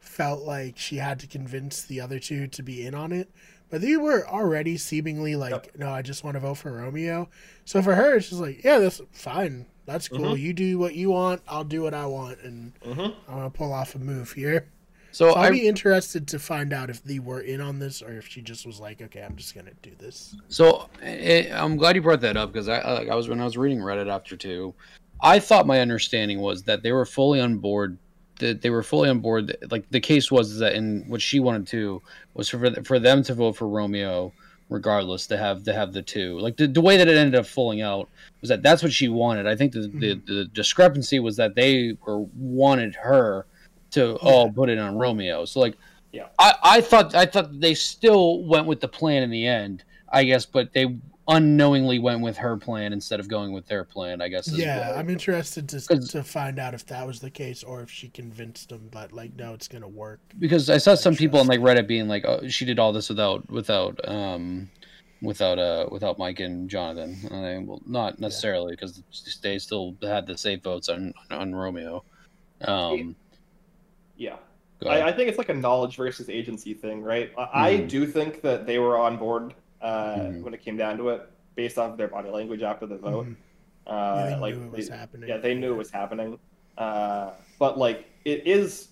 felt 0.00 0.42
like 0.42 0.78
she 0.78 0.96
had 0.98 1.18
to 1.20 1.26
convince 1.26 1.82
the 1.82 2.00
other 2.00 2.18
two 2.18 2.46
to 2.48 2.62
be 2.62 2.86
in 2.86 2.94
on 2.94 3.12
it, 3.12 3.30
but 3.72 3.80
they 3.80 3.96
were 3.96 4.28
already 4.28 4.76
seemingly 4.76 5.34
like, 5.34 5.50
Yep. 5.52 5.66
no, 5.78 5.88
I 5.90 6.02
just 6.02 6.24
want 6.24 6.34
to 6.34 6.40
vote 6.40 6.58
for 6.58 6.70
Romeo. 6.72 7.26
So 7.64 7.80
for 7.80 7.94
her, 7.94 8.16
it's 8.16 8.28
just 8.28 8.40
like, 8.42 8.62
yeah, 8.62 8.78
that's 8.78 9.00
fine. 9.12 9.64
That's 9.86 10.08
cool. 10.08 10.34
Mhm. 10.34 10.40
You 10.40 10.52
do 10.52 10.78
what 10.78 10.94
you 10.94 11.10
want. 11.10 11.40
I'll 11.48 11.64
do 11.64 11.80
what 11.82 11.94
I 11.94 12.04
want, 12.04 12.38
and 12.42 12.72
Mm-hmm. 12.84 13.00
I'm 13.30 13.36
gonna 13.38 13.50
pull 13.50 13.72
off 13.72 13.94
a 13.94 13.98
move 13.98 14.30
here. 14.30 14.68
So 15.10 15.30
So 15.30 15.34
I'll 15.36 15.44
I 15.46 15.50
be 15.50 15.66
interested 15.66 16.28
to 16.28 16.38
find 16.38 16.72
out 16.74 16.90
if 16.90 17.02
they 17.02 17.18
were 17.18 17.40
in 17.40 17.62
on 17.62 17.78
this 17.78 18.02
or 18.02 18.12
if 18.18 18.26
she 18.28 18.42
just 18.42 18.66
was 18.66 18.78
like, 18.78 19.00
okay, 19.00 19.22
I'm 19.22 19.36
just 19.36 19.54
gonna 19.54 19.72
do 19.82 19.92
this. 19.98 20.36
So 20.48 20.88
eh, 21.02 21.48
I'm 21.52 21.76
glad 21.78 21.96
you 21.96 22.02
brought 22.02 22.20
that 22.20 22.36
up 22.36 22.52
because 22.52 22.68
I, 22.68 22.78
I 22.78 23.04
I 23.06 23.14
was 23.14 23.28
when 23.28 23.40
I 23.40 23.44
was 23.44 23.56
reading 23.56 23.78
Reddit 23.78 24.08
after 24.10 24.36
two, 24.36 24.74
I 25.22 25.38
thought 25.38 25.66
my 25.66 25.80
understanding 25.80 26.40
was 26.40 26.62
that 26.64 26.82
they 26.82 26.92
were 26.92 27.06
fully 27.06 27.40
on 27.40 27.56
board. 27.56 27.96
That 28.38 28.62
they 28.62 28.70
were 28.70 28.82
fully 28.82 29.08
on 29.08 29.20
board. 29.20 29.56
Like 29.70 29.88
the 29.90 30.00
case 30.00 30.30
was 30.30 30.58
that 30.58 30.74
in 30.74 31.04
what 31.08 31.22
she 31.22 31.38
wanted 31.40 31.66
to 31.68 32.02
was 32.34 32.48
for 32.48 32.70
for 32.82 32.98
them 32.98 33.22
to 33.24 33.34
vote 33.34 33.56
for 33.56 33.68
Romeo, 33.68 34.32
regardless 34.68 35.26
to 35.28 35.36
have 35.36 35.64
to 35.64 35.72
have 35.72 35.92
the 35.92 36.02
two. 36.02 36.38
Like 36.38 36.56
the, 36.56 36.66
the 36.66 36.80
way 36.80 36.96
that 36.96 37.08
it 37.08 37.16
ended 37.16 37.38
up 37.38 37.46
falling 37.46 37.82
out 37.82 38.08
was 38.40 38.48
that 38.48 38.62
that's 38.62 38.82
what 38.82 38.92
she 38.92 39.08
wanted. 39.08 39.46
I 39.46 39.54
think 39.54 39.72
the 39.72 39.80
the, 39.80 40.16
mm-hmm. 40.16 40.34
the 40.34 40.44
discrepancy 40.46 41.20
was 41.20 41.36
that 41.36 41.54
they 41.54 41.96
were 42.04 42.20
wanted 42.36 42.94
her 42.96 43.46
to 43.92 44.16
all 44.16 44.50
put 44.50 44.70
it 44.70 44.78
on 44.78 44.96
Romeo. 44.96 45.44
So 45.44 45.60
like 45.60 45.76
Yeah. 46.12 46.28
I, 46.38 46.54
I 46.62 46.80
thought 46.80 47.14
I 47.14 47.26
thought 47.26 47.60
they 47.60 47.74
still 47.74 48.42
went 48.44 48.66
with 48.66 48.80
the 48.80 48.88
plan 48.88 49.22
in 49.22 49.30
the 49.30 49.46
end, 49.46 49.84
I 50.08 50.24
guess, 50.24 50.46
but 50.46 50.72
they 50.72 50.96
unknowingly 51.28 51.98
went 51.98 52.20
with 52.20 52.36
her 52.36 52.56
plan 52.56 52.92
instead 52.92 53.20
of 53.20 53.28
going 53.28 53.52
with 53.52 53.66
their 53.66 53.84
plan. 53.84 54.20
I 54.20 54.28
guess. 54.28 54.48
Yeah, 54.48 54.88
what- 54.88 54.98
I'm 54.98 55.08
interested 55.10 55.68
to 55.68 55.76
'Cause- 55.80 56.08
to 56.10 56.22
find 56.24 56.58
out 56.58 56.74
if 56.74 56.84
that 56.86 57.06
was 57.06 57.20
the 57.20 57.30
case 57.30 57.62
or 57.62 57.80
if 57.82 57.90
she 57.90 58.08
convinced 58.08 58.70
them, 58.70 58.88
but 58.90 59.12
like, 59.12 59.34
no, 59.36 59.54
it's 59.54 59.68
gonna 59.68 59.88
work. 59.88 60.20
because 60.38 60.68
I 60.68 60.78
saw 60.78 60.94
some 60.94 61.14
people 61.14 61.38
on 61.40 61.46
like 61.46 61.60
Reddit 61.60 61.86
being 61.86 62.08
like, 62.08 62.24
"Oh, 62.26 62.46
she 62.48 62.64
did 62.64 62.78
all 62.78 62.92
this 62.92 63.08
without 63.08 63.48
without 63.50 64.00
um 64.08 64.68
without 65.22 65.58
uh 65.60 65.86
without 65.92 66.18
Mike 66.18 66.40
and 66.40 66.68
Jonathan." 66.68 67.16
And 67.30 67.46
I, 67.46 67.58
well, 67.58 67.80
not 67.86 68.18
necessarily 68.18 68.72
because 68.72 69.02
they 69.42 69.58
still 69.58 69.96
had 70.02 70.26
the 70.26 70.36
safe 70.36 70.62
votes 70.62 70.88
on 70.88 71.12
on 71.30 71.54
Romeo. 71.54 72.04
Um, 72.62 73.14
Yeah. 74.16 74.36
I, 74.84 75.02
I 75.02 75.12
think 75.12 75.28
it's 75.28 75.38
like 75.38 75.48
a 75.48 75.54
knowledge 75.54 75.96
versus 75.96 76.28
agency 76.28 76.74
thing, 76.74 77.02
right? 77.02 77.30
I, 77.38 77.68
I 77.68 77.76
Mhm. 77.76 77.88
do 77.88 78.06
think 78.06 78.42
that 78.42 78.66
they 78.66 78.80
were 78.80 78.98
on 78.98 79.16
board 79.16 79.54
uh, 79.82 80.16
Mhm. 80.16 80.42
when 80.42 80.54
it 80.54 80.62
came 80.62 80.76
down 80.76 80.96
to 80.98 81.08
it, 81.10 81.28
based 81.54 81.76
off 81.78 81.92
of 81.92 81.98
their 81.98 82.08
body 82.08 82.30
language 82.30 82.62
after 82.62 82.86
the 82.86 82.96
vote. 82.96 83.26
Mhm. 83.26 83.36
Uh, 83.86 83.90
Yeah, 83.90 84.34
they 84.36 84.40
like, 84.40 84.56
knew 84.56 84.64
it 84.66 84.72
was 84.72 84.88
they- 84.88 84.96
happening. 84.96 85.28
Yeah, 85.28 85.36
they 85.38 85.54
knew 85.54 85.74
it 85.74 85.76
was 85.76 85.90
happening. 85.90 86.38
Uh, 86.78 87.32
but 87.58 87.76
like, 87.78 88.06
it 88.24 88.46
is, 88.46 88.88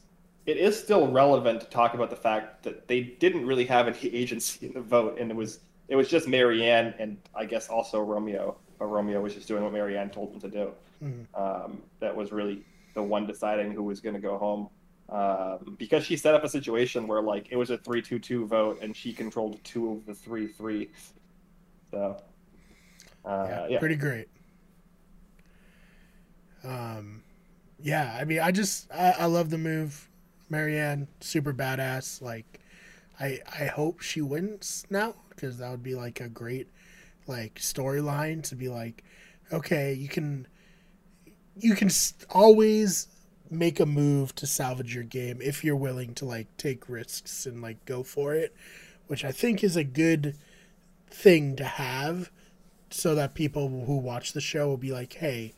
it 0.47 0.57
is 0.57 0.79
still 0.79 1.11
relevant 1.11 1.61
to 1.61 1.67
talk 1.69 1.95
about 1.95 2.11
the 2.11 2.17
fact 2.17 2.63
that 2.65 2.89
they 2.89 3.01
didn't 3.03 3.47
really 3.47 3.65
have 3.67 3.87
any 3.87 3.99
agency 4.15 4.67
in 4.67 4.73
the 4.75 4.81
vote, 4.81 5.19
and 5.19 5.31
it 5.31 5.35
was 5.37 5.61
it 5.89 5.97
was 5.97 6.09
just 6.09 6.29
Maryanne 6.29 6.95
and 7.01 7.17
I 7.35 7.45
guess 7.47 7.69
also 7.69 8.01
Romeo. 8.01 8.57
But 8.79 8.87
Romeo 8.87 9.21
was 9.21 9.35
just 9.35 9.49
doing 9.49 9.65
what 9.65 9.73
Maryanne 9.73 10.13
told 10.13 10.33
him 10.33 10.41
to 10.41 10.49
do. 10.49 10.73
Mhm. 11.03 11.27
Um, 11.35 11.83
that 11.99 12.15
was 12.15 12.31
really 12.31 12.63
the 12.95 13.03
one 13.03 13.27
deciding 13.27 13.73
who 13.73 13.83
was 13.83 14.01
going 14.01 14.15
to 14.15 14.21
go 14.21 14.39
home. 14.39 14.69
Um, 15.11 15.75
because 15.77 16.05
she 16.05 16.17
set 16.17 16.35
up 16.35 16.45
a 16.45 16.49
situation 16.49 17.09
where 17.09 17.21
like 17.21 17.49
it 17.51 17.57
was 17.57 17.71
a 17.71 17.79
three-two-two 17.79 18.47
vote, 18.47 18.79
and 18.81 18.97
she 18.97 19.13
controlled 19.13 19.59
two 19.65 19.91
of 19.91 20.07
the 20.07 20.15
three-three. 20.15 20.89
So, 21.91 22.23
uh, 23.25 23.47
yeah, 23.49 23.67
yeah. 23.71 23.79
pretty 23.81 23.97
great. 23.97 24.29
Um, 26.63 27.25
yeah, 27.83 28.17
I 28.21 28.25
mean, 28.25 28.39
I 28.39 28.53
just 28.53 28.89
I, 28.93 29.15
I 29.19 29.25
love 29.27 29.51
the 29.51 29.59
move, 29.59 30.09
Maryanne, 30.49 31.09
super 31.21 31.53
badass. 31.53 32.23
Like, 32.23 32.61
I 33.19 33.41
I 33.59 33.65
hope 33.65 34.03
she 34.03 34.21
wins 34.21 34.87
now 34.91 35.17
because 35.31 35.59
that 35.59 35.71
would 35.73 35.83
be 35.83 35.97
like 35.97 36.21
a 36.21 36.29
great 36.29 36.69
like 37.27 37.57
storyline 37.57 38.45
to 38.45 38.55
be 38.55 38.69
like, 38.69 39.03
okay, 39.53 39.93
you 39.93 40.09
can 40.09 40.47
you 41.57 41.75
can 41.75 41.91
always 42.31 43.09
make 43.51 43.81
a 43.81 43.87
move 43.87 44.35
to 44.37 44.47
salvage 44.47 44.95
your 44.95 45.05
game 45.05 45.41
if 45.43 45.65
you're 45.65 45.77
willing 45.77 46.15
to 46.15 46.25
like 46.25 46.57
take 46.57 46.89
risks 46.89 47.47
and 47.47 47.61
like 47.61 47.85
go 47.85 48.03
for 48.03 48.35
it, 48.35 48.55
which 49.09 49.25
I 49.25 49.33
think 49.33 49.65
is 49.65 49.77
a 49.77 49.85
good 49.85 50.37
thing 51.11 51.57
to 51.57 51.65
have 51.65 52.31
so 52.91 53.15
that 53.15 53.35
people 53.35 53.85
who 53.87 53.97
watch 53.97 54.33
the 54.33 54.41
show 54.41 54.69
will 54.69 54.77
be 54.77 54.93
like, 54.93 55.15
"Hey, 55.15 55.55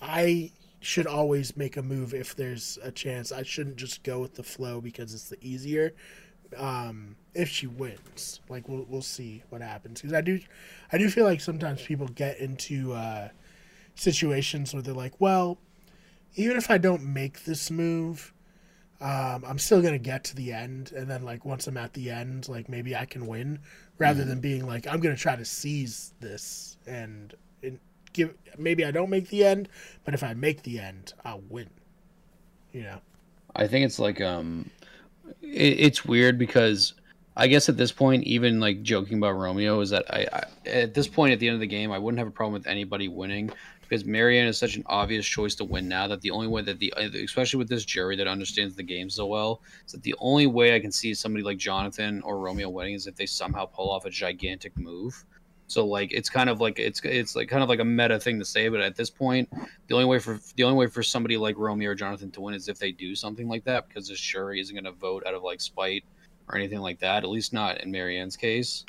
I 0.00 0.52
should 0.80 1.06
always 1.06 1.56
make 1.56 1.76
a 1.76 1.82
move 1.82 2.14
if 2.14 2.34
there's 2.34 2.78
a 2.82 2.92
chance. 2.92 3.32
I 3.32 3.42
shouldn't 3.42 3.76
just 3.76 4.02
go 4.02 4.20
with 4.20 4.34
the 4.34 4.42
flow 4.42 4.80
because 4.80 5.14
it's 5.14 5.28
the 5.28 5.38
easier." 5.40 5.94
Um, 6.56 7.16
if 7.34 7.48
she 7.48 7.66
wins, 7.66 8.40
like 8.48 8.68
we'll 8.68 8.86
we'll 8.88 9.02
see 9.02 9.42
what 9.50 9.62
happens 9.62 10.00
because 10.00 10.14
I 10.14 10.20
do, 10.20 10.40
I 10.92 10.98
do 10.98 11.10
feel 11.10 11.24
like 11.24 11.40
sometimes 11.40 11.82
people 11.82 12.06
get 12.08 12.38
into 12.38 12.92
uh, 12.92 13.28
situations 13.96 14.72
where 14.72 14.82
they're 14.82 14.94
like, 14.94 15.20
"Well, 15.20 15.58
even 16.34 16.56
if 16.56 16.70
I 16.70 16.78
don't 16.78 17.02
make 17.02 17.44
this 17.44 17.70
move, 17.70 18.32
um, 19.00 19.44
I'm 19.46 19.58
still 19.58 19.82
gonna 19.82 19.98
get 19.98 20.24
to 20.24 20.36
the 20.36 20.52
end, 20.52 20.92
and 20.92 21.08
then 21.08 21.22
like 21.22 21.44
once 21.44 21.66
I'm 21.66 21.76
at 21.76 21.92
the 21.92 22.10
end, 22.10 22.48
like 22.48 22.68
maybe 22.68 22.96
I 22.96 23.04
can 23.04 23.26
win, 23.26 23.58
rather 23.98 24.20
mm-hmm. 24.20 24.30
than 24.30 24.40
being 24.40 24.66
like 24.66 24.86
I'm 24.86 25.00
gonna 25.00 25.16
try 25.16 25.36
to 25.36 25.44
seize 25.44 26.14
this 26.20 26.78
and, 26.86 27.34
and 27.62 27.78
give. 28.12 28.34
Maybe 28.58 28.84
I 28.84 28.90
don't 28.90 29.10
make 29.10 29.28
the 29.28 29.44
end, 29.44 29.68
but 30.04 30.14
if 30.14 30.22
I 30.22 30.34
make 30.34 30.62
the 30.62 30.80
end, 30.80 31.12
I'll 31.24 31.42
win. 31.48 31.68
You 32.72 32.82
know. 32.82 33.00
I 33.54 33.66
think 33.66 33.86
it's 33.86 33.98
like 33.98 34.20
um, 34.20 34.70
it, 35.42 35.80
it's 35.80 36.04
weird 36.04 36.38
because 36.38 36.94
I 37.36 37.48
guess 37.48 37.68
at 37.68 37.76
this 37.76 37.92
point, 37.92 38.24
even 38.24 38.60
like 38.60 38.82
joking 38.82 39.18
about 39.18 39.32
Romeo 39.32 39.80
is 39.80 39.90
that 39.90 40.04
I, 40.08 40.26
I, 40.32 40.68
at 40.68 40.94
this 40.94 41.06
point 41.06 41.34
at 41.34 41.38
the 41.38 41.48
end 41.48 41.54
of 41.54 41.60
the 41.60 41.66
game, 41.66 41.92
I 41.92 41.98
wouldn't 41.98 42.18
have 42.18 42.28
a 42.28 42.32
problem 42.32 42.54
with 42.54 42.66
anybody 42.66 43.08
winning 43.08 43.50
because 43.88 44.04
Maryanne 44.04 44.46
is 44.46 44.58
such 44.58 44.76
an 44.76 44.82
obvious 44.86 45.26
choice 45.26 45.54
to 45.56 45.64
win 45.64 45.88
now 45.88 46.06
that 46.08 46.20
the 46.20 46.30
only 46.30 46.48
way 46.48 46.62
that 46.62 46.78
the 46.78 46.92
especially 47.24 47.58
with 47.58 47.68
this 47.68 47.84
jury 47.84 48.16
that 48.16 48.26
understands 48.26 48.74
the 48.74 48.82
game 48.82 49.08
so 49.10 49.26
well 49.26 49.62
is 49.86 49.92
that 49.92 50.02
the 50.02 50.14
only 50.18 50.46
way 50.46 50.74
I 50.74 50.80
can 50.80 50.92
see 50.92 51.14
somebody 51.14 51.44
like 51.44 51.58
Jonathan 51.58 52.22
or 52.22 52.38
Romeo 52.38 52.68
winning 52.68 52.94
is 52.94 53.06
if 53.06 53.16
they 53.16 53.26
somehow 53.26 53.66
pull 53.66 53.90
off 53.90 54.04
a 54.04 54.10
gigantic 54.10 54.76
move. 54.76 55.24
So 55.68 55.84
like 55.84 56.12
it's 56.12 56.28
kind 56.28 56.48
of 56.48 56.60
like 56.60 56.78
it's 56.78 57.00
it's 57.04 57.34
like 57.34 57.48
kind 57.48 57.62
of 57.62 57.68
like 57.68 57.80
a 57.80 57.84
meta 57.84 58.20
thing 58.20 58.38
to 58.38 58.44
say, 58.44 58.68
but 58.68 58.80
at 58.80 58.94
this 58.94 59.10
point, 59.10 59.48
the 59.88 59.94
only 59.94 60.06
way 60.06 60.18
for 60.18 60.38
the 60.54 60.64
only 60.64 60.78
way 60.78 60.86
for 60.86 61.02
somebody 61.02 61.36
like 61.36 61.56
Romeo 61.58 61.90
or 61.90 61.94
Jonathan 61.94 62.30
to 62.32 62.40
win 62.40 62.54
is 62.54 62.68
if 62.68 62.78
they 62.78 62.92
do 62.92 63.14
something 63.14 63.48
like 63.48 63.64
that 63.64 63.88
because 63.88 64.08
this 64.08 64.20
jury 64.20 64.60
isn't 64.60 64.74
going 64.74 64.84
to 64.84 64.92
vote 64.92 65.24
out 65.26 65.34
of 65.34 65.42
like 65.42 65.60
spite 65.60 66.04
or 66.48 66.56
anything 66.56 66.78
like 66.78 67.00
that. 67.00 67.24
At 67.24 67.30
least 67.30 67.52
not 67.52 67.80
in 67.80 67.90
Maryanne's 67.90 68.36
case. 68.36 68.84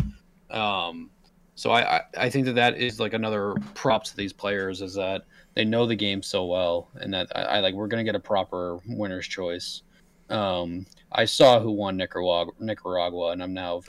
Um, 0.52 1.10
so 1.58 1.72
I, 1.72 2.03
I, 2.16 2.30
think 2.30 2.45
that 2.45 2.53
that 2.53 2.78
is 2.78 2.99
like 2.99 3.14
another 3.14 3.55
props 3.74 4.12
to 4.12 4.16
these 4.16 4.32
players 4.32 4.84
is 4.84 4.93
that 4.93 5.24
they 5.55 5.66
know 5.66 5.88
the 5.88 5.95
game 5.95 6.22
so 6.22 6.45
well, 6.45 6.88
and 7.01 7.12
that 7.16 7.36
I, 7.36 7.41
I 7.41 7.60
like 7.62 7.74
we're 7.74 7.88
gonna 7.88 8.03
get 8.03 8.14
a 8.14 8.20
proper 8.20 8.78
winner's 8.86 9.28
choice. 9.28 9.82
Um, 10.30 10.86
I 11.12 11.26
saw 11.26 11.60
who 11.60 11.72
won 11.72 11.97
Nicaragua, 11.97 12.53
Nicaragua, 12.60 13.32
and 13.32 13.41
I'm 13.41 13.55
now 13.55 13.82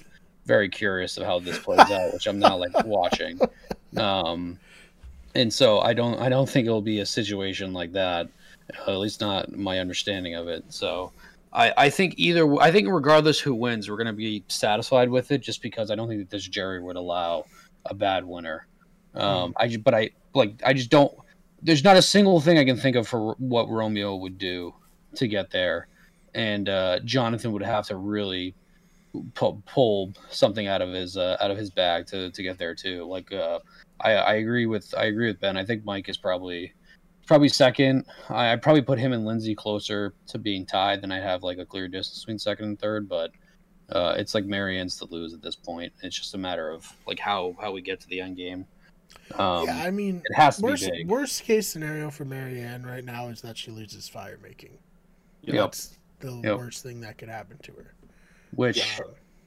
very 0.47 0.71
curious 0.71 1.19
of 1.19 1.27
how 1.27 1.41
this 1.41 1.59
plays 1.59 1.91
out, 1.91 2.14
which 2.14 2.27
I'm 2.27 2.39
now 2.39 2.57
like 2.57 2.73
watching. 2.87 3.39
Um, 3.99 4.59
and 5.35 5.53
so 5.53 5.81
I 5.81 5.93
don't 5.93 6.19
I 6.19 6.31
don't 6.31 6.49
think 6.49 6.66
it'll 6.66 6.81
be 6.81 7.01
a 7.01 7.07
situation 7.07 7.75
like 7.75 7.93
that, 7.93 8.31
at 8.87 8.97
least 8.97 9.21
not 9.21 9.55
my 9.55 9.79
understanding 9.79 10.37
of 10.37 10.49
it. 10.49 10.64
So 10.71 11.12
I, 11.53 11.75
I 11.77 11.91
think 11.91 12.14
either 12.16 12.51
I 12.62 12.73
think 12.73 12.89
regardless 12.89 13.39
who 13.39 13.55
wins, 13.55 13.91
we're 13.91 13.97
going 13.97 14.07
to 14.07 14.14
be 14.14 14.43
satisfied 14.49 15.11
with 15.11 15.33
it, 15.33 15.43
just 15.43 15.61
because 15.61 15.91
I 15.91 15.97
don't 15.97 16.09
think 16.09 16.21
that 16.21 16.31
this 16.31 16.49
jury 16.49 16.83
would 16.83 16.97
allow 16.97 17.45
a 17.89 17.95
bad 17.95 18.24
winner. 18.24 18.66
Um, 19.14 19.55
I 19.57 19.76
but 19.76 19.95
I 19.95 20.11
like 20.34 20.61
I 20.64 20.72
just 20.72 20.91
don't. 20.91 21.12
There's 21.61 21.82
not 21.82 21.97
a 21.97 22.03
single 22.03 22.41
thing 22.41 22.59
I 22.59 22.64
can 22.64 22.76
think 22.76 22.95
of 22.97 23.09
for 23.09 23.34
what 23.39 23.68
Romeo 23.68 24.14
would 24.16 24.39
do 24.39 24.74
to 25.16 25.26
get 25.26 25.51
there, 25.51 25.89
and 26.34 26.68
uh, 26.68 27.01
Jonathan 27.01 27.53
would 27.53 27.62
have 27.62 27.86
to 27.89 27.97
really 27.97 28.55
pull, 29.34 29.62
pull 29.66 30.12
something 30.30 30.66
out 30.66 30.82
of 30.82 30.91
his 30.91 31.16
uh, 31.16 31.36
out 31.41 31.51
of 31.51 31.57
his 31.57 31.70
bag 31.70 32.07
to, 32.07 32.30
to 32.30 32.43
get 32.43 32.59
there 32.59 32.74
too. 32.74 33.05
Like 33.05 33.32
uh, 33.32 33.61
I, 34.01 34.12
I 34.12 34.34
agree 34.34 34.66
with 34.66 34.95
I 34.97 35.05
agree 35.05 35.26
with 35.26 35.41
Ben. 35.41 35.57
I 35.57 35.64
think 35.64 35.84
Mike 35.84 36.09
is 36.09 36.16
probably 36.16 36.72
probably 37.26 37.49
second. 37.49 38.05
I 38.28 38.53
I'd 38.53 38.62
probably 38.62 38.82
put 38.82 38.99
him 38.99 39.12
and 39.12 39.24
Lindsay 39.24 39.55
closer 39.55 40.14
to 40.28 40.39
being 40.39 40.66
tied 40.66 41.03
than 41.03 41.12
I 41.12 41.20
have 41.20 41.43
like 41.43 41.59
a 41.59 41.66
clear 41.66 41.89
distance 41.89 42.20
between 42.20 42.39
second 42.39 42.66
and 42.66 42.78
third. 42.78 43.09
But 43.09 43.32
uh, 43.91 44.14
it's 44.16 44.34
like 44.34 44.45
Maryanne's 44.45 44.97
to 44.99 45.07
lose 45.07 45.32
at 45.34 45.43
this 45.43 45.57
point. 45.57 45.93
It's 46.03 46.16
just 46.16 46.34
a 46.34 46.39
matter 46.39 46.70
of 46.70 46.86
like 47.07 47.18
how 47.18 47.57
how 47.61 47.72
we 47.72 47.80
get 47.80 48.01
to 48.01 48.09
the 48.09 48.20
end 48.20 48.36
game. 48.36 48.66
Um, 49.34 49.66
yeah, 49.66 49.82
I 49.82 49.91
mean, 49.91 50.22
it 50.24 50.34
has 50.34 50.57
to 50.57 50.62
worst, 50.62 50.84
be 50.84 50.99
big. 50.99 51.09
Worst 51.09 51.43
case 51.43 51.68
scenario 51.68 52.11
for 52.11 52.24
Maryanne 52.24 52.84
right 52.84 53.05
now 53.05 53.28
is 53.28 53.41
that 53.43 53.57
she 53.57 53.70
loses 53.70 54.09
fire 54.09 54.39
making. 54.43 54.78
Yep. 55.43 55.55
That's 55.55 55.99
the 56.20 56.41
yep. 56.45 56.59
worst 56.59 56.82
thing 56.82 57.01
that 57.01 57.18
could 57.18 57.28
happen 57.28 57.59
to 57.62 57.72
her. 57.72 57.95
Which 58.55 58.78
yeah. 58.78 59.05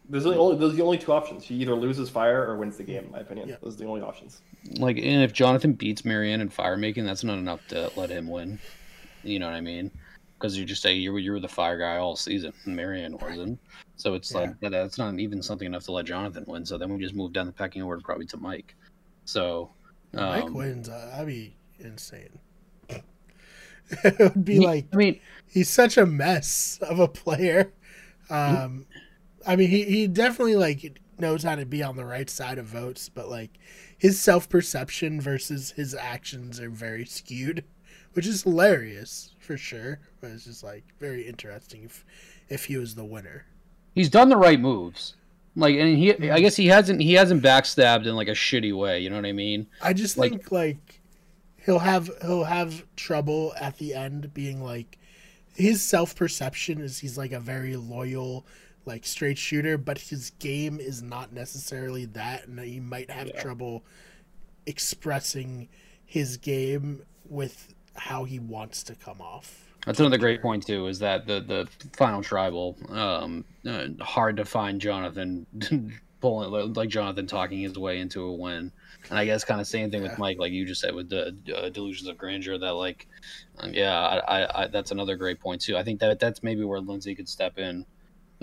there's 0.10 0.24
the 0.24 0.36
only 0.36 0.58
there's 0.58 0.76
the 0.76 0.84
only 0.84 0.98
two 0.98 1.12
options. 1.12 1.46
She 1.46 1.56
either 1.56 1.76
loses 1.76 2.10
fire 2.10 2.46
or 2.46 2.58
wins 2.58 2.78
the 2.78 2.84
game. 2.84 3.06
In 3.06 3.12
my 3.12 3.20
opinion, 3.20 3.50
yeah. 3.50 3.56
those 3.62 3.76
are 3.76 3.80
the 3.80 3.86
only 3.86 4.02
options. 4.02 4.42
Like, 4.78 4.98
and 4.98 5.24
if 5.24 5.34
Jonathan 5.34 5.74
beats 5.74 6.04
Maryanne 6.04 6.42
in 6.42 6.50
fire 6.50 6.78
making, 6.78 7.06
that's 7.06 7.24
not 7.24 7.38
enough 7.38 7.66
to 7.70 7.92
let 7.96 8.10
him 8.10 8.28
win. 8.28 8.60
You 9.24 9.40
know 9.40 9.48
what 9.48 9.56
I 9.56 9.62
mean? 9.62 9.92
Because 10.42 10.58
you 10.58 10.66
just 10.66 10.82
say 10.82 10.94
you 10.94 11.14
were 11.14 11.20
you 11.20 11.32
were 11.32 11.40
the 11.40 11.48
fire 11.48 11.78
guy 11.78 11.98
all 11.98 12.16
season, 12.16 12.52
Maryanne 12.66 13.22
wasn't. 13.22 13.60
So 13.96 14.16
it's 14.16 14.34
yeah. 14.34 14.40
like 14.40 14.72
that's 14.72 14.98
not 14.98 15.20
even 15.20 15.44
something 15.44 15.68
enough 15.68 15.84
to 15.84 15.92
let 15.92 16.06
Jonathan 16.06 16.44
win. 16.48 16.66
So 16.66 16.80
then 16.80 16.92
we 16.92 17.00
just 17.00 17.14
move 17.14 17.34
down 17.34 17.46
the 17.46 17.52
pecking 17.52 17.84
order 17.84 18.02
probably 18.02 18.26
to 18.28 18.38
Mike. 18.38 18.76
So 19.26 19.72
um, 20.16 20.26
Mike 20.26 20.50
wins. 20.50 20.90
Uh, 20.90 21.10
that'd 21.12 21.28
be 21.28 21.56
insane. 21.80 22.40
it 22.90 24.20
would 24.20 24.44
be 24.44 24.60
like 24.60 24.88
I 24.92 24.96
mean 24.96 25.20
he's 25.48 25.70
such 25.70 25.98
a 25.98 26.06
mess 26.06 26.80
of 26.82 27.00
a 27.00 27.08
player. 27.08 27.72
Um, 28.30 28.88
I 29.46 29.56
mean 29.56 29.70
he 29.70 29.84
he 29.84 30.08
definitely 30.08 30.56
like 30.56 31.00
knows 31.20 31.44
how 31.44 31.56
to 31.56 31.66
be 31.66 31.84
on 31.84 31.96
the 31.96 32.06
right 32.06 32.30
side 32.30 32.58
of 32.58 32.66
votes, 32.66 33.08
but 33.08 33.30
like 33.30 33.52
his 33.98 34.20
self 34.20 34.50
perception 34.50 35.22
versus 35.22 35.72
his 35.72 35.94
actions 35.94 36.60
are 36.60 36.72
very 36.72 37.06
skewed, 37.06 37.64
which 38.14 38.28
is 38.28 38.44
hilarious 38.44 39.36
for 39.40 39.58
sure. 39.58 40.00
But 40.20 40.32
it's 40.32 40.46
just 40.46 40.64
like 40.64 40.84
very 41.00 41.28
interesting 41.28 41.84
if 41.84 42.06
if 42.50 42.66
he 42.66 42.78
was 42.78 42.96
the 42.96 43.06
winner 43.06 43.46
he's 43.96 44.10
done 44.10 44.30
the 44.30 44.38
right 44.38 44.60
moves. 44.60 45.16
Like, 45.56 45.76
and 45.76 45.98
he, 45.98 46.32
I 46.32 46.40
guess 46.40 46.56
he 46.56 46.68
hasn't 46.68 47.02
he 47.02 47.14
hasn't 47.14 47.44
backstabbed 47.44 48.06
in 48.06 48.16
like 48.16 48.30
a 48.30 48.32
shitty 48.32 48.76
way. 48.76 49.00
You 49.00 49.10
know 49.10 49.18
what 49.18 49.26
I 49.26 49.34
mean? 49.34 49.68
I 49.82 49.94
just 49.94 50.18
like, 50.18 50.32
think 50.32 50.52
like 50.52 51.02
he'll 51.66 51.80
have 51.80 52.10
he'll 52.22 52.46
have 52.46 52.86
trouble 52.96 53.54
at 53.60 53.78
the 53.78 53.94
end 53.94 54.34
being 54.34 54.64
like 54.64 54.98
his 55.54 55.82
self 55.82 56.16
perception 56.16 56.80
is 56.80 57.00
he's 57.00 57.18
like 57.18 57.34
a 57.34 57.40
very 57.40 57.76
loyal 57.76 58.46
like 58.86 59.06
straight 59.06 59.38
shooter, 59.38 59.78
but 59.78 59.98
his 59.98 60.32
game 60.40 60.80
is 60.80 61.04
not 61.04 61.34
necessarily 61.34 62.06
that, 62.06 62.48
and 62.48 62.58
he 62.60 62.80
might 62.80 63.12
have 63.12 63.28
yeah. 63.28 63.42
trouble 63.42 63.84
expressing 64.66 65.68
his 66.06 66.38
game 66.38 67.04
with 67.28 67.74
how 67.96 68.24
he 68.24 68.40
wants 68.40 68.84
to 68.84 68.96
come 68.96 69.22
off. 69.22 69.72
That's 69.86 70.00
another 70.00 70.18
great 70.18 70.42
point 70.42 70.66
too. 70.66 70.88
Is 70.88 71.00
that 71.00 71.26
the 71.26 71.42
the 71.42 71.68
final 71.94 72.22
tribal 72.22 72.78
um, 72.90 73.44
uh, 73.68 73.88
hard 74.00 74.38
to 74.38 74.46
find 74.46 74.80
Jonathan 74.80 75.46
pulling 76.22 76.74
like 76.74 76.90
Jonathan 76.90 77.26
talking 77.26 77.60
his 77.60 77.78
way 77.78 78.00
into 78.00 78.22
a 78.22 78.32
win, 78.32 78.72
and 79.10 79.20
I 79.20 79.26
guess 79.26 79.44
kind 79.44 79.60
of 79.60 79.66
same 79.66 79.90
thing 79.90 80.04
yeah. 80.04 80.10
with 80.10 80.20
Mike, 80.20 80.38
like 80.38 80.52
you 80.52 80.66
just 80.66 80.82
said 80.82 80.94
with 80.94 81.10
the 81.10 81.36
uh, 81.56 81.70
delusions 81.70 82.08
of 82.08 82.18
grandeur. 82.18 82.60
That 82.60 82.74
like, 82.74 83.08
um, 83.58 83.74
yeah, 83.74 84.00
I, 84.00 84.42
I, 84.44 84.64
I, 84.64 84.68
that's 84.68 84.92
another 84.92 85.16
great 85.16 85.40
point 85.40 85.62
too. 85.62 85.76
I 85.76 85.84
think 85.84 86.00
that 86.00 86.20
that's 86.20 86.44
maybe 86.44 86.64
where 86.64 86.80
Lindsay 86.80 87.16
could 87.16 87.28
step 87.28 87.58
in, 87.58 87.86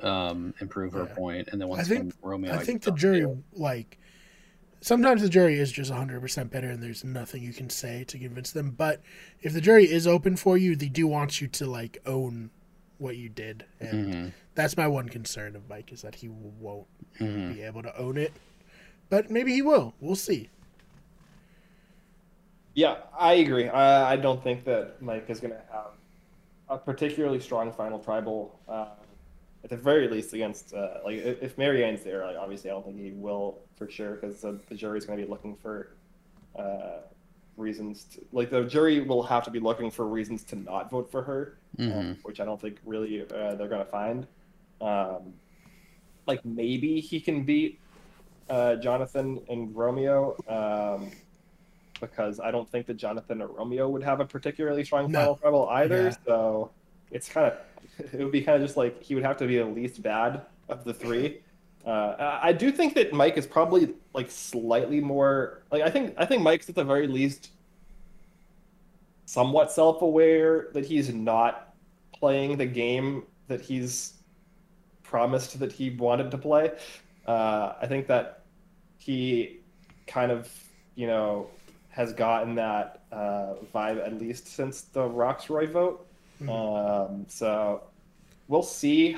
um, 0.02 0.52
improve 0.60 0.92
her 0.92 1.06
point, 1.06 1.48
and 1.52 1.60
then 1.60 1.68
once 1.68 1.82
I 1.82 1.84
think 1.84 2.14
Romeo, 2.20 2.52
I 2.52 2.64
think 2.64 2.82
the 2.82 2.92
jury 2.92 3.26
like 3.52 3.98
sometimes 4.80 5.22
the 5.22 5.28
jury 5.28 5.58
is 5.58 5.72
just 5.72 5.92
100% 5.92 6.50
better 6.50 6.68
and 6.68 6.82
there's 6.82 7.04
nothing 7.04 7.42
you 7.42 7.52
can 7.52 7.70
say 7.70 8.04
to 8.04 8.18
convince 8.18 8.52
them 8.52 8.70
but 8.70 9.00
if 9.42 9.52
the 9.52 9.60
jury 9.60 9.84
is 9.84 10.06
open 10.06 10.36
for 10.36 10.56
you 10.56 10.76
they 10.76 10.88
do 10.88 11.06
want 11.06 11.40
you 11.40 11.48
to 11.48 11.66
like 11.66 11.98
own 12.06 12.50
what 12.98 13.16
you 13.16 13.28
did 13.28 13.64
and 13.80 14.14
mm-hmm. 14.14 14.28
that's 14.54 14.76
my 14.76 14.86
one 14.86 15.08
concern 15.08 15.54
of 15.56 15.68
mike 15.68 15.92
is 15.92 16.02
that 16.02 16.16
he 16.16 16.28
won't 16.28 16.86
mm-hmm. 17.18 17.52
be 17.52 17.62
able 17.62 17.82
to 17.82 17.96
own 17.96 18.16
it 18.16 18.32
but 19.08 19.30
maybe 19.30 19.52
he 19.52 19.62
will 19.62 19.94
we'll 20.00 20.16
see 20.16 20.48
yeah 22.74 22.96
i 23.18 23.34
agree 23.34 23.68
i, 23.68 24.12
I 24.12 24.16
don't 24.16 24.42
think 24.42 24.64
that 24.64 25.00
mike 25.00 25.26
is 25.28 25.40
going 25.40 25.54
to 25.54 25.62
have 25.72 25.92
a 26.68 26.76
particularly 26.76 27.40
strong 27.40 27.72
final 27.72 27.98
tribal 27.98 28.58
uh, 28.68 28.88
at 29.64 29.70
the 29.70 29.76
very 29.76 30.08
least 30.08 30.32
against 30.34 30.74
uh, 30.74 30.98
like 31.04 31.16
if 31.16 31.56
maryanne's 31.56 32.02
there, 32.02 32.24
like 32.26 32.36
obviously 32.36 32.70
I 32.70 32.74
don't 32.74 32.84
think 32.84 32.98
he 32.98 33.12
will 33.12 33.58
for 33.78 33.88
sure 33.88 34.14
because 34.14 34.40
the, 34.40 34.58
the 34.68 34.74
jury's 34.74 35.06
going 35.06 35.18
to 35.18 35.24
be 35.24 35.30
looking 35.30 35.56
for 35.56 35.90
uh, 36.58 37.00
reasons 37.56 38.04
to, 38.04 38.20
like 38.32 38.50
the 38.50 38.64
jury 38.64 39.00
will 39.00 39.22
have 39.22 39.44
to 39.44 39.50
be 39.50 39.60
looking 39.60 39.90
for 39.90 40.06
reasons 40.06 40.42
to 40.44 40.56
not 40.56 40.90
vote 40.90 41.10
for 41.10 41.22
her, 41.22 41.58
mm-hmm. 41.78 41.98
um, 41.98 42.18
which 42.22 42.40
I 42.40 42.44
don't 42.44 42.60
think 42.60 42.78
really 42.84 43.22
uh, 43.22 43.54
they're 43.54 43.68
going 43.68 43.84
to 43.84 43.90
find. 43.90 44.26
Um, 44.80 45.34
like 46.26 46.44
maybe 46.44 47.00
he 47.00 47.20
can 47.20 47.44
beat 47.44 47.80
uh, 48.50 48.76
Jonathan 48.76 49.40
and 49.48 49.74
Romeo. 49.74 50.36
Um, 50.48 51.10
because 52.00 52.40
I 52.40 52.50
don't 52.50 52.70
think 52.70 52.86
that 52.86 52.94
Jonathan 52.94 53.42
or 53.42 53.48
Romeo 53.48 53.88
would 53.88 54.02
have 54.02 54.20
a 54.20 54.24
particularly 54.24 54.84
strong 54.84 55.10
No. 55.10 55.18
final 55.18 55.36
tribal 55.36 55.68
either. 55.70 56.04
Yeah. 56.04 56.16
So 56.26 56.70
it's 57.10 57.28
kind 57.28 57.46
of 57.46 57.58
it 58.12 58.22
would 58.22 58.32
be 58.32 58.42
kind 58.42 58.62
of 58.62 58.66
just 58.66 58.76
like 58.76 59.02
he 59.02 59.14
would 59.14 59.24
have 59.24 59.36
to 59.38 59.46
be 59.46 59.58
the 59.58 59.64
least 59.64 60.02
bad 60.02 60.42
of 60.68 60.84
the 60.84 60.94
three. 60.94 61.40
Uh, 61.88 62.38
I 62.42 62.52
do 62.52 62.70
think 62.70 62.94
that 62.96 63.14
Mike 63.14 63.38
is 63.38 63.46
probably 63.46 63.94
like 64.12 64.30
slightly 64.30 65.00
more 65.00 65.62
like 65.72 65.82
I 65.82 65.88
think 65.88 66.14
I 66.18 66.26
think 66.26 66.42
Mike's 66.42 66.68
at 66.68 66.74
the 66.74 66.84
very 66.84 67.06
least 67.06 67.50
somewhat 69.24 69.72
self-aware 69.72 70.68
that 70.74 70.84
he's 70.84 71.12
not 71.12 71.74
playing 72.12 72.58
the 72.58 72.66
game 72.66 73.24
that 73.46 73.60
he's 73.62 74.14
promised 75.02 75.58
that 75.58 75.72
he 75.72 75.90
wanted 75.90 76.30
to 76.30 76.38
play. 76.38 76.72
Uh, 77.26 77.72
I 77.80 77.86
think 77.86 78.06
that 78.08 78.42
he 78.98 79.60
kind 80.06 80.30
of, 80.30 80.50
you 80.94 81.06
know, 81.06 81.48
has 81.88 82.12
gotten 82.12 82.54
that 82.56 83.02
uh, 83.12 83.54
vibe 83.74 84.04
at 84.04 84.18
least 84.18 84.46
since 84.48 84.82
the 84.82 85.00
Rocksroy 85.00 85.70
vote. 85.70 86.06
Mhm. 86.42 86.48
Um, 86.50 87.24
so 87.28 87.82
we'll 88.48 88.62
see. 88.62 89.16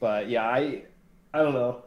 But 0.00 0.28
yeah, 0.28 0.46
I, 0.46 0.84
I 1.32 1.38
don't 1.42 1.54
know. 1.54 1.85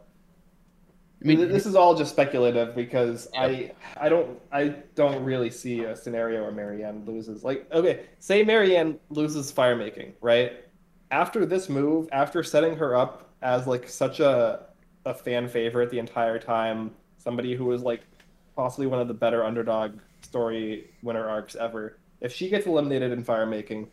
I 1.22 1.26
mean, 1.26 1.48
this 1.48 1.66
is 1.66 1.74
all 1.74 1.94
just 1.94 2.12
speculative 2.12 2.74
because 2.74 3.28
I 3.36 3.72
I 3.96 4.08
don't 4.08 4.40
I 4.50 4.68
don't 4.94 5.22
really 5.22 5.50
see 5.50 5.84
a 5.84 5.94
scenario 5.94 6.42
where 6.42 6.52
Maryanne 6.52 7.06
loses. 7.06 7.44
Like, 7.44 7.70
okay, 7.72 8.06
say 8.20 8.42
Maryanne 8.42 8.98
loses 9.10 9.50
fire 9.50 9.76
making, 9.76 10.14
right? 10.22 10.64
After 11.10 11.44
this 11.44 11.68
move, 11.68 12.08
after 12.10 12.42
setting 12.42 12.74
her 12.76 12.96
up 12.96 13.30
as 13.42 13.66
like 13.66 13.86
such 13.88 14.20
a 14.20 14.66
a 15.04 15.12
fan 15.12 15.48
favorite 15.48 15.90
the 15.90 15.98
entire 15.98 16.38
time, 16.38 16.92
somebody 17.18 17.54
who 17.54 17.66
was 17.66 17.82
like 17.82 18.00
possibly 18.56 18.86
one 18.86 19.00
of 19.00 19.08
the 19.08 19.14
better 19.14 19.44
underdog 19.44 19.98
story 20.22 20.90
winner 21.02 21.28
arcs 21.28 21.54
ever. 21.54 21.98
If 22.22 22.32
she 22.32 22.48
gets 22.48 22.66
eliminated 22.66 23.12
in 23.12 23.24
fire 23.24 23.46
making, 23.46 23.88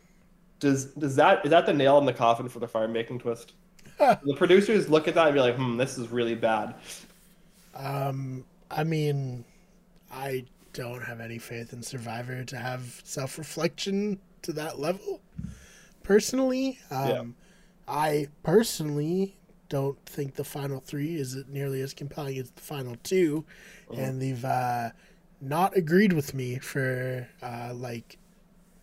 does 0.60 0.86
does 0.86 1.16
that 1.16 1.44
is 1.44 1.50
that 1.50 1.66
the 1.66 1.74
nail 1.74 1.98
in 1.98 2.06
the 2.06 2.12
coffin 2.14 2.48
for 2.48 2.58
the 2.58 2.68
fire 2.68 2.88
making 2.88 3.18
twist? 3.18 3.52
the 3.98 4.34
producers 4.36 4.88
look 4.88 5.08
at 5.08 5.14
that 5.14 5.26
and 5.26 5.34
be 5.34 5.40
like, 5.40 5.56
hmm, 5.56 5.76
this 5.76 5.98
is 5.98 6.08
really 6.08 6.34
bad. 6.34 6.74
Um, 7.78 8.44
I 8.70 8.84
mean, 8.84 9.44
I 10.12 10.44
don't 10.72 11.02
have 11.02 11.20
any 11.20 11.38
faith 11.38 11.72
in 11.72 11.82
Survivor 11.82 12.44
to 12.44 12.56
have 12.56 13.00
self 13.04 13.38
reflection 13.38 14.18
to 14.42 14.52
that 14.52 14.78
level. 14.78 15.20
Personally, 16.02 16.78
um, 16.90 17.08
Yeah. 17.08 17.24
I 17.86 18.28
personally 18.42 19.36
don't 19.68 19.98
think 20.06 20.34
the 20.34 20.44
final 20.44 20.80
three 20.80 21.16
is 21.16 21.36
nearly 21.48 21.80
as 21.80 21.92
compelling 21.94 22.38
as 22.38 22.50
the 22.50 22.60
final 22.60 22.96
2 23.02 23.44
and 23.94 24.20
they've 24.20 24.44
uh, 24.44 24.90
not 25.40 25.76
agreed 25.76 26.12
with 26.12 26.32
me 26.34 26.58
for 26.58 27.28
uh, 27.42 27.72
like 27.74 28.18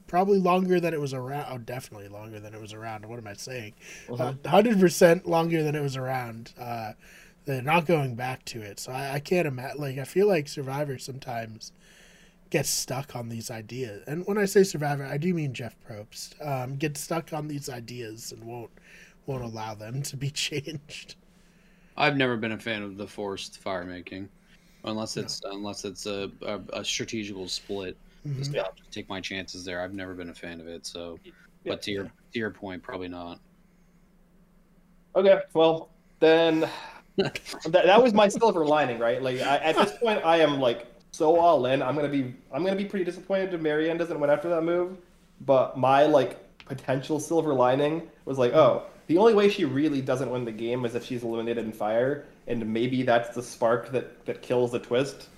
probably 0.07 0.37
longer 0.39 0.79
than 0.79 0.93
it 0.93 0.99
was 1.01 1.13
around. 1.13 1.45
Oh, 1.49 1.57
definitely 1.57 2.07
longer 2.07 2.39
than 2.39 2.53
it 2.53 2.61
was 2.61 2.73
around. 2.73 3.05
What 3.05 3.17
am 3.19 3.27
I 3.27 3.33
saying? 3.33 3.73
Mhm. 4.07 4.45
Hundred 4.45 4.79
percent 4.79 5.27
longer 5.27 5.63
than 5.63 5.75
it 5.75 5.81
was 5.81 5.97
around. 5.97 6.53
They're 7.45 7.61
not 7.61 7.85
going 7.85 8.15
back 8.15 8.43
to 8.45 8.61
it, 8.61 8.79
so 8.79 8.91
I, 8.91 9.13
I 9.15 9.19
can't 9.19 9.47
imagine. 9.47 9.79
Like, 9.81 9.97
I 9.97 10.03
feel 10.03 10.27
like 10.27 10.47
Survivor 10.47 10.97
sometimes 10.97 11.71
gets 12.51 12.69
stuck 12.69 13.15
on 13.15 13.29
these 13.29 13.51
ideas, 13.51 14.03
and 14.07 14.25
when 14.27 14.37
I 14.37 14.45
say 14.45 14.63
Survivor, 14.63 15.05
I 15.05 15.17
do 15.17 15.33
mean 15.33 15.53
Jeff 15.53 15.77
Probst. 15.81 16.35
Um, 16.45 16.77
gets 16.77 17.01
stuck 17.01 17.33
on 17.33 17.47
these 17.49 17.69
ideas 17.69 18.31
and 18.33 18.43
won't 18.45 18.71
won't 19.27 19.43
allow 19.43 19.75
them 19.75 20.01
to 20.03 20.17
be 20.17 20.31
changed. 20.31 21.15
I've 21.97 22.17
never 22.17 22.37
been 22.37 22.51
a 22.51 22.59
fan 22.59 22.83
of 22.83 22.97
the 22.97 23.07
forced 23.07 23.59
fire 23.59 23.85
making, 23.85 24.29
unless 24.83 25.17
it's 25.17 25.41
unless 25.45 25.85
it's 25.85 26.05
a, 26.05 26.31
a, 26.41 26.61
a 26.73 26.85
strategical 26.85 27.47
split. 27.47 27.97
Just 28.37 28.51
Mhm. 28.53 28.53
to 28.53 28.65
take 28.91 29.07
my 29.09 29.21
chances 29.21 29.63
there. 29.65 29.81
I've 29.81 29.93
never 29.93 30.13
been 30.13 30.29
a 30.29 30.35
fan 30.35 30.59
of 30.59 30.67
it. 30.67 30.85
So, 30.85 31.21
but 31.67 31.81
to 31.83 31.91
your 31.91 32.05
to 32.05 32.39
your 32.39 32.51
point, 32.51 32.83
probably 32.83 33.07
not. 33.07 33.39
Okay, 35.15 35.41
well 35.53 35.89
then, 36.19 36.69
that, 37.17 37.39
that 37.71 38.01
was 38.01 38.13
my 38.13 38.27
silver 38.27 38.65
lining, 38.65 38.99
right? 38.99 39.21
Like 39.21 39.39
I, 39.41 39.57
at 39.57 39.75
this 39.75 39.97
point, 39.97 40.23
I 40.25 40.37
am 40.41 40.59
like 40.59 40.87
so 41.11 41.37
all 41.39 41.65
in. 41.67 41.81
I'm 41.81 41.95
gonna 41.95 42.09
be 42.09 42.33
I'm 42.51 42.63
gonna 42.63 42.75
be 42.75 42.85
pretty 42.85 43.05
disappointed 43.05 43.53
if 43.53 43.61
Maryanne 43.61 43.97
doesn't 43.97 44.19
win 44.19 44.29
after 44.29 44.49
that 44.49 44.63
move. 44.63 44.97
But 45.41 45.77
my 45.77 46.05
like 46.05 46.39
potential 46.65 47.19
silver 47.19 47.53
lining 47.53 48.03
was 48.25 48.37
like, 48.37 48.53
oh, 48.53 48.83
the 49.07 49.17
only 49.17 49.33
way 49.33 49.49
she 49.49 49.65
really 49.65 50.01
doesn't 50.01 50.29
win 50.29 50.45
the 50.45 50.51
game 50.51 50.83
is 50.85 50.95
if 50.95 51.05
she's 51.05 51.23
eliminated 51.23 51.63
in 51.65 51.71
fire, 51.71 52.25
and 52.47 52.65
maybe 52.73 53.03
that's 53.03 53.35
the 53.35 53.43
spark 53.43 53.91
that 53.91 54.25
that 54.25 54.41
kills 54.41 54.71
the 54.71 54.79
twist 54.79 55.29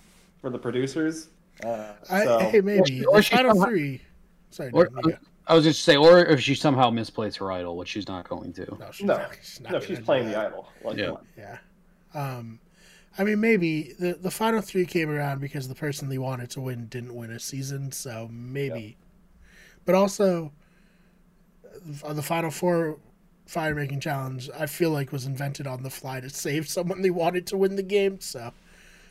for 0.42 0.50
the 0.50 0.58
producers. 0.60 1.30
Uh, 1.64 1.94
I, 2.10 2.24
so 2.24 2.40
hey, 2.40 2.62
maybe 2.62 3.04
or 3.06 3.18
the 3.18 3.22
she 3.24 3.36
final 3.36 3.52
somehow- 3.52 3.70
three. 3.70 4.02
Sorry, 4.52 4.70
Or- 4.74 4.86
Dan, 4.86 5.02
you. 5.06 5.18
I 5.50 5.56
was 5.56 5.64
just 5.64 5.84
say, 5.84 5.96
or 5.96 6.20
if 6.20 6.42
she 6.42 6.56
somehow 6.56 6.90
misplays 6.92 7.38
her 7.38 7.52
idol, 7.52 7.78
which 7.78 7.88
she's 7.90 8.08
not 8.08 8.28
going 8.28 8.52
to. 8.54 8.66
no, 8.80 8.92
she's 8.92 9.06
no, 9.06 9.18
not, 9.18 9.32
she's 9.42 9.62
not 9.62 9.72
no, 9.72 9.80
she's 9.80 10.00
playing 10.00 10.26
that. 10.26 10.32
the 10.34 10.40
idol. 10.48 10.70
Like, 10.84 10.98
Yeah. 10.98 11.14
Yeah. 11.38 11.58
Um, 12.14 12.60
I 13.18 13.24
mean, 13.24 13.40
maybe 13.40 13.94
the 14.00 14.14
the 14.14 14.32
final 14.32 14.62
three 14.62 14.86
came 14.86 15.10
around 15.10 15.42
because 15.42 15.68
the 15.68 15.76
person 15.76 16.10
they 16.10 16.18
wanted 16.18 16.50
to 16.52 16.62
win 16.62 16.88
didn't 16.88 17.16
win 17.16 17.32
a 17.32 17.40
season, 17.40 17.92
so 17.92 18.30
maybe. 18.32 18.98
But 19.86 19.96
also, 19.96 20.52
uh, 22.04 22.14
the 22.14 22.22
final 22.24 22.52
four 22.52 22.98
fire 23.46 23.74
making 23.74 24.00
challenge, 24.02 24.50
I 24.58 24.66
feel 24.66 24.92
like 24.92 25.12
was 25.12 25.26
invented 25.26 25.68
on 25.68 25.84
the 25.84 25.90
fly 25.90 26.20
to 26.20 26.30
save 26.30 26.68
someone 26.70 27.02
they 27.02 27.10
wanted 27.10 27.48
to 27.48 27.58
win 27.58 27.76
the 27.76 27.84
game. 27.84 28.20
So, 28.20 28.52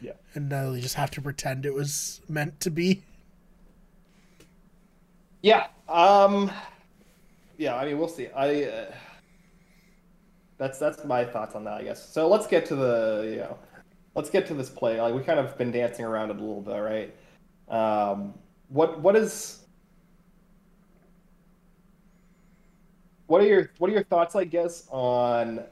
Yeah. 0.00 0.14
and 0.34 0.48
now 0.48 0.70
they 0.72 0.80
just 0.80 0.94
have 0.96 1.10
to 1.12 1.22
pretend 1.22 1.66
it 1.66 1.74
was 1.74 2.20
meant 2.28 2.60
to 2.60 2.70
be. 2.70 3.02
Yeah. 5.42 5.68
Um. 5.88 6.50
Yeah. 7.56 7.76
I 7.76 7.84
mean, 7.86 7.98
we'll 7.98 8.08
see. 8.08 8.28
I. 8.28 8.64
Uh, 8.64 8.92
that's 10.58 10.78
that's 10.78 11.04
my 11.04 11.24
thoughts 11.24 11.54
on 11.54 11.64
that, 11.64 11.74
I 11.74 11.82
guess. 11.84 12.12
So 12.12 12.28
let's 12.28 12.46
get 12.46 12.66
to 12.66 12.76
the 12.76 13.28
you 13.30 13.36
know, 13.36 13.58
let's 14.14 14.30
get 14.30 14.46
to 14.46 14.54
this 14.54 14.70
play. 14.70 15.00
Like 15.00 15.14
we 15.14 15.22
kind 15.22 15.38
of 15.38 15.56
been 15.58 15.72
dancing 15.72 16.04
around 16.04 16.30
it 16.30 16.36
a 16.36 16.40
little 16.40 16.62
bit, 16.62 16.78
right? 16.78 17.14
Um. 17.68 18.34
What 18.68 19.00
what 19.00 19.14
is 19.14 19.64
what 23.26 23.40
are 23.40 23.46
your 23.46 23.70
what 23.78 23.90
are 23.90 23.92
your 23.92 24.04
thoughts, 24.04 24.34
I 24.34 24.44
guess, 24.44 24.86
on 24.90 25.64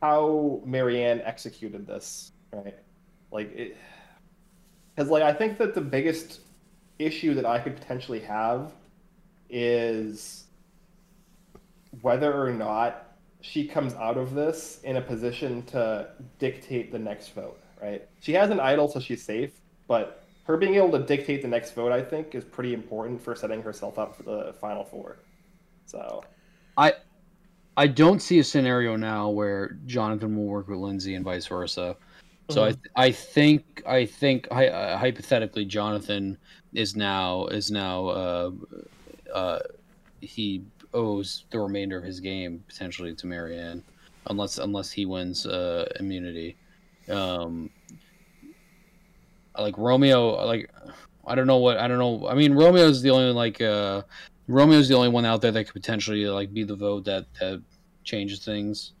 how 0.00 0.62
Maryanne 0.66 1.20
executed 1.26 1.86
this, 1.86 2.32
right? 2.52 2.78
Like 3.30 3.54
it, 3.54 3.76
because 4.94 5.10
like 5.10 5.22
I 5.22 5.32
think 5.32 5.58
that 5.58 5.74
the 5.74 5.80
biggest 5.80 6.40
issue 6.98 7.34
that 7.34 7.46
I 7.46 7.58
could 7.58 7.76
potentially 7.76 8.20
have 8.20 8.72
is 9.48 10.44
whether 12.02 12.32
or 12.32 12.52
not 12.52 13.09
she 13.40 13.66
comes 13.66 13.94
out 13.94 14.16
of 14.16 14.34
this 14.34 14.80
in 14.84 14.96
a 14.96 15.00
position 15.00 15.62
to 15.64 16.08
dictate 16.38 16.92
the 16.92 16.98
next 16.98 17.34
vote, 17.34 17.60
right? 17.80 18.06
She 18.20 18.32
has 18.34 18.50
an 18.50 18.60
idol, 18.60 18.88
so 18.88 19.00
she's 19.00 19.22
safe, 19.22 19.60
but 19.88 20.22
her 20.44 20.56
being 20.56 20.74
able 20.74 20.90
to 20.92 21.00
dictate 21.00 21.42
the 21.42 21.48
next 21.48 21.72
vote, 21.72 21.92
I 21.92 22.02
think, 22.02 22.34
is 22.34 22.44
pretty 22.44 22.74
important 22.74 23.20
for 23.20 23.34
setting 23.34 23.62
herself 23.62 23.98
up 23.98 24.16
for 24.16 24.22
the 24.24 24.54
final 24.60 24.84
four. 24.84 25.18
So, 25.86 26.24
I 26.76 26.94
I 27.76 27.86
don't 27.86 28.20
see 28.20 28.38
a 28.40 28.44
scenario 28.44 28.96
now 28.96 29.30
where 29.30 29.78
Jonathan 29.86 30.36
will 30.36 30.46
work 30.46 30.68
with 30.68 30.78
Lindsay 30.78 31.14
and 31.14 31.24
vice 31.24 31.46
versa. 31.46 31.96
So 32.50 32.64
I 32.64 32.74
I 32.96 33.12
think 33.12 33.82
I 33.86 34.04
think 34.04 34.48
uh, 34.50 34.96
hypothetically 34.96 35.64
Jonathan 35.64 36.36
is 36.72 36.96
now 36.96 37.46
is 37.46 37.70
now 37.70 38.06
uh, 38.08 38.50
uh, 39.32 39.58
he 40.20 40.64
owes 40.94 41.44
the 41.50 41.58
remainder 41.58 41.98
of 41.98 42.04
his 42.04 42.20
game 42.20 42.64
potentially 42.66 43.14
to 43.14 43.26
Maryanne, 43.26 43.82
unless 44.26 44.58
unless 44.58 44.90
he 44.90 45.06
wins 45.06 45.46
uh, 45.46 45.86
immunity. 45.98 46.56
Um, 47.08 47.70
like 49.58 49.76
Romeo, 49.76 50.46
like 50.46 50.70
I 51.26 51.34
don't 51.34 51.46
know 51.46 51.58
what 51.58 51.78
I 51.78 51.88
don't 51.88 51.98
know. 51.98 52.28
I 52.28 52.34
mean, 52.34 52.54
Romeo's 52.54 53.02
the 53.02 53.10
only 53.10 53.32
like 53.32 53.60
uh, 53.60 54.02
Romeo's 54.48 54.88
the 54.88 54.94
only 54.94 55.08
one 55.08 55.24
out 55.24 55.40
there 55.40 55.52
that 55.52 55.64
could 55.64 55.74
potentially 55.74 56.26
like 56.26 56.52
be 56.52 56.64
the 56.64 56.76
vote 56.76 57.04
that 57.04 57.26
that 57.40 57.62
changes 58.04 58.44
things. 58.44 58.92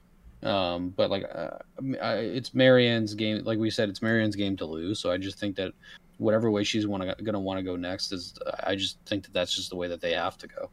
Um, 0.42 0.90
but 0.96 1.10
like, 1.10 1.24
uh, 1.34 1.58
I, 2.00 2.14
it's 2.14 2.50
Maryanne's 2.50 3.14
game. 3.14 3.44
Like 3.44 3.58
we 3.58 3.70
said, 3.70 3.88
it's 3.88 4.00
Maryanne's 4.00 4.36
game 4.36 4.56
to 4.58 4.64
lose. 4.64 4.98
So 4.98 5.10
I 5.10 5.18
just 5.18 5.38
think 5.38 5.56
that 5.56 5.72
whatever 6.18 6.50
way 6.50 6.64
she's 6.64 6.86
wanna, 6.86 7.14
gonna 7.22 7.40
want 7.40 7.58
to 7.58 7.62
go 7.62 7.76
next 7.76 8.12
is, 8.12 8.34
I 8.64 8.74
just 8.74 8.98
think 9.06 9.24
that 9.24 9.32
that's 9.32 9.54
just 9.54 9.70
the 9.70 9.76
way 9.76 9.88
that 9.88 10.00
they 10.00 10.12
have 10.12 10.38
to 10.38 10.46
go. 10.46 10.70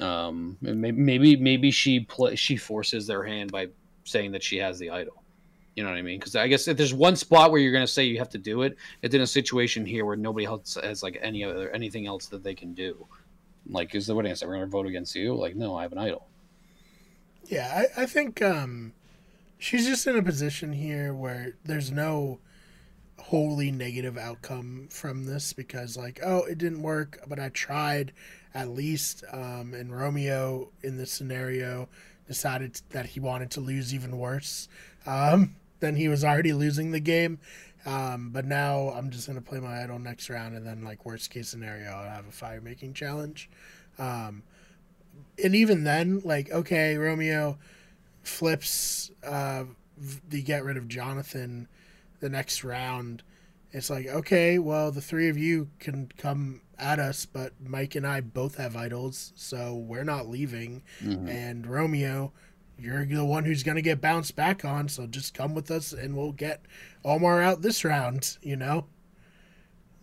Um, 0.00 0.56
maybe 0.62 1.36
maybe 1.36 1.70
she 1.70 2.00
play 2.00 2.34
she 2.34 2.56
forces 2.56 3.06
their 3.06 3.22
hand 3.22 3.52
by 3.52 3.68
saying 4.04 4.32
that 4.32 4.42
she 4.42 4.56
has 4.58 4.78
the 4.78 4.90
idol. 4.90 5.22
You 5.76 5.84
know 5.84 5.90
what 5.90 5.98
I 5.98 6.02
mean? 6.02 6.18
Because 6.18 6.36
I 6.36 6.48
guess 6.48 6.68
if 6.68 6.76
there's 6.76 6.94
one 6.94 7.16
spot 7.16 7.50
where 7.50 7.60
you're 7.60 7.72
gonna 7.72 7.86
say 7.86 8.04
you 8.04 8.18
have 8.18 8.28
to 8.30 8.38
do 8.38 8.62
it, 8.62 8.76
it's 9.02 9.14
in 9.14 9.20
a 9.20 9.26
situation 9.26 9.84
here 9.86 10.04
where 10.04 10.16
nobody 10.16 10.46
else 10.46 10.78
has 10.82 11.02
like 11.02 11.18
any 11.22 11.44
other 11.44 11.70
anything 11.70 12.06
else 12.06 12.26
that 12.26 12.42
they 12.42 12.54
can 12.54 12.74
do. 12.74 13.06
Like, 13.68 13.94
is 13.94 14.06
the 14.06 14.14
what 14.14 14.26
answer? 14.26 14.48
We're 14.48 14.54
gonna 14.54 14.66
vote 14.66 14.86
against 14.86 15.14
you? 15.14 15.34
Like, 15.34 15.56
no, 15.56 15.76
I 15.76 15.82
have 15.82 15.92
an 15.92 15.98
idol. 15.98 16.26
Yeah, 17.46 17.86
I, 17.96 18.02
I 18.02 18.06
think 18.06 18.40
um, 18.40 18.92
she's 19.58 19.86
just 19.86 20.06
in 20.06 20.16
a 20.16 20.22
position 20.22 20.72
here 20.72 21.12
where 21.12 21.56
there's 21.64 21.90
no 21.90 22.38
wholly 23.18 23.70
negative 23.70 24.18
outcome 24.18 24.88
from 24.90 25.26
this 25.26 25.52
because 25.52 25.96
like 25.96 26.18
oh 26.24 26.42
it 26.44 26.58
didn't 26.58 26.82
work 26.82 27.20
but 27.28 27.38
i 27.38 27.48
tried 27.50 28.12
at 28.54 28.68
least 28.68 29.22
um, 29.32 29.74
and 29.74 29.96
romeo 29.96 30.68
in 30.82 30.96
this 30.96 31.12
scenario 31.12 31.88
decided 32.26 32.80
that 32.90 33.06
he 33.06 33.20
wanted 33.20 33.50
to 33.50 33.60
lose 33.60 33.94
even 33.94 34.18
worse. 34.18 34.68
Um, 35.06 35.56
than 35.80 35.96
he 35.96 36.08
was 36.08 36.24
already 36.24 36.52
losing 36.52 36.92
the 36.92 37.00
game. 37.00 37.40
Um, 37.84 38.30
but 38.32 38.44
now 38.44 38.90
i'm 38.90 39.10
just 39.10 39.26
going 39.26 39.36
to 39.36 39.44
play 39.44 39.58
my 39.58 39.82
idol 39.82 39.98
next 39.98 40.30
round 40.30 40.54
and 40.54 40.64
then 40.64 40.84
like 40.84 41.04
worst 41.04 41.30
case 41.30 41.48
scenario 41.48 41.90
i'll 41.90 42.08
have 42.08 42.28
a 42.28 42.32
fire 42.32 42.60
making 42.60 42.94
challenge. 42.94 43.50
Um, 43.98 44.44
and 45.42 45.54
even 45.54 45.82
then 45.84 46.22
like 46.24 46.50
okay 46.52 46.96
romeo 46.96 47.58
flips 48.22 49.10
uh, 49.26 49.64
the 50.28 50.42
get 50.42 50.64
rid 50.64 50.76
of 50.76 50.86
jonathan 50.86 51.66
the 52.22 52.30
next 52.30 52.62
round, 52.64 53.22
it's 53.72 53.90
like, 53.90 54.06
okay, 54.06 54.58
well, 54.58 54.90
the 54.92 55.00
three 55.00 55.28
of 55.28 55.36
you 55.36 55.68
can 55.80 56.08
come 56.16 56.60
at 56.78 56.98
us, 56.98 57.26
but 57.26 57.52
Mike 57.60 57.94
and 57.96 58.06
I 58.06 58.20
both 58.20 58.56
have 58.56 58.76
idols, 58.76 59.32
so 59.34 59.74
we're 59.74 60.04
not 60.04 60.28
leaving. 60.28 60.82
Mhm. 61.02 61.28
And 61.28 61.66
Romeo, 61.66 62.32
you're 62.78 63.04
the 63.04 63.24
one 63.24 63.44
who's 63.44 63.62
going 63.64 63.74
to 63.76 63.82
get 63.82 64.00
bounced 64.00 64.36
back 64.36 64.64
on, 64.64 64.88
so 64.88 65.06
just 65.06 65.34
come 65.34 65.52
with 65.54 65.70
us 65.70 65.92
and 65.92 66.16
we'll 66.16 66.32
get 66.32 66.62
Omar 67.04 67.42
out 67.42 67.62
this 67.62 67.84
round, 67.84 68.38
you 68.40 68.56
know? 68.56 68.86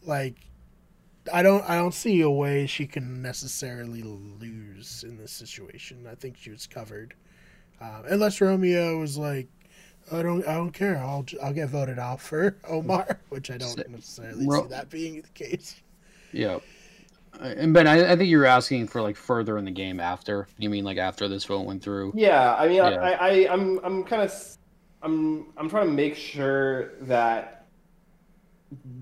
Like 0.04 0.36
I 1.32 1.42
don't 1.44 1.64
I 1.70 1.76
don't 1.76 1.94
see 1.94 2.22
a 2.22 2.30
way 2.30 2.66
she 2.66 2.88
can 2.88 3.22
necessarily 3.22 4.02
lose 4.02 5.04
in 5.04 5.18
this 5.18 5.32
situation. 5.32 6.08
I 6.10 6.16
think 6.16 6.38
she 6.38 6.50
was 6.50 6.68
covered. 6.68 7.14
Um, 7.82 8.04
unless 8.10 8.42
Romeo 8.42 8.98
was 9.00 9.18
like 9.18 9.48
I 10.12 10.22
don't. 10.22 10.46
I 10.48 10.54
don't 10.56 10.72
care. 10.72 10.98
I'll. 10.98 11.26
I'll 11.44 11.54
get 11.54 11.70
voted 11.70 12.00
out 12.00 12.20
for 12.22 12.56
Omar, 12.68 13.20
which 13.30 13.52
I 13.52 13.58
don't 13.58 13.70
So- 13.70 13.84
necessarily 13.90 14.48
Ro- 14.48 14.64
see 14.64 14.70
that 14.70 14.90
being 14.90 15.22
the 15.22 15.28
case. 15.30 15.82
Yeah. 16.32 16.60
Uh, 17.40 17.54
And 17.58 17.74
Ben, 17.74 17.88
I, 17.88 18.14
I 18.14 18.16
think 18.16 18.30
you're 18.30 18.46
asking 18.46 18.88
for 18.88 19.02
like 19.02 19.16
further 19.16 19.58
in 19.58 19.66
the 19.66 19.72
game 19.72 20.00
after. 20.00 20.48
You 20.58 20.70
mean 20.70 20.84
like 20.84 20.98
after 20.98 21.28
this 21.28 21.46
vote 21.46 21.66
went 21.66 21.82
through? 21.84 22.14
Yeah, 22.16 22.56
I 22.56 22.68
mean, 22.68 22.78
Yeah. 22.78 22.84
I, 23.00 23.12
I, 23.30 23.54
I'm, 23.54 23.80
I'm 23.84 24.04
kind 24.04 24.22
of, 24.24 24.34
I'm, 25.04 25.54
I'm 25.58 25.70
trying 25.70 25.86
to 25.88 25.94
make 25.94 26.16
sure 26.16 26.94
that, 27.02 27.66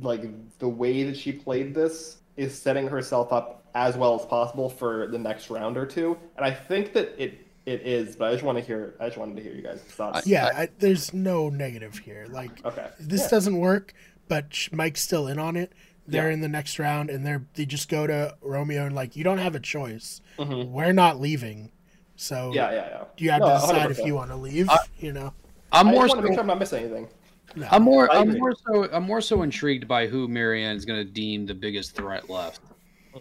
like, 0.01 0.23
the 0.59 0.67
way 0.67 1.03
that 1.03 1.17
she 1.17 1.31
played 1.31 1.73
this 1.73 2.17
is 2.35 2.57
setting 2.57 2.87
herself 2.87 3.31
up 3.33 3.65
as 3.75 3.95
well 3.97 4.13
as 4.19 4.25
possible 4.25 4.69
for 4.69 5.07
the 5.07 5.17
next 5.17 5.49
round 5.49 5.77
or 5.77 5.85
two, 5.85 6.17
and 6.35 6.45
I 6.45 6.51
think 6.51 6.93
that 6.93 7.15
it, 7.21 7.46
it 7.67 7.81
is. 7.85 8.15
But 8.15 8.29
I 8.29 8.31
just 8.31 8.43
want 8.43 8.57
to 8.57 8.63
hear, 8.63 8.95
I 8.99 9.05
just 9.07 9.17
wanted 9.17 9.35
to 9.37 9.43
hear 9.43 9.53
you 9.53 9.61
guys' 9.61 9.81
thoughts. 9.81 10.25
Yeah, 10.25 10.45
I, 10.55 10.69
there's 10.79 11.13
no 11.13 11.49
negative 11.49 11.97
here. 11.99 12.25
Like 12.29 12.65
Okay. 12.65 12.87
this 12.99 13.21
Yeah. 13.23 13.27
doesn't 13.29 13.57
work, 13.57 13.93
but 14.27 14.67
Mike's 14.71 15.01
still 15.01 15.27
in 15.27 15.37
on 15.37 15.55
it. 15.57 15.73
They're 16.07 16.29
Yeah. 16.29 16.33
in 16.35 16.41
the 16.41 16.47
next 16.47 16.79
round, 16.79 17.09
and 17.09 17.25
they're 17.25 17.45
they 17.55 17.65
just 17.65 17.89
go 17.89 18.07
to 18.07 18.35
Romeo 18.41 18.85
and 18.85 18.95
like, 18.95 19.15
you 19.17 19.23
don't 19.25 19.39
have 19.39 19.53
a 19.55 19.59
choice. 19.59 20.21
Mhm. 20.39 20.69
We're 20.71 20.93
not 20.93 21.19
leaving, 21.19 21.71
so 22.15 22.51
Yeah, 22.55 22.71
yeah, 22.71 22.75
yeah. 22.89 23.03
you 23.17 23.31
have 23.31 23.41
No, 23.41 23.47
to 23.47 23.53
decide 23.59 23.91
if 23.91 23.97
100%. 23.97 24.05
you 24.07 24.15
want 24.15 24.31
to 24.31 24.37
leave. 24.37 24.69
I- 24.69 24.77
you 24.99 25.11
know, 25.11 25.33
I'm 25.73 25.89
I 25.89 25.91
more 25.91 26.03
just 26.05 26.15
want 26.15 26.25
to 26.25 26.29
make 26.29 26.35
sure 26.35 26.41
I'm 26.41 26.47
not 26.47 26.59
missing 26.59 26.79
anything. 26.85 27.07
no. 27.57 27.67
I'm 27.69 27.83
more 27.83 28.09
I 28.13 28.19
I'm 28.21 28.37
more 28.39 28.53
so 28.55 28.89
I'm 28.93 29.03
more 29.03 29.19
so 29.19 29.41
intrigued 29.41 29.85
by 29.89 30.07
who 30.07 30.29
Maryanne 30.29 30.77
is 30.77 30.85
going 30.85 30.99
to 31.05 31.11
deem 31.11 31.45
the 31.45 31.53
biggest 31.53 31.93
threat 31.95 32.29
left. 32.29 32.61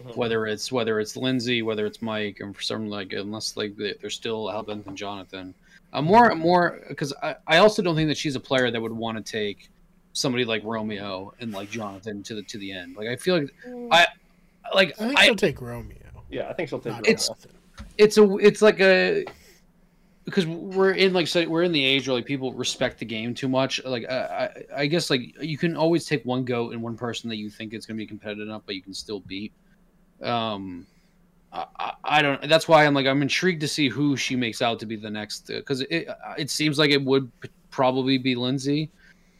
Mhm. 0.05 0.15
Whether 0.15 0.45
it's 0.47 0.71
whether 0.71 0.99
it's 0.99 1.15
Lindsay, 1.17 1.61
whether 1.61 1.85
it's 1.85 2.01
Mike, 2.01 2.39
and 2.39 2.55
for 2.55 2.61
some 2.61 2.89
like 2.89 3.13
unless 3.13 3.57
like 3.57 3.75
they- 3.75 3.95
they're 4.01 4.09
still 4.09 4.45
Hellbent 4.45 4.85
and 4.87 4.97
Jonathan. 4.97 5.53
I'm 5.93 6.05
more 6.05 6.33
more 6.35 6.81
because 6.89 7.13
I, 7.23 7.35
I 7.47 7.57
also 7.57 7.81
don't 7.81 7.95
think 7.95 8.09
that 8.09 8.17
she's 8.17 8.35
a 8.35 8.39
player 8.39 8.69
that 8.71 8.81
would 8.81 8.91
want 8.91 9.17
to 9.23 9.31
take 9.31 9.69
somebody 10.13 10.45
like 10.45 10.63
Romeo 10.63 11.33
and 11.39 11.51
like 11.53 11.69
Jonathan 11.71 12.23
to 12.23 12.35
the 12.35 12.43
to 12.43 12.57
the 12.57 12.71
end. 12.71 12.95
Like 12.97 13.07
I 13.07 13.15
feel 13.15 13.39
like 13.39 13.53
I 13.91 14.07
like 14.73 14.89
I 15.01 15.07
think 15.07 15.19
I, 15.19 15.25
she'll 15.25 15.35
take 15.35 15.61
Romeo. 15.61 15.97
Yeah, 16.29 16.49
I 16.49 16.53
think 16.53 16.69
she'll 16.69 16.79
take. 16.79 16.93
Not 16.93 16.97
Romeo. 17.07 17.11
It's- 17.11 17.27
Jonathan. 17.27 17.51
it's 17.97 18.17
a 18.17 18.37
it's 18.37 18.61
like 18.61 18.79
a 18.81 19.25
because 20.25 20.45
we're 20.45 20.91
in 20.91 21.13
like 21.13 21.25
so 21.27 21.47
we're 21.47 21.63
in 21.63 21.71
the 21.71 21.83
age 21.83 22.07
where 22.07 22.15
like 22.15 22.25
people 22.25 22.51
respect 22.53 22.99
the 22.99 23.05
game 23.05 23.33
too 23.33 23.47
much 23.47 23.81
like 23.85 24.03
I, 24.09 24.49
I 24.75 24.81
i 24.81 24.85
guess 24.85 25.09
like 25.09 25.21
you 25.41 25.57
can 25.57 25.77
always 25.77 26.05
take 26.05 26.25
one 26.25 26.43
goat 26.43 26.73
and 26.73 26.81
one 26.81 26.97
person 26.97 27.29
that 27.29 27.37
you 27.37 27.49
think 27.49 27.73
is 27.73 27.85
going 27.85 27.95
to 27.97 28.01
be 28.03 28.05
competitive 28.07 28.45
enough 28.45 28.63
but 28.65 28.75
you 28.75 28.81
can 28.81 28.93
still 28.93 29.21
beat 29.21 29.53
um 30.21 30.85
I, 31.53 31.93
I- 32.03 32.21
don't 32.21 32.47
that's 32.49 32.67
why 32.67 32.85
i'm 32.85 32.93
like 32.93 33.05
i'm 33.07 33.21
intrigued 33.21 33.61
to 33.61 33.67
see 33.67 33.89
who 33.89 34.17
she 34.17 34.35
makes 34.35 34.61
out 34.61 34.79
to 34.79 34.85
be 34.85 34.95
the 34.95 35.09
next 35.09 35.47
because 35.47 35.81
it 35.81 36.07
it 36.37 36.49
seems 36.49 36.77
like 36.77 36.91
it 36.91 37.03
would 37.03 37.31
probably 37.71 38.17
be 38.17 38.35
lindsay. 38.35 38.89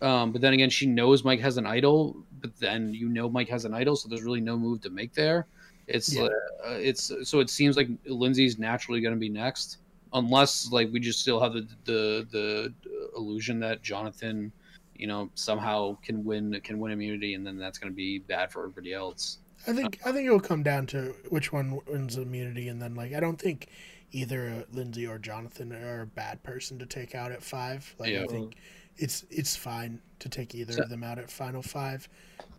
Um 0.02 0.32
but 0.32 0.42
then 0.42 0.54
again 0.54 0.70
she 0.70 0.86
knows 0.86 1.24
mike 1.24 1.40
has 1.42 1.58
an 1.58 1.66
idol 1.66 2.16
but 2.42 2.56
then 2.60 2.94
you 2.94 3.10
know 3.10 3.30
mike 3.30 3.50
has 3.50 3.66
an 3.66 3.74
idol 3.74 3.96
so 3.96 4.08
there's 4.08 4.24
really 4.24 4.42
no 4.42 4.58
move 4.58 4.82
to 4.82 4.90
make 4.90 5.14
there. 5.14 5.48
It's 5.88 6.14
Yeah. 6.16 6.24
uh, 6.66 6.72
it's 6.74 7.12
so 7.24 7.40
it 7.40 7.50
seems 7.50 7.78
like 7.78 7.90
lindsay's 8.06 8.58
naturally 8.60 9.02
going 9.02 9.14
to 9.14 9.20
be 9.20 9.30
next 9.30 9.78
unless 10.14 10.72
like 10.72 10.90
we 10.94 11.00
just 11.00 11.20
still 11.20 11.40
have 11.40 11.54
the 11.54 11.68
the 11.86 12.28
the 12.32 12.74
illusion 13.18 13.60
that 13.60 13.82
jonathan 13.84 14.52
you 14.96 15.08
know 15.08 15.30
somehow 15.36 15.98
can 16.04 16.24
win 16.24 16.60
can 16.64 16.80
win 16.80 16.92
immunity 16.92 17.34
and 17.36 17.46
then 17.46 17.58
that's 17.58 17.78
going 17.78 17.92
to 17.92 17.96
be 17.96 18.20
bad 18.20 18.52
for 18.52 18.62
everybody 18.62 18.94
else 18.94 19.40
I 19.68 19.74
think 19.74 20.00
I 20.06 20.12
think 20.12 20.26
it'll 20.28 20.40
come 20.40 20.64
down 20.64 20.86
to 20.88 21.14
which 21.30 21.52
one 21.52 21.80
wins 21.88 22.18
immunity, 22.18 22.70
and 22.70 22.82
then 22.82 22.96
like 22.96 23.14
I 23.14 23.20
don't 23.20 23.40
think 23.40 23.68
either 24.12 24.50
uh, 24.50 24.64
Lindsay 24.76 25.06
or 25.06 25.18
Jonathan 25.20 25.74
are 25.74 26.02
a 26.02 26.06
bad 26.06 26.42
person 26.44 26.80
to 26.80 26.86
take 26.86 27.14
out 27.16 27.32
at 27.32 27.44
five. 27.44 27.94
Like 28.00 28.12
Yeah. 28.12 28.24
I 28.24 28.28
think 28.28 28.56
it's 28.98 29.26
it's 29.30 29.56
fine 29.56 30.00
to 30.20 30.30
take 30.30 30.56
either 30.56 30.74
So- 30.74 30.84
of 30.84 30.90
them 30.90 31.04
out 31.04 31.20
at 31.20 31.30
final 31.30 31.62
five, 31.62 32.08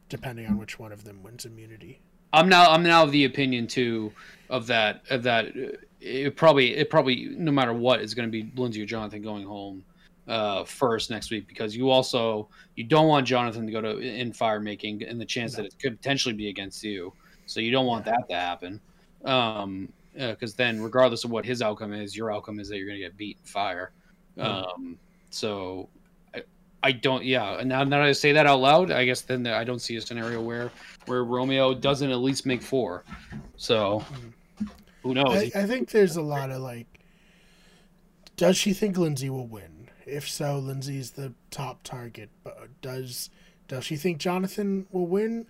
depending 0.08 0.46
on 0.46 0.58
which 0.58 0.78
one 0.78 0.92
of 0.92 1.04
them 1.04 1.22
wins 1.22 1.44
immunity. 1.46 2.00
I'm 2.32 2.48
now 2.48 2.70
I'm 2.70 2.82
now 2.82 3.04
of 3.04 3.12
the 3.12 3.24
opinion 3.24 3.66
too 3.66 4.12
of 4.50 4.66
that 4.66 5.02
of 5.08 5.22
that 5.22 5.46
uh, 5.56 5.76
it 6.00 6.36
probably 6.36 6.76
it 6.76 6.90
probably 6.90 7.30
no 7.38 7.50
matter 7.50 7.72
what 7.72 8.02
is 8.02 8.12
going 8.14 8.30
to 8.30 8.30
be 8.30 8.52
Lindsay 8.60 8.82
or 8.82 8.86
Jonathan 8.86 9.22
going 9.22 9.46
home 9.46 9.82
uh, 10.28 10.64
first 10.64 11.10
next 11.10 11.30
week 11.30 11.48
because 11.48 11.76
you 11.76 11.90
also 11.90 12.48
you 12.76 12.84
don't 12.84 13.08
want 13.08 13.26
Jonathan 13.26 13.66
to 13.66 13.72
go 13.72 13.80
to 13.80 13.98
in 13.98 14.32
fire 14.32 14.60
making 14.60 15.02
and 15.02 15.20
the 15.20 15.24
chance 15.24 15.54
that 15.56 15.64
it 15.64 15.74
could 15.80 15.96
potentially 15.96 16.34
be 16.34 16.48
against 16.48 16.84
you 16.84 17.12
so 17.46 17.60
you 17.60 17.70
don't 17.70 17.86
want 17.86 18.04
that 18.04 18.28
to 18.28 18.34
happen 18.34 18.80
um 19.24 19.90
because 20.14 20.54
then 20.54 20.80
regardless 20.80 21.24
of 21.24 21.30
what 21.30 21.44
his 21.44 21.62
outcome 21.62 21.92
is 21.92 22.16
your 22.16 22.32
outcome 22.32 22.60
is 22.60 22.68
that 22.68 22.76
you're 22.76 22.86
going 22.86 22.98
to 22.98 23.04
get 23.04 23.16
beat 23.16 23.38
in 23.40 23.46
fire 23.46 23.92
um 24.38 24.98
so 25.30 25.88
I, 26.34 26.42
I 26.82 26.92
don't 26.92 27.24
yeah 27.24 27.62
now 27.64 27.84
now 27.84 27.98
that 27.98 28.08
I 28.08 28.12
say 28.12 28.32
that 28.32 28.46
out 28.46 28.60
loud 28.60 28.90
I 28.90 29.04
guess 29.04 29.22
then 29.22 29.46
I 29.46 29.64
don't 29.64 29.80
see 29.80 29.96
a 29.96 30.00
scenario 30.00 30.42
where 30.42 30.70
where 31.08 31.24
Romeo 31.24 31.74
doesn't 31.74 32.10
at 32.10 32.18
least 32.18 32.46
make 32.46 32.62
four. 32.62 33.04
So 33.56 34.04
who 35.02 35.14
knows? 35.14 35.34
I, 35.34 35.50
I 35.54 35.66
think 35.66 35.90
there's 35.90 36.16
a 36.16 36.22
lot 36.22 36.50
of 36.50 36.60
like, 36.60 36.86
does 38.36 38.56
she 38.56 38.72
think 38.72 38.96
Lindsay 38.96 39.30
will 39.30 39.46
win? 39.46 39.77
If 40.08 40.28
so, 40.28 40.58
Lindsay's 40.58 41.12
the 41.12 41.34
top 41.50 41.82
target. 41.82 42.30
But 42.42 42.80
does 42.80 43.30
does 43.68 43.84
she 43.84 43.96
think 43.96 44.18
Jonathan 44.18 44.86
will 44.90 45.06
win? 45.06 45.46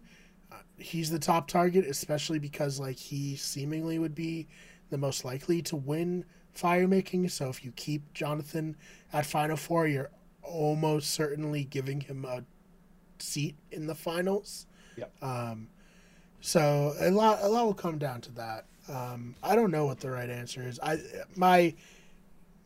Uh, 0.50 0.56
he's 0.76 1.10
the 1.10 1.18
top 1.18 1.48
target, 1.48 1.86
especially 1.86 2.38
because 2.38 2.80
like 2.80 2.96
he 2.96 3.36
seemingly 3.36 3.98
would 3.98 4.14
be 4.14 4.48
the 4.90 4.98
most 4.98 5.24
likely 5.24 5.62
to 5.62 5.76
win 5.76 6.24
fire 6.52 6.88
making. 6.88 7.28
So 7.28 7.48
if 7.48 7.64
you 7.64 7.72
keep 7.72 8.12
Jonathan 8.14 8.76
at 9.12 9.26
final 9.26 9.56
four, 9.56 9.86
you're 9.86 10.10
almost 10.42 11.10
certainly 11.10 11.64
giving 11.64 12.00
him 12.00 12.24
a 12.24 12.42
seat 13.18 13.56
in 13.70 13.86
the 13.86 13.94
finals. 13.94 14.66
Yep. 14.96 15.12
Um, 15.22 15.68
so 16.40 16.94
a 17.00 17.10
lot 17.10 17.40
a 17.42 17.48
lot 17.48 17.66
will 17.66 17.74
come 17.74 17.98
down 17.98 18.20
to 18.22 18.32
that. 18.32 18.66
Um, 18.88 19.34
I 19.42 19.54
don't 19.54 19.70
know 19.70 19.86
what 19.86 20.00
the 20.00 20.10
right 20.10 20.30
answer 20.30 20.62
is. 20.66 20.80
I 20.82 20.98
my 21.36 21.74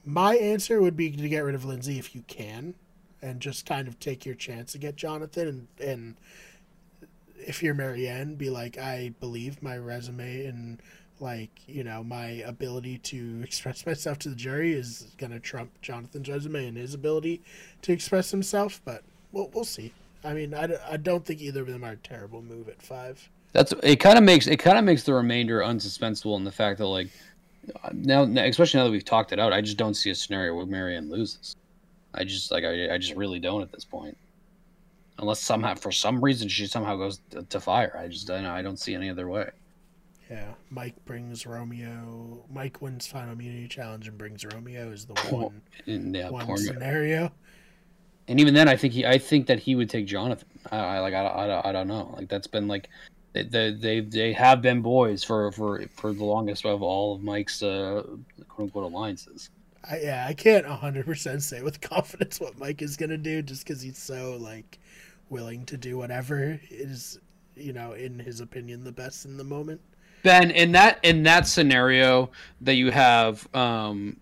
my 0.05 0.37
answer 0.37 0.81
would 0.81 0.97
be 0.97 1.11
to 1.11 1.29
get 1.29 1.41
rid 1.41 1.55
of 1.55 1.65
Lindsay 1.65 1.99
if 1.99 2.15
you 2.15 2.23
can, 2.27 2.75
and 3.21 3.41
just 3.41 3.67
kind 3.67 3.87
of 3.87 3.99
take 4.01 4.27
your 4.27 4.35
chance 4.35 4.73
to 4.73 4.79
get 4.79 4.97
Jonathan. 4.97 5.69
And, 5.79 5.89
and 5.89 6.17
if 7.39 7.63
you're 7.63 7.75
Maryanne, 7.75 8.37
be 8.37 8.51
like, 8.51 8.79
I 8.79 9.15
believe 9.21 9.63
my 9.63 9.77
resume 9.77 10.47
and 10.47 10.83
like 11.21 11.51
you 11.69 11.85
know 11.85 12.03
my 12.03 12.27
ability 12.47 12.99
to 12.99 13.41
express 13.45 13.87
myself 13.87 14.19
to 14.19 14.29
the 14.29 14.35
jury 14.35 14.73
is 14.73 15.07
gonna 15.19 15.39
trump 15.39 15.71
Jonathan's 15.81 16.29
resume 16.29 16.67
and 16.67 16.77
his 16.77 16.95
ability 16.95 17.41
to 17.83 17.93
express 17.93 18.31
himself. 18.31 18.81
But 18.85 19.03
we'll 19.31 19.51
we'll 19.55 19.65
see. 19.65 19.93
I 20.25 20.35
mean, 20.35 20.55
I, 20.55 20.69
I 20.89 20.97
don't 20.99 21.25
think 21.25 21.41
either 21.41 21.63
of 21.63 21.67
them 21.67 21.83
are 21.83 21.93
a 21.93 21.97
terrible 21.97 22.43
move 22.43 22.69
at 22.69 22.81
five. 22.81 23.29
That's 23.53 23.73
it. 23.83 23.97
Kind 23.97 24.19
of 24.19 24.25
makes 24.25 24.47
it 24.47 24.59
kind 24.59 24.79
of 24.79 24.85
makes 24.85 25.03
the 25.05 25.15
remainder 25.15 25.61
unsuspenseful 25.61 26.37
in 26.37 26.45
the 26.45 26.53
fact 26.53 26.79
that 26.79 26.87
like 26.87 27.09
now, 27.93 28.25
now- 28.25 28.45
especially 28.45 28.79
now 28.79 28.85
that 28.85 28.91
we've 28.91 29.05
talked 29.05 29.33
it 29.33 29.39
out, 29.39 29.53
I 29.53 29.61
just 29.61 29.77
don't 29.77 29.95
see 29.95 30.11
a 30.11 30.15
scenario 30.15 30.55
where 30.55 30.67
Maryanne 30.67 31.11
loses. 31.11 31.57
I 32.15 32.25
just 32.25 32.51
like 32.51 32.65
I, 32.65 32.95
I 32.95 32.99
just 32.99 33.15
really 33.15 33.39
don't 33.39 33.63
at 33.63 33.73
this 33.73 33.85
point. 33.85 34.17
Unless 35.19 35.41
somehow 35.41 35.75
for 35.75 35.93
some 35.93 36.23
reason 36.23 36.49
she 36.49 36.67
somehow 36.67 36.97
goes 36.97 37.21
to, 37.31 37.43
to 37.45 37.61
fire, 37.61 37.97
I 37.99 38.09
just 38.09 38.27
don't 38.27 38.43
know. 38.43 38.53
I 38.53 38.63
don't 38.63 38.79
see 38.79 38.95
any 38.95 39.09
other 39.09 39.29
way. 39.29 39.51
Yeah, 40.31 40.53
Mike 40.71 40.95
brings 41.05 41.47
Romeo. 41.47 42.43
Mike 42.51 42.81
wins 42.81 43.07
final 43.07 43.35
immunity 43.35 43.69
challenge 43.69 44.09
and 44.09 44.17
brings 44.17 44.45
Romeo 44.45 44.91
as 44.91 45.05
the 45.05 45.15
one 45.31 45.61
And, 45.87 46.15
yeah, 46.15 46.31
one 46.31 46.57
scenario. 46.57 47.31
and 48.29 48.41
even 48.41 48.55
then, 48.55 48.69
I 48.69 48.77
think 48.77 48.95
he, 48.95 49.05
I 49.05 49.19
think 49.19 49.47
that 49.49 49.59
he 49.59 49.75
would 49.75 49.91
take 49.91 50.07
Jonathan. 50.07 50.49
I, 50.71 50.77
I 50.79 50.99
like, 51.01 51.13
I, 51.13 51.25
I, 51.25 51.69
I 51.69 51.73
don't 51.73 51.89
know. 51.89 52.15
Like 52.17 52.29
that's 52.29 52.47
been 52.47 52.67
like, 52.67 52.89
they, 53.33 53.73
they, 53.73 54.01
they, 54.01 54.33
have 54.33 54.61
been 54.61 54.83
boys 54.83 55.25
for, 55.25 55.51
for, 55.53 55.85
for 55.97 56.13
the 56.13 56.25
longest 56.25 56.67
of 56.67 56.83
all 56.83 57.15
of 57.15 57.23
Mike's 57.23 57.63
uh, 57.63 58.03
quote 58.49 58.67
unquote 58.67 58.85
alliances. 58.85 59.51
I, 59.89 60.01
yeah, 60.01 60.27
I 60.29 60.35
can't 60.35 60.67
100% 60.67 61.43
say 61.43 61.63
with 61.63 61.81
confidence 61.81 62.39
what 62.41 62.59
Mike 62.59 62.83
is 62.83 62.97
going 62.97 63.11
to 63.11 63.19
do 63.19 63.43
just 63.43 63.67
because 63.67 63.83
he's 63.83 63.99
so, 63.99 64.37
like, 64.41 64.79
willing 65.31 65.65
to 65.67 65.77
do 65.77 65.97
whatever 65.97 66.61
is, 66.71 67.19
you 67.57 67.73
know, 67.73 67.93
in 67.93 68.19
his 68.19 68.41
opinion, 68.41 68.85
the 68.85 68.93
best 68.93 69.25
in 69.25 69.37
the 69.37 69.45
moment. 69.45 69.81
Ben, 70.23 70.53
in 70.53 70.71
that 70.73 71.01
in 71.03 71.25
that 71.25 71.49
scenario 71.49 72.31
that 72.61 72.75
you 72.75 72.93
have, 72.93 73.49
um, 73.55 74.19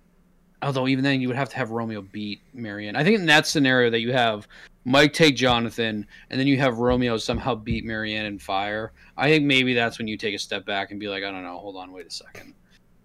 although 0.62 0.88
even 0.88 1.04
then 1.04 1.20
you 1.20 1.28
would 1.28 1.36
have 1.36 1.48
to 1.50 1.56
have 1.56 1.70
Romeo 1.70 2.02
beat 2.02 2.40
Maryanne. 2.54 2.96
I 2.96 3.04
think 3.04 3.18
in 3.18 3.26
that 3.26 3.46
scenario 3.46 3.90
that 3.90 4.00
you 4.00 4.12
have 4.12 4.46
Mike 4.84 5.12
take 5.12 5.36
Jonathan, 5.36 6.06
and 6.30 6.40
then 6.40 6.46
you 6.46 6.58
have 6.58 6.78
Romeo 6.78 7.16
somehow 7.16 7.54
beat 7.54 7.84
Maryanne 7.84 8.26
and 8.26 8.40
fire. 8.40 8.92
I 9.16 9.28
think 9.28 9.44
maybe 9.44 9.74
that's 9.74 9.98
when 9.98 10.08
you 10.08 10.16
take 10.16 10.34
a 10.34 10.38
step 10.38 10.64
back 10.64 10.90
and 10.90 10.98
be 10.98 11.08
like, 11.08 11.24
I 11.24 11.30
don't 11.30 11.44
know, 11.44 11.58
hold 11.58 11.76
on, 11.76 11.92
wait 11.92 12.06
a 12.06 12.10
second 12.10 12.54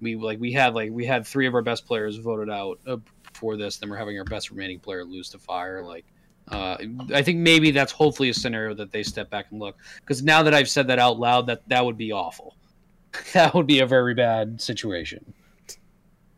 we 0.02 0.16
like 0.16 0.40
we 0.40 0.52
had 0.52 0.74
like 0.74 0.92
we 0.92 1.06
had 1.06 1.26
three 1.26 1.48
of 1.48 1.54
our 1.54 1.62
best 1.62 1.86
players 1.86 2.18
voted 2.18 2.50
out 2.50 2.80
uh, 2.88 2.98
for 3.34 3.58
this. 3.58 3.78
Then 3.78 3.90
we're 3.90 3.98
having 3.98 4.18
our 4.18 4.26
best 4.26 4.52
remaining 4.52 4.80
player 4.80 5.04
lose 5.04 5.30
to 5.30 5.40
fire. 5.40 5.84
Like, 5.84 6.06
uh, 6.50 6.78
I 7.14 7.22
think 7.22 7.40
maybe 7.40 7.72
that's 7.72 7.92
hopefully 7.92 8.30
a 8.30 8.34
scenario 8.34 8.74
that 8.76 8.92
they 8.92 9.04
step 9.04 9.30
back 9.30 9.48
and 9.52 9.60
look. 9.60 9.78
Because 10.00 10.24
now 10.24 10.44
that 10.44 10.54
I've 10.54 10.70
said 10.70 10.88
that 10.88 11.00
out 11.00 11.20
loud, 11.20 11.48
that 11.48 11.68
that 11.68 11.84
would 11.84 11.98
be 11.98 12.12
awful. 12.12 12.56
that 13.34 13.54
would 13.54 13.68
be 13.68 13.80
a 13.80 13.86
very 13.86 14.14
bad 14.14 14.62
situation. 14.62 15.34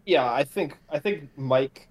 Yeah, 0.07 0.31
I 0.31 0.45
think 0.45 0.77
I 0.89 0.99
think 0.99 1.29
Mike 1.35 1.89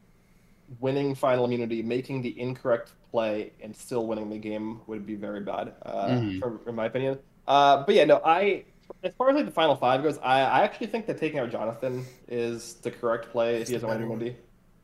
winning 0.81 1.15
final 1.15 1.45
immunity, 1.45 1.83
making 1.83 2.23
the 2.23 2.41
incorrect 2.41 2.93
play, 3.11 3.53
and 3.63 3.77
still 3.77 4.07
winning 4.07 4.31
the 4.31 4.39
game 4.39 4.81
would 4.87 5.05
be 5.05 5.17
very 5.17 5.41
bad, 5.41 5.75
uh, 5.85 6.07
mm-hmm. 6.07 6.39
for, 6.41 6.59
in 6.67 6.75
my 6.75 6.87
opinion. 6.87 7.19
Uh, 7.47 7.85
but 7.85 7.95
yeah, 7.95 8.07
no, 8.07 8.23
I 8.25 8.65
as 9.03 9.13
far 9.19 9.29
as 9.29 9.37
like 9.37 9.45
the 9.45 9.53
final 9.53 9.77
five 9.77 10.03
goes, 10.03 10.17
I, 10.19 10.41
I 10.41 10.61
actually 10.61 10.87
think 10.87 11.05
that 11.07 11.19
taking 11.19 11.39
out 11.39 11.51
Jonathan 11.51 12.07
is 12.27 12.75
the 12.77 12.91
correct 12.91 13.31
play 13.31 13.61
if 13.61 13.69
he 13.69 13.75
has 13.75 13.83
a 13.83 13.91
immunity. 13.91 14.35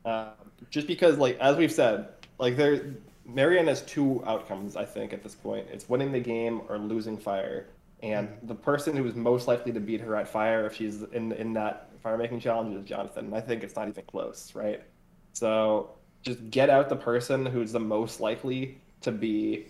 Uh, 0.05 0.33
just 0.69 0.85
because, 0.85 1.17
like 1.17 1.39
as 1.39 1.57
we've 1.57 1.71
said, 1.71 2.09
like 2.37 2.55
there, 2.55 2.93
Maryanne 3.27 3.67
has 3.67 3.81
two 3.81 4.23
outcomes. 4.27 4.75
I 4.75 4.85
think 4.85 5.11
at 5.11 5.23
this 5.23 5.33
point, 5.33 5.65
it's 5.71 5.89
winning 5.89 6.11
the 6.11 6.19
game 6.19 6.61
or 6.69 6.77
losing 6.77 7.17
fire. 7.17 7.65
And 8.03 8.27
mm-hmm. 8.27 8.47
the 8.47 8.55
person 8.55 8.95
who 8.95 9.07
is 9.07 9.15
most 9.15 9.47
likely 9.47 9.71
to 9.71 9.79
beat 9.79 10.01
her 10.01 10.15
at 10.15 10.27
fire, 10.27 10.67
if 10.67 10.75
she's 10.75 11.01
in 11.01 11.31
in 11.31 11.53
that 11.53 11.89
fire 12.03 12.17
making 12.17 12.41
challenge, 12.41 12.75
is 12.75 12.83
Jonathan. 12.83 13.25
And 13.25 13.35
I 13.35 13.41
think 13.41 13.63
it's 13.63 13.75
not 13.75 13.87
even 13.87 14.03
close, 14.05 14.53
right? 14.53 14.83
So 15.31 15.91
just 16.21 16.49
get 16.51 16.69
out 16.69 16.89
the 16.89 16.95
person 16.95 17.45
who's 17.45 17.71
the 17.71 17.79
most 17.79 18.19
likely 18.19 18.77
to 19.01 19.11
be 19.11 19.67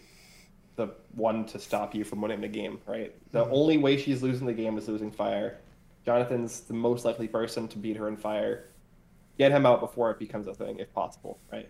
the 0.75 0.89
one 1.15 1.45
to 1.45 1.59
stop 1.59 1.93
you 1.93 2.03
from 2.03 2.21
winning 2.21 2.41
the 2.41 2.47
game, 2.47 2.79
right? 2.87 3.13
The 3.31 3.43
mm-hmm. 3.43 3.53
only 3.53 3.77
way 3.77 3.97
she's 3.97 4.23
losing 4.23 4.47
the 4.47 4.53
game 4.53 4.77
is 4.77 4.87
losing 4.87 5.11
fire. 5.11 5.59
Jonathan's 6.05 6.61
the 6.61 6.73
most 6.73 7.05
likely 7.05 7.27
person 7.27 7.67
to 7.67 7.77
beat 7.77 7.95
her 7.95 8.07
in 8.07 8.17
fire. 8.17 8.65
Get 9.37 9.51
him 9.51 9.65
out 9.65 9.79
before 9.79 10.11
it 10.11 10.19
becomes 10.19 10.47
a 10.47 10.53
thing, 10.53 10.79
if 10.79 10.93
possible, 10.93 11.39
right? 11.51 11.69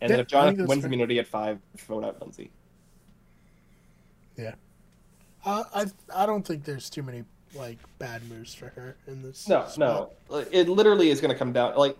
And 0.00 0.10
yeah, 0.10 0.18
if 0.18 0.26
Jonathan 0.26 0.66
wins 0.66 0.82
fair. 0.82 0.86
immunity 0.86 1.18
at 1.18 1.26
five, 1.26 1.58
vote 1.86 2.04
out 2.04 2.20
Lindsay. 2.20 2.50
Yeah, 4.36 4.54
uh, 5.44 5.64
I 5.72 5.86
I 6.12 6.26
don't 6.26 6.44
think 6.44 6.64
there's 6.64 6.90
too 6.90 7.02
many 7.02 7.24
like 7.54 7.78
bad 7.98 8.28
moves 8.28 8.54
for 8.54 8.68
her 8.68 8.96
in 9.06 9.22
this. 9.22 9.48
No, 9.48 9.66
spot. 9.66 10.12
no, 10.30 10.38
it 10.50 10.68
literally 10.68 11.10
is 11.10 11.20
going 11.20 11.32
to 11.32 11.38
come 11.38 11.52
down 11.52 11.76
like 11.76 11.96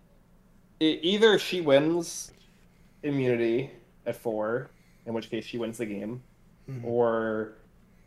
it, 0.80 1.00
either 1.02 1.38
she 1.38 1.60
wins 1.60 2.32
immunity 3.02 3.70
at 4.06 4.16
four, 4.16 4.70
in 5.06 5.14
which 5.14 5.30
case 5.30 5.44
she 5.44 5.58
wins 5.58 5.78
the 5.78 5.86
game, 5.86 6.22
mm-hmm. 6.68 6.84
or 6.84 7.54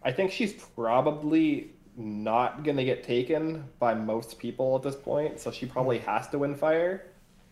I 0.03 0.11
think 0.11 0.31
she's 0.31 0.53
probably 0.53 1.71
not 1.95 2.63
going 2.63 2.77
to 2.77 2.83
get 2.83 3.03
taken 3.03 3.63
by 3.79 3.93
most 3.93 4.37
people 4.37 4.75
at 4.75 4.83
this 4.83 4.95
point, 4.95 5.39
so 5.39 5.51
she 5.51 5.65
probably 5.65 5.99
mm-hmm. 5.99 6.09
has 6.09 6.27
to 6.29 6.39
win 6.39 6.55
fire. 6.55 7.07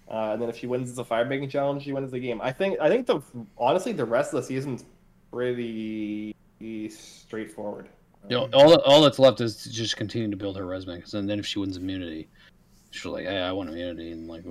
Uh, 0.08 0.34
and 0.34 0.41
then 0.41 0.50
if 0.50 0.58
she 0.58 0.68
wins 0.68 0.93
the 0.93 1.04
fire 1.04 1.26
making 1.26 1.50
challenge, 1.50 1.84
she 1.84 1.91
wins 1.91 2.12
the 2.12 2.20
game. 2.20 2.39
I 2.41 2.52
think 2.52 2.80
I 2.80 2.89
think 2.89 3.08
the 3.08 3.22
honestly 3.58 3.91
the 3.91 4.06
rest 4.06 4.34
of 4.34 4.41
the 4.41 4.48
season's 4.48 4.86
pretty 5.32 6.36
straightforward. 6.89 7.89
You 8.30 8.38
know, 8.38 8.49
all 8.53 8.76
all 8.82 9.01
that's 9.01 9.19
left 9.19 9.41
is 9.41 9.57
to 9.63 9.71
just 9.71 9.97
continue 9.97 10.30
to 10.30 10.38
build 10.38 10.57
her 10.57 10.65
resume. 10.65 10.97
Because 10.97 11.11
then 11.11 11.30
if 11.32 11.45
she 11.45 11.59
wins 11.59 11.78
immunity, 11.78 12.28
she's 12.91 13.05
like, 13.05 13.26
"Hey, 13.26 13.39
I 13.39 13.51
want 13.51 13.69
immunity," 13.69 14.11
and 14.11 14.28
like 14.28 14.43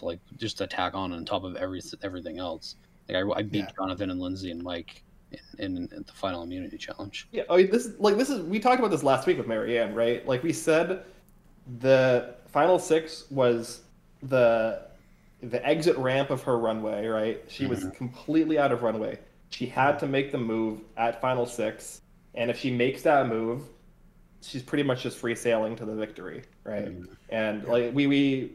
like 0.00 0.20
just 0.36 0.60
attack 0.60 0.94
on 0.94 1.12
on 1.12 1.24
top 1.24 1.44
of 1.44 1.56
every 1.56 1.80
everything 2.02 2.38
else. 2.38 2.76
Like 3.08 3.16
I, 3.16 3.38
I 3.38 3.42
beat 3.42 3.60
yeah. 3.60 3.70
Jonathan 3.76 4.10
and 4.10 4.20
Lindsay 4.20 4.50
and 4.50 4.62
Mike 4.62 5.02
in, 5.32 5.38
in, 5.58 5.76
in 5.92 6.04
the 6.06 6.12
final 6.12 6.42
immunity 6.42 6.78
challenge. 6.78 7.28
Yeah, 7.32 7.42
I 7.50 7.58
mean, 7.58 7.70
this 7.70 7.86
is 7.86 7.98
like 7.98 8.16
this 8.16 8.30
is 8.30 8.42
we 8.42 8.58
talked 8.58 8.78
about 8.78 8.90
this 8.90 9.02
last 9.02 9.26
week 9.26 9.38
with 9.38 9.46
Maryanne, 9.46 9.94
right? 9.94 10.26
Like 10.26 10.42
we 10.42 10.52
said, 10.52 11.04
the 11.80 12.34
final 12.46 12.78
six 12.78 13.24
was 13.30 13.82
the 14.22 14.88
the 15.42 15.64
exit 15.66 15.96
ramp 15.96 16.30
of 16.30 16.42
her 16.42 16.58
runway, 16.58 17.06
right? 17.06 17.44
She 17.48 17.64
mm-hmm. 17.64 17.70
was 17.70 17.96
completely 17.96 18.58
out 18.58 18.72
of 18.72 18.82
runway. 18.82 19.18
She 19.50 19.66
had 19.66 19.98
to 20.00 20.06
make 20.06 20.32
the 20.32 20.38
move 20.38 20.80
at 20.96 21.20
final 21.20 21.46
six, 21.46 22.02
and 22.34 22.50
if 22.50 22.58
she 22.58 22.70
makes 22.70 23.02
that 23.02 23.28
move, 23.28 23.62
she's 24.40 24.62
pretty 24.62 24.84
much 24.84 25.02
just 25.02 25.18
free 25.18 25.34
sailing 25.34 25.76
to 25.76 25.84
the 25.84 25.94
victory, 25.94 26.42
right? 26.64 26.86
Mm-hmm. 26.86 27.12
And 27.30 27.64
like 27.64 27.94
we 27.94 28.06
we 28.06 28.52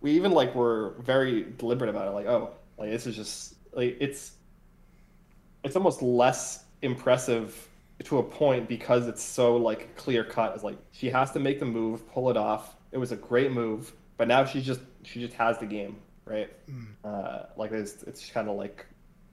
we 0.00 0.12
even 0.12 0.32
like 0.32 0.54
were 0.54 0.94
very 1.00 1.46
deliberate 1.58 1.90
about 1.90 2.08
it, 2.08 2.10
like 2.12 2.26
oh, 2.26 2.52
like 2.78 2.90
this 2.90 3.06
is 3.06 3.16
just 3.16 3.54
like 3.72 3.96
it's 4.00 4.32
it's 5.64 5.76
almost 5.76 6.02
less 6.02 6.64
impressive 6.82 7.68
to 8.04 8.18
a 8.18 8.22
point 8.22 8.68
because 8.68 9.08
it's 9.08 9.22
so 9.22 9.56
like 9.56 9.96
clear 9.96 10.22
cut. 10.24 10.54
It's 10.54 10.64
like 10.64 10.78
she 10.92 11.10
has 11.10 11.32
to 11.32 11.40
make 11.40 11.58
the 11.58 11.66
move, 11.66 12.08
pull 12.10 12.30
it 12.30 12.36
off. 12.36 12.76
It 12.92 12.98
was 12.98 13.12
a 13.12 13.16
great 13.16 13.52
move, 13.52 13.92
but 14.16 14.28
now 14.28 14.44
she 14.44 14.60
just 14.60 14.80
she 15.02 15.20
just 15.20 15.34
has 15.34 15.58
the 15.58 15.66
game, 15.66 15.96
right? 16.24 16.50
Mm. 16.70 16.86
Uh, 17.04 17.46
like 17.56 17.72
it's 17.72 18.02
it's 18.04 18.30
kind 18.30 18.48
of 18.48 18.56
like 18.56 18.86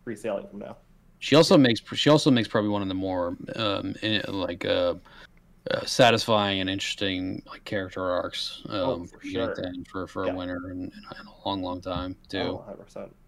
free 0.03 0.15
sailing 0.15 0.47
from 0.47 0.59
now. 0.59 0.77
She 1.24 1.36
also 1.36 1.57
makes 1.57 1.82
she 1.95 2.09
also 2.09 2.30
makes 2.30 2.49
probably 2.49 2.69
one 2.69 2.82
of 2.82 2.89
the 2.89 2.93
more 2.93 3.38
um, 3.55 3.95
in, 4.01 4.21
like 4.28 4.65
uh, 4.65 4.95
uh, 5.71 5.86
satisfying 5.86 6.59
and 6.59 6.69
interesting 6.69 7.41
like 7.47 7.63
character 7.63 8.03
arcs 8.03 8.61
um, 8.67 8.76
oh, 8.76 9.05
for, 9.05 9.26
sure. 9.26 9.55
for 9.89 10.05
for 10.05 10.26
yeah. 10.26 10.34
a 10.34 10.36
winner 10.36 10.69
in, 10.69 10.82
in, 10.82 10.91
a 11.09 11.47
long 11.47 11.63
long 11.63 11.80
time 11.80 12.17
too. 12.28 12.61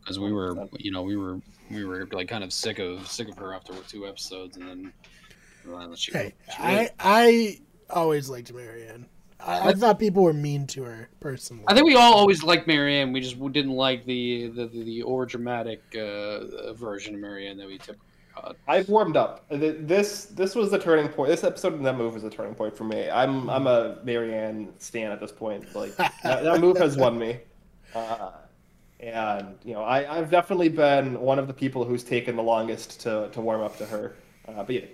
Because 0.01 0.17
oh, 0.17 0.21
we 0.21 0.33
were 0.33 0.67
you 0.73 0.91
know 0.91 1.03
we 1.03 1.15
were 1.15 1.39
we 1.71 1.85
were 1.85 2.05
like 2.11 2.27
kind 2.27 2.43
of 2.43 2.51
sick 2.51 2.79
of 2.79 3.07
sick 3.07 3.29
of 3.29 3.37
her 3.37 3.53
after 3.53 3.73
two 3.87 4.05
episodes, 4.05 4.57
and 4.57 4.67
then. 4.67 4.93
Well, 5.65 5.95
she, 5.95 6.11
hey, 6.11 6.33
she 6.47 6.57
I 6.59 6.89
I 6.99 7.59
always 7.89 8.29
liked 8.29 8.53
Maryanne. 8.53 9.05
I, 9.39 9.69
I, 9.69 9.73
thought 9.73 9.99
people 9.99 10.23
were 10.23 10.33
mean 10.33 10.65
to 10.67 10.83
her 10.83 11.09
personally. 11.19 11.63
I 11.67 11.73
think 11.73 11.85
we 11.85 11.95
all 11.95 12.13
always 12.13 12.43
liked 12.43 12.67
Maryanne. 12.67 13.13
We 13.13 13.21
just 13.21 13.39
didn't 13.51 13.71
like 13.71 14.05
the 14.05 14.47
the, 14.47 14.67
the, 14.67 14.83
the 14.83 15.03
over 15.03 15.25
dramatic 15.25 15.81
uh, 15.95 16.73
version 16.73 17.15
of 17.15 17.21
Maryanne 17.21 17.57
that 17.57 17.67
we 17.67 17.77
typically 17.77 17.99
got. 18.35 18.55
I've 18.67 18.89
warmed 18.89 19.17
up. 19.17 19.45
This 19.49 20.25
this 20.25 20.55
was 20.55 20.71
the 20.71 20.79
turning 20.79 21.09
point. 21.09 21.29
This 21.29 21.43
episode 21.43 21.73
and 21.73 21.85
that 21.85 21.97
move 21.97 22.13
was 22.13 22.23
a 22.23 22.29
turning 22.29 22.55
point 22.55 22.75
for 22.75 22.85
me. 22.85 23.09
I'm 23.09 23.49
I'm 23.49 23.67
a 23.67 23.97
Maryanne 24.05 24.69
stan 24.79 25.11
at 25.11 25.19
this 25.19 25.31
point. 25.31 25.75
Like 25.75 25.95
that, 25.97 26.13
that 26.23 26.59
move 26.59 26.77
has 26.77 26.97
won 26.97 27.17
me. 27.17 27.39
Uh, 27.93 28.31
and 28.99 29.57
you 29.63 29.73
know 29.73 29.83
I, 29.83 30.17
I've 30.17 30.31
definitely 30.31 30.69
been 30.69 31.19
one 31.19 31.39
of 31.39 31.47
the 31.47 31.53
people 31.53 31.83
who's 31.83 32.03
taken 32.03 32.35
the 32.35 32.43
longest 32.43 33.01
to, 33.01 33.29
to 33.31 33.41
warm 33.41 33.61
up 33.61 33.77
to 33.77 33.85
her. 33.85 34.15
Uh, 34.47 34.63
but 34.63 34.75
yeah, 34.75 34.85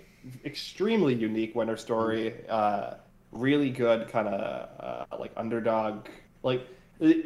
extremely 0.44 1.14
unique 1.14 1.54
winter 1.54 1.76
story. 1.76 2.34
Uh, 2.48 2.94
really 3.32 3.70
good 3.70 4.08
kind 4.08 4.28
of 4.28 4.68
uh, 5.10 5.16
like 5.18 5.32
underdog. 5.36 6.06
Like 6.42 6.66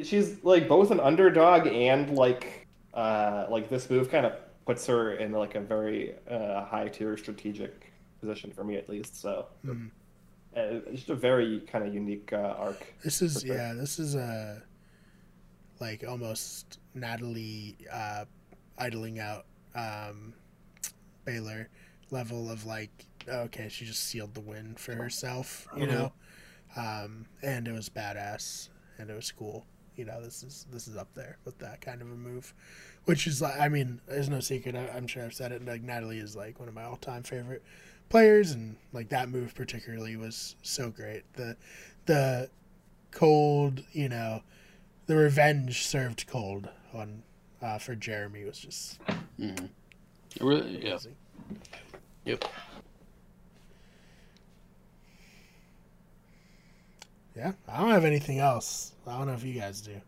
she's 0.02 0.42
like 0.44 0.68
both 0.68 0.90
an 0.90 1.00
underdog 1.00 1.66
and 1.66 2.16
like 2.16 2.66
uh, 2.94 3.46
like 3.50 3.68
this 3.68 3.90
move 3.90 4.10
kind 4.10 4.24
of 4.26 4.32
puts 4.64 4.86
her 4.86 5.12
in 5.12 5.32
like 5.32 5.54
a 5.54 5.60
very 5.60 6.14
uh, 6.30 6.64
high 6.64 6.88
tier 6.88 7.16
strategic 7.16 7.92
position 8.20 8.50
for 8.50 8.64
me 8.64 8.76
at 8.76 8.88
least. 8.88 9.20
So. 9.20 9.46
Mm. 9.64 9.90
just 10.92 11.10
a 11.10 11.14
very 11.14 11.60
kind 11.70 11.86
of 11.86 11.92
unique 11.92 12.32
uh, 12.32 12.54
arc. 12.58 12.86
This 13.04 13.20
is 13.20 13.44
yeah. 13.44 13.74
This 13.74 13.98
is 13.98 14.14
a 14.14 14.62
like 15.80 16.04
almost 16.06 16.78
Natalie 16.94 17.76
uh, 17.92 18.24
idling 18.78 19.18
out 19.18 19.44
um, 19.74 20.32
Baylor 21.24 21.68
level 22.10 22.50
of 22.50 22.64
like 22.66 23.04
okay 23.28 23.68
she 23.68 23.84
just 23.84 24.04
sealed 24.04 24.34
the 24.34 24.40
win 24.40 24.74
for 24.76 24.94
herself 24.94 25.66
you 25.76 25.86
know? 25.86 26.12
Um, 26.76 27.26
and 27.42 27.66
it 27.66 27.72
was 27.72 27.88
badass 27.88 28.68
and 28.98 29.08
it 29.08 29.14
was 29.14 29.32
cool. 29.32 29.64
You 29.96 30.04
know 30.04 30.22
this 30.22 30.42
is 30.42 30.66
this 30.70 30.88
is 30.88 30.96
up 30.96 31.08
there 31.14 31.38
with 31.46 31.58
that 31.60 31.80
kind 31.80 32.02
of 32.02 32.10
a 32.10 32.14
move 32.14 32.52
which 33.06 33.26
is 33.26 33.40
like 33.40 33.58
i 33.58 33.66
mean 33.66 33.98
there's 34.06 34.28
no 34.28 34.40
secret 34.40 34.76
I, 34.76 34.94
am 34.94 35.06
sure 35.06 35.24
i've 35.24 35.32
said 35.32 35.52
it 35.52 35.64
like 35.64 35.80
natalie 35.80 36.18
is 36.18 36.36
like 36.36 36.60
one 36.60 36.68
of 36.68 36.74
my 36.74 36.82
all-time 36.82 37.22
favorite 37.22 37.62
players 38.08 38.52
and 38.52 38.76
like 38.92 39.08
that 39.08 39.28
move 39.28 39.54
particularly 39.54 40.16
was 40.16 40.56
so 40.62 40.90
great. 40.90 41.22
The 41.34 41.56
the 42.06 42.50
cold 43.10 43.82
you 43.92 44.08
know 44.08 44.42
the 45.06 45.16
revenge 45.16 45.86
served 45.86 46.26
cold 46.26 46.68
on 46.94 47.22
uh, 47.62 47.78
for 47.78 47.94
Jeremy 47.94 48.44
was 48.44 48.58
just. 48.58 49.00
It 49.38 50.42
really, 50.42 50.84
yeah. 50.84 50.98
Yep. 52.24 52.44
Yeah, 57.36 57.52
I 57.68 57.80
don't 57.80 57.90
have 57.90 58.04
anything 58.04 58.38
else. 58.38 58.92
I 59.06 59.18
don't 59.18 59.26
know 59.26 59.34
if 59.34 59.44
you 59.44 59.60
guys 59.60 59.80
do. 59.80 60.00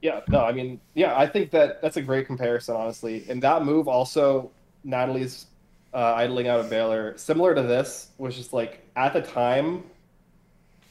Yeah, 0.00 0.20
no, 0.28 0.40
I 0.40 0.50
mean, 0.50 0.80
yeah, 0.94 1.16
I 1.16 1.28
think 1.28 1.52
that 1.52 1.80
that's 1.80 1.96
a 1.96 2.02
great 2.02 2.26
comparison, 2.26 2.74
honestly. 2.74 3.24
And 3.28 3.40
that 3.42 3.64
move 3.64 3.86
also, 3.86 4.50
Natalie's 4.82 5.46
uh, 5.94 6.14
idling 6.14 6.48
out 6.48 6.58
of 6.58 6.68
Baylor, 6.68 7.16
similar 7.16 7.54
to 7.54 7.62
this, 7.62 8.08
was 8.18 8.34
just 8.34 8.52
like 8.52 8.84
at 8.96 9.12
the 9.12 9.22
time, 9.22 9.84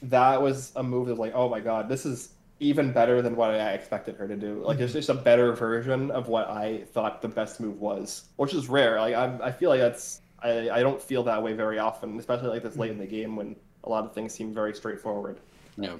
that 0.04 0.40
was 0.40 0.72
a 0.76 0.82
move 0.82 1.06
that 1.06 1.12
was 1.12 1.20
like, 1.20 1.34
oh 1.34 1.48
my 1.48 1.60
god, 1.60 1.88
this 1.88 2.06
is 2.06 2.30
even 2.58 2.92
better 2.92 3.20
than 3.20 3.36
what 3.36 3.50
I 3.50 3.72
expected 3.72 4.16
her 4.16 4.26
to 4.26 4.36
do. 4.36 4.62
Like, 4.64 4.78
it's 4.78 4.92
just 4.92 5.08
a 5.08 5.14
better 5.14 5.52
version 5.52 6.10
of 6.10 6.28
what 6.28 6.48
I 6.48 6.84
thought 6.92 7.20
the 7.20 7.28
best 7.28 7.60
move 7.60 7.80
was, 7.80 8.28
which 8.36 8.54
is 8.54 8.68
rare. 8.68 8.98
Like, 9.00 9.14
I, 9.14 9.38
I 9.42 9.52
feel 9.52 9.68
like 9.68 9.80
that's 9.80 10.22
I, 10.42 10.70
I 10.70 10.80
don't 10.80 11.00
feel 11.00 11.22
that 11.24 11.42
way 11.42 11.52
very 11.52 11.78
often, 11.78 12.18
especially 12.18 12.48
like 12.48 12.62
this 12.62 12.76
late 12.76 12.92
in 12.92 12.98
the 12.98 13.06
game 13.06 13.36
when 13.36 13.56
a 13.84 13.90
lot 13.90 14.04
of 14.04 14.14
things 14.14 14.32
seem 14.32 14.54
very 14.54 14.74
straightforward. 14.74 15.38
Yeah. 15.76 15.96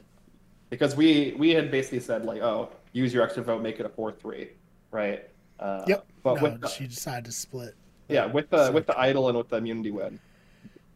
Because 0.70 0.96
we 0.96 1.34
we 1.38 1.50
had 1.50 1.70
basically 1.70 2.00
said 2.00 2.24
like, 2.24 2.40
oh, 2.42 2.70
use 2.92 3.12
your 3.12 3.22
extra 3.22 3.42
vote, 3.42 3.62
make 3.62 3.78
it 3.80 3.86
a 3.86 3.88
four 3.88 4.12
three, 4.12 4.50
right? 4.90 5.28
Uh, 5.60 5.84
Yep. 5.86 6.06
But 6.22 6.34
no, 6.36 6.42
with 6.42 6.60
the, 6.60 6.68
she 6.68 6.86
decided 6.86 7.24
to 7.26 7.32
split. 7.32 7.74
yeah, 8.08 8.26
with 8.26 8.48
the 8.50 8.66
So- 8.66 8.72
with 8.72 8.86
the 8.86 8.98
idol 8.98 9.28
and 9.28 9.36
with 9.36 9.48
the 9.48 9.56
immunity 9.56 9.90
win, 9.90 10.18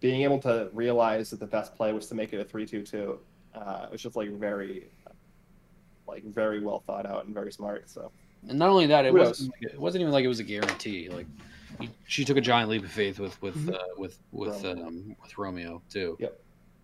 being 0.01 0.23
able 0.23 0.39
to 0.41 0.71
realize 0.73 1.31
that 1.31 1.41
the 1.41 1.47
best 1.47 1.75
play 1.75 1.93
was 1.93 2.07
to 2.09 2.15
make 2.15 2.33
it 2.33 2.41
a 2.41 2.45
three 2.45 2.67
two 2.67 2.83
two, 2.83 3.19
uh, 3.55 3.83
it 3.85 3.93
was 3.93 4.03
just 4.03 4.17
like 4.17 4.31
very, 4.31 4.89
like 6.07 6.25
very 6.25 6.61
well 6.61 6.83
thought 6.87 7.07
out 7.07 7.25
and 7.27 7.35
very 7.35 7.53
smart. 7.53 7.89
So 7.91 8.11
And 8.49 8.59
not 8.59 8.69
only 8.71 8.87
that, 8.87 9.05
it 9.05 9.13
wasn't 9.13 9.53
it 9.61 9.79
wasn't 9.81 10.03
even 10.03 10.13
like 10.13 10.25
it 10.25 10.29
was 10.29 10.41
a 10.41 10.45
guarantee. 10.45 11.09
Like 11.09 11.27
she 12.07 12.25
took 12.25 12.37
a 12.37 12.41
giant 12.41 12.71
leap 12.71 12.85
of 12.85 12.91
faith 12.91 13.19
with 13.19 13.41
with 13.43 13.57
Mhm. 13.57 13.75
uh, 13.75 13.79
with 13.99 14.19
with 14.33 14.63
Romeo. 14.65 14.87
um, 14.87 15.17
with 15.23 15.39
Romeo 15.39 15.83
too. 15.91 16.17
Yep. 16.21 16.41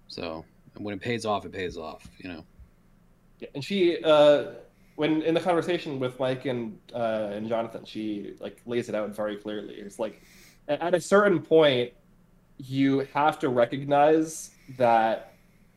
So 0.08 0.44
and 0.74 0.84
when 0.84 0.94
it 0.94 1.00
pays 1.00 1.24
off, 1.24 1.44
it 1.44 1.52
pays 1.52 1.76
off. 1.76 2.08
You 2.18 2.30
know. 2.30 2.44
Yeah, 3.38 3.48
and 3.54 3.64
she, 3.64 4.02
uh, 4.04 4.52
when 4.96 5.22
in 5.22 5.34
the 5.34 5.40
conversation 5.40 5.98
with 5.98 6.18
Mike 6.18 6.46
and 6.46 6.78
uh, 6.94 7.30
and 7.32 7.48
Jonathan, 7.48 7.84
she 7.84 8.34
like 8.40 8.60
lays 8.66 8.88
it 8.88 8.94
out 8.94 9.14
very 9.14 9.36
clearly. 9.36 9.74
It's 9.74 9.98
like 9.98 10.22
at 10.68 10.94
a 10.94 11.00
certain 11.00 11.40
point, 11.40 11.92
you 12.58 13.00
have 13.12 13.38
to 13.40 13.48
recognize 13.48 14.52
that 14.78 15.34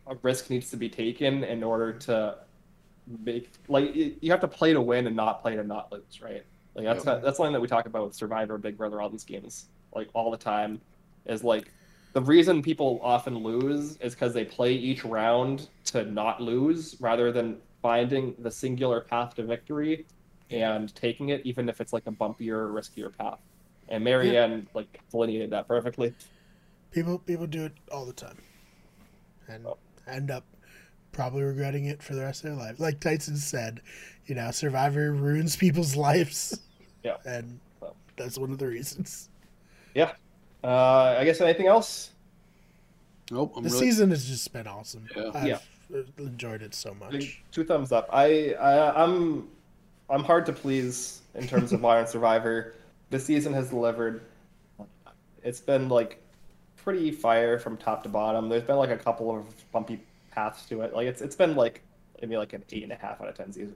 a 0.08 0.16
risk 0.22 0.50
needs 0.50 0.70
to 0.70 0.78
be 0.78 0.90
taken 0.90 1.44
in 1.44 1.64
order 1.64 1.94
to 1.94 2.38
make 3.24 3.52
like 3.68 3.96
you 3.96 4.32
have 4.32 4.42
to 4.42 4.48
play 4.48 4.74
to 4.74 4.82
win 4.82 5.08
and 5.08 5.16
not 5.16 5.42
play 5.42 5.56
to 5.56 5.64
not 5.64 5.92
lose, 5.92 6.22
right? 6.22 6.44
Like 6.76 6.86
that's 6.86 7.06
Yep. 7.06 7.24
that's 7.24 7.38
something 7.38 7.54
that 7.54 7.62
we 7.62 7.68
talk 7.68 7.86
about 7.86 8.06
with 8.06 8.16
Survivor, 8.16 8.58
Big 8.58 8.78
Brother, 8.78 9.02
all 9.02 9.10
these 9.10 9.24
games, 9.24 9.68
like 9.94 10.10
all 10.14 10.30
the 10.30 10.38
time, 10.38 10.82
is 11.26 11.44
like 11.44 11.72
the 12.16 12.22
reason 12.22 12.62
people 12.62 12.98
often 13.04 13.36
lose 13.40 13.98
is 13.98 14.14
because 14.16 14.34
they 14.34 14.46
play 14.46 14.72
each 14.74 15.04
round 15.04 15.68
to 15.84 16.06
not 16.06 16.40
lose 16.42 16.96
rather 17.02 17.30
than 17.30 17.58
finding 17.82 18.34
the 18.40 18.50
singular 18.50 19.02
path 19.02 19.36
to 19.36 19.44
victory 19.44 20.06
and 20.50 20.96
taking 20.96 21.30
it, 21.30 21.42
even 21.46 21.68
if 21.68 21.82
it's 21.82 21.92
like 21.92 22.04
a 22.08 22.12
bumpier, 22.12 22.72
riskier 22.72 23.16
path. 23.18 23.40
And 23.90 24.02
Maryanne 24.02 24.66
like 24.74 25.02
delineated 25.12 25.50
that 25.50 25.68
perfectly. 25.68 26.14
People 26.92 27.20
people 27.20 27.48
do 27.48 27.66
it 27.66 27.74
all 27.92 28.06
the 28.06 28.14
time, 28.14 28.38
and 29.50 29.68
Oh. 29.68 29.78
end 30.08 30.32
up 30.32 30.46
probably 31.12 31.44
regretting 31.44 31.84
it 31.86 32.02
for 32.02 32.16
the 32.16 32.22
rest 32.22 32.46
of 32.46 32.52
their 32.52 32.58
life. 32.58 32.80
Like 32.80 33.02
Tyson 33.02 33.36
said, 33.36 33.82
you 34.26 34.36
know, 34.36 34.52
Survivor 34.52 35.12
ruins 35.12 35.58
people's 35.58 35.96
lives. 36.08 36.62
Yeah. 37.04 37.18
and 37.26 37.60
So. 37.82 37.94
that's 38.16 38.38
one 38.38 38.52
of 38.52 38.58
the 38.58 38.68
reasons. 38.68 39.30
Uh, 40.66 41.16
I 41.20 41.24
guess 41.26 41.40
anything 41.42 41.68
else? 41.68 42.12
Nope. 43.32 43.54
I'm 43.56 43.64
The 43.64 43.70
really, 43.70 43.86
season 43.88 44.10
has 44.12 44.26
just 44.28 44.52
been 44.52 44.68
awesome. 44.68 45.08
Yeah. 45.16 45.32
I've 45.34 45.48
Yeah. 45.48 45.60
enjoyed 46.18 46.62
it 46.62 46.74
so 46.74 46.94
Big- 47.10 47.14
much. 47.14 47.44
Two 47.52 47.64
thumbs 47.64 47.92
up. 47.92 48.08
I, 48.12 48.54
I 48.54 49.04
I'm 49.04 49.48
I'm 50.10 50.24
hard 50.24 50.46
to 50.48 50.54
please 50.54 51.22
in 51.36 51.48
terms 51.48 51.72
of 51.74 51.82
Modern 51.82 52.08
Survivor. 52.08 52.74
The 53.10 53.20
season 53.20 53.54
has 53.54 53.70
delivered. 53.70 54.22
It's 55.44 55.60
been 55.62 55.90
like 55.90 56.22
pretty 56.78 57.12
fire 57.12 57.58
from 57.60 57.78
top 57.78 58.04
to 58.04 58.10
bottom. 58.10 58.50
There's 58.50 58.64
been 58.64 58.78
like 58.78 58.90
a 58.92 58.98
couple 58.98 59.36
of 59.36 59.46
bumpy 59.72 60.00
paths 60.32 60.66
to 60.68 60.82
it. 60.82 60.94
Like 60.94 61.08
it's 61.08 61.22
it's 61.22 61.36
been 61.36 61.56
like 61.56 61.82
maybe 62.22 62.38
like 62.38 62.54
an 62.54 62.64
eight 62.72 62.84
and 62.84 62.92
a 62.92 62.96
half 62.96 63.22
out 63.22 63.28
of 63.28 63.36
ten 63.36 63.52
season. 63.52 63.76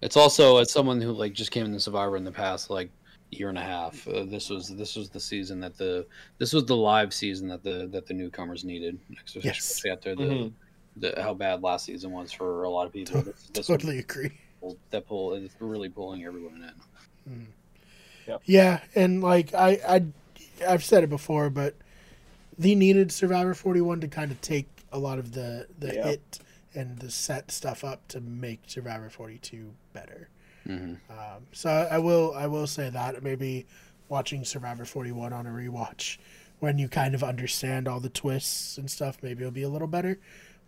It's 0.00 0.16
also 0.16 0.56
as 0.58 0.70
someone 0.72 1.00
who 1.00 1.12
like 1.12 1.32
just 1.32 1.50
came 1.52 1.64
into 1.66 1.78
Survivor 1.80 2.16
in 2.16 2.24
the 2.24 2.32
past 2.32 2.70
like 2.70 2.90
year 3.32 3.48
and 3.48 3.58
a 3.58 3.62
half. 3.62 4.06
Uh, 4.06 4.24
this 4.24 4.48
was 4.50 4.68
this 4.68 4.94
was 4.94 5.08
the 5.08 5.18
season 5.20 5.58
that 5.60 5.76
the 5.76 6.06
this 6.38 6.52
was 6.52 6.64
the 6.66 6.76
live 6.76 7.12
season 7.12 7.48
that 7.48 7.62
the 7.64 7.88
that 7.90 8.06
the 8.06 8.14
newcomers 8.14 8.64
needed. 8.64 8.98
Especially 9.26 9.48
Yes. 9.48 9.82
after 9.90 10.14
the, 10.14 10.22
Mhm. 10.22 10.52
the 10.98 11.14
how 11.22 11.34
bad 11.34 11.62
last 11.62 11.86
season 11.86 12.12
was 12.12 12.30
for 12.30 12.64
a 12.64 12.68
lot 12.70 12.86
of 12.86 12.92
people. 12.92 13.22
This, 13.22 13.48
this 13.54 13.66
Totally 13.66 13.98
agree. 13.98 14.32
was 14.60 14.76
that 14.90 15.06
pull 15.06 15.32
is 15.34 15.50
really 15.58 15.88
pulling 15.88 16.24
everyone 16.24 16.70
in. 17.26 17.32
Mm. 17.32 17.46
Yep. 18.28 18.42
Yeah, 18.44 18.80
and 18.94 19.22
like 19.22 19.52
I, 19.54 19.80
I, 19.88 20.04
I've 20.68 20.84
said 20.84 21.02
it 21.02 21.10
before, 21.10 21.50
but 21.50 21.74
they 22.58 22.74
needed 22.74 23.10
Survivor 23.10 23.54
41 23.54 24.00
to 24.02 24.08
kind 24.08 24.30
of 24.30 24.40
take 24.42 24.68
a 24.92 24.98
lot 24.98 25.18
of 25.18 25.32
the 25.32 25.66
the 25.78 25.94
Yeah. 25.94 26.08
it 26.08 26.38
and 26.74 26.98
the 26.98 27.10
set 27.10 27.50
stuff 27.50 27.82
up 27.84 28.06
to 28.08 28.20
make 28.20 28.60
Survivor 28.66 29.08
42 29.10 29.72
better. 29.92 30.28
Hmm 30.66 30.94
Um, 31.10 31.46
so 31.52 31.70
I, 31.70 31.96
I 31.96 31.98
will 31.98 32.34
I 32.34 32.46
will 32.46 32.66
say 32.66 32.90
that 32.90 33.22
maybe 33.22 33.66
watching 34.08 34.44
Survivor 34.44 34.84
41 34.84 35.32
on 35.32 35.46
a 35.46 35.50
rewatch 35.50 36.18
when 36.62 36.78
you 36.78 36.88
kind 36.88 37.12
of 37.12 37.24
understand 37.24 37.88
all 37.88 37.98
the 37.98 38.08
twists 38.08 38.78
and 38.78 38.88
stuff, 38.88 39.18
maybe 39.20 39.40
it'll 39.40 39.50
be 39.50 39.64
a 39.64 39.68
little 39.68 39.88
better. 39.88 40.20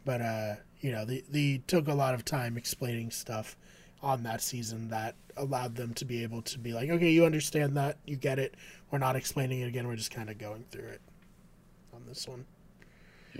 But 0.05 0.21
uh, 0.21 0.55
you 0.81 0.91
know, 0.91 1.05
they 1.05 1.23
they 1.31 1.63
took 1.69 1.87
a 1.87 1.95
lot 1.95 2.15
of 2.15 2.25
time 2.25 2.57
explaining 2.57 3.13
stuff 3.13 3.57
on 4.03 4.25
that 4.25 4.43
season 4.43 4.89
that 4.89 5.15
allowed 5.37 5.77
them 5.77 5.95
to 5.95 6.05
be 6.05 6.25
able 6.25 6.43
to 6.43 6.59
be 6.59 6.73
like, 6.73 6.91
okay, 6.91 7.11
you 7.11 7.25
understand 7.25 7.77
that, 7.77 7.97
you 8.07 8.17
get 8.17 8.41
it. 8.41 8.57
We're 8.91 8.99
not 8.99 9.15
explaining 9.15 9.61
it 9.61 9.69
again. 9.69 9.87
We're 9.87 9.95
just 9.95 10.11
kind 10.11 10.29
of 10.29 10.37
going 10.37 10.65
through 10.73 10.89
it 10.89 11.01
on 11.95 12.03
this 12.09 12.27
one. 12.27 12.45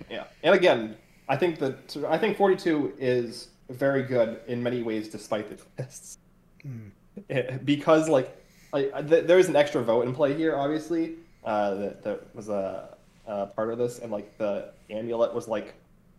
Yeah, 0.09 0.25
and 0.45 0.55
again, 0.55 0.97
I 1.29 1.37
think 1.37 1.59
that 1.59 1.97
I 2.09 2.19
think 2.19 2.37
42 2.37 2.95
is 2.99 3.49
very 3.69 4.05
good 4.05 4.41
in 4.47 4.63
many 4.63 4.85
ways, 4.85 5.09
despite 5.09 5.49
the 5.49 5.57
twists. 5.57 6.19
Mm. 6.67 6.91
It- 7.29 7.65
because 7.65 8.09
like, 8.09 8.37
like 8.73 9.09
th- 9.09 9.27
there's 9.27 9.49
an 9.49 9.55
extra 9.57 9.83
vote 9.83 10.07
in 10.07 10.15
play 10.15 10.35
here, 10.35 10.57
obviously. 10.57 11.15
Uh, 11.45 11.75
that, 11.75 12.03
that 12.03 12.35
was 12.35 12.49
a, 12.49 12.89
a 13.27 13.47
part 13.47 13.71
of 13.71 13.79
this, 13.79 13.99
and 14.01 14.11
like 14.11 14.37
the 14.39 14.71
amulet 14.91 15.33
was 15.33 15.47
like 15.47 15.75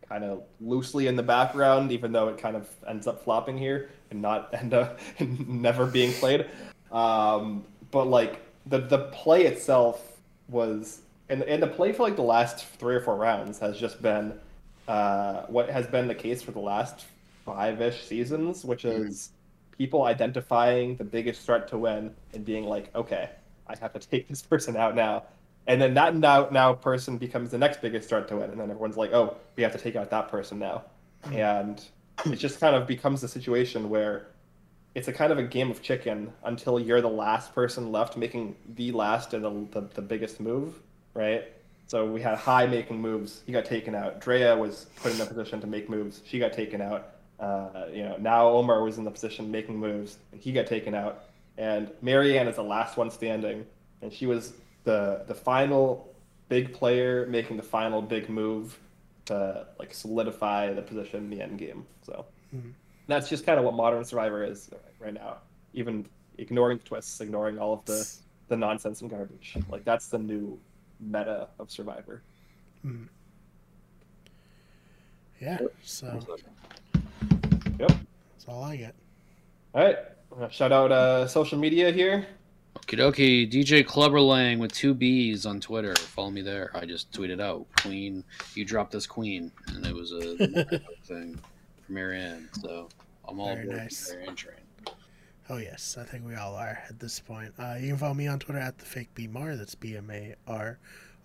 kind 0.07 0.23
of 0.23 0.43
loosely 0.61 1.07
in 1.07 1.15
the 1.15 1.23
background, 1.23 1.91
even 1.91 2.11
though 2.11 2.27
it 2.29 2.37
kind 2.37 2.55
of 2.55 2.69
ends 2.87 3.07
up 3.07 3.23
flopping 3.23 3.57
here 3.57 3.89
and 4.11 4.21
not 4.21 4.53
end 4.53 4.73
up 4.73 4.99
never 5.19 5.85
being 5.85 6.13
played. 6.13 6.45
Um, 6.91 7.65
but 7.91 8.05
like 8.07 8.41
the 8.67 8.79
the 8.79 8.99
play 9.11 9.45
itself 9.45 10.17
was, 10.47 11.01
and 11.29 11.43
and 11.43 11.61
the 11.61 11.67
play 11.67 11.91
for 11.91 12.03
like 12.03 12.15
the 12.15 12.21
last 12.21 12.65
three 12.65 12.95
or 12.95 13.01
four 13.01 13.15
rounds 13.17 13.59
has 13.59 13.77
just 13.77 14.01
been 14.01 14.39
uh, 14.87 15.41
what 15.47 15.69
has 15.69 15.87
been 15.87 16.07
the 16.07 16.15
case 16.15 16.41
for 16.41 16.51
the 16.51 16.59
last 16.59 17.05
five 17.45 17.81
ish 17.81 18.03
seasons, 18.05 18.63
which 18.63 18.85
is 18.85 19.29
people 19.77 20.03
identifying 20.03 20.95
the 20.95 21.03
biggest 21.03 21.41
threat 21.45 21.67
to 21.69 21.77
win 21.77 22.13
and 22.33 22.45
being 22.45 22.65
like, 22.65 22.93
okay, 22.95 23.29
I 23.67 23.75
have 23.77 23.93
to 23.93 23.99
take 24.11 24.27
this 24.27 24.41
person 24.41 24.75
out 24.75 24.95
now. 24.95 25.23
And 25.67 25.81
then 25.81 25.95
that 25.95 26.15
now 26.15 26.47
now 26.51 26.73
person 26.73 27.17
becomes 27.17 27.49
the 27.49 27.57
next 27.57 27.81
biggest 27.81 28.07
threat 28.09 28.27
to 28.27 28.35
win, 28.37 28.51
and 28.51 28.59
then 28.59 28.69
everyone's 28.69 28.97
like, 28.97 29.13
"Oh, 29.13 29.35
we 29.55 29.63
have 29.63 29.71
to 29.71 29.79
take 29.79 29.95
out 29.95 30.11
that 30.11 30.27
person 30.27 30.59
now," 30.59 30.83
mm-hmm. 31.23 31.37
and 31.37 31.83
it 32.25 32.35
just 32.35 32.59
kind 32.59 32.75
of 32.75 32.85
becomes 32.85 33.23
a 33.23 33.27
situation 33.27 33.89
where 33.89 34.27
it's 34.95 35.09
a 35.09 35.13
kind 35.13 35.31
of 35.31 35.37
a 35.37 35.43
game 35.43 35.69
of 35.69 35.81
chicken 35.81 36.31
until 36.43 36.79
you're 36.79 37.01
the 37.01 37.09
last 37.09 37.53
person 37.53 37.91
left 37.91 38.15
making 38.15 38.55
the 38.75 38.91
last 38.93 39.33
and 39.33 39.43
the, 39.43 39.79
the, 39.79 39.87
the 39.95 40.01
biggest 40.01 40.39
move, 40.39 40.79
right? 41.13 41.51
So 41.87 42.05
we 42.05 42.21
had 42.21 42.37
Hai 42.37 42.65
making 42.65 42.99
moves. 42.99 43.41
He 43.45 43.51
got 43.51 43.65
taken 43.65 43.93
out. 43.93 44.21
Drea 44.21 44.55
was 44.55 44.87
put 44.95 45.13
in 45.13 45.21
a 45.21 45.25
position 45.25 45.59
to 45.61 45.67
make 45.67 45.89
moves. 45.89 46.21
She 46.25 46.39
got 46.39 46.53
taken 46.53 46.81
out. 46.81 47.14
Uh, 47.39 47.87
you 47.91 48.03
know, 48.03 48.15
now 48.17 48.47
Omar 48.47 48.83
was 48.83 48.97
in 48.97 49.03
the 49.03 49.11
position 49.11 49.51
making 49.51 49.77
moves, 49.77 50.17
and 50.31 50.41
he 50.41 50.51
got 50.51 50.67
taken 50.67 50.93
out. 50.95 51.25
And 51.57 51.89
Maryanne 52.03 52.47
is 52.47 52.55
the 52.55 52.63
last 52.63 52.97
one 52.97 53.09
standing, 53.11 53.65
and 54.01 54.11
she 54.11 54.25
was 54.25 54.53
the 54.83 55.23
the 55.27 55.35
final 55.35 56.13
big 56.47 56.73
player 56.73 57.25
making 57.27 57.57
the 57.57 57.63
final 57.63 58.01
big 58.01 58.29
move 58.29 58.79
to 59.25 59.65
like 59.79 59.93
solidify 59.93 60.71
the 60.73 60.81
position 60.81 61.19
in 61.23 61.29
the 61.29 61.41
end 61.41 61.57
game. 61.57 61.85
So 62.03 62.25
Mhm. 62.55 62.73
that's 63.07 63.27
just 63.27 63.45
kind 63.45 63.57
of 63.57 63.65
what 63.65 63.73
modern 63.73 64.05
Survivor 64.05 64.43
is 64.43 64.69
right 64.99 65.13
now. 65.13 65.37
Even 65.73 66.07
ignoring 66.37 66.77
the 66.77 66.83
twists, 66.83 67.19
ignoring 67.21 67.57
all 67.57 67.73
of 67.73 67.85
the 67.85 68.07
the 68.47 68.55
nonsense 68.55 69.01
and 69.01 69.09
garbage. 69.09 69.57
Like 69.69 69.83
that's 69.83 70.07
the 70.07 70.19
new 70.19 70.59
meta 70.99 71.49
of 71.59 71.71
Survivor. 71.71 72.21
Mm. 72.85 73.07
Yeah, 75.41 75.59
so 75.83 76.19
Yep. 77.79 77.91
that's 77.91 78.45
all 78.47 78.63
I 78.63 78.77
get. 78.77 78.95
All 79.73 79.83
right, 79.83 80.51
shout 80.51 80.71
out 80.71 80.91
uh, 80.91 81.27
social 81.27 81.57
media 81.57 81.91
here. 81.91 82.25
Okie 82.77 82.97
dokie, 82.97 83.51
DJ 83.51 83.83
Clubberlang 83.83 84.59
with 84.59 84.71
two 84.71 84.93
B's 84.93 85.45
on 85.45 85.59
Twitter. 85.59 85.95
Follow 85.95 86.29
me 86.29 86.41
there. 86.41 86.71
I 86.73 86.85
just 86.85 87.11
tweeted 87.11 87.41
out 87.41 87.65
Queen. 87.81 88.23
You 88.53 88.65
dropped 88.65 88.91
this 88.91 89.07
Queen, 89.07 89.51
and 89.67 89.85
it 89.85 89.93
was 89.93 90.11
a 90.11 90.35
thing 91.03 91.39
for 91.85 91.91
Maryanne. 91.93 92.47
So 92.61 92.89
I'm 93.27 93.39
all 93.39 93.55
Very 93.55 93.67
nice. 93.67 94.13
Maryanne 94.13 94.35
train. 94.35 94.55
Oh 95.49 95.57
yes, 95.57 95.97
I 95.99 96.03
think 96.03 96.25
we 96.25 96.35
all 96.35 96.55
are 96.55 96.79
at 96.89 96.99
this 96.99 97.19
point. 97.19 97.53
Uh, 97.59 97.75
you 97.79 97.89
can 97.89 97.97
follow 97.97 98.13
me 98.13 98.27
on 98.27 98.39
Twitter 98.39 98.59
at 98.59 98.77
the 98.77 98.85
fake 98.85 99.09
BMAR. 99.15 99.57
That's 99.57 99.75
B 99.75 99.95
M 99.95 100.09
A 100.11 100.35
R 100.47 100.79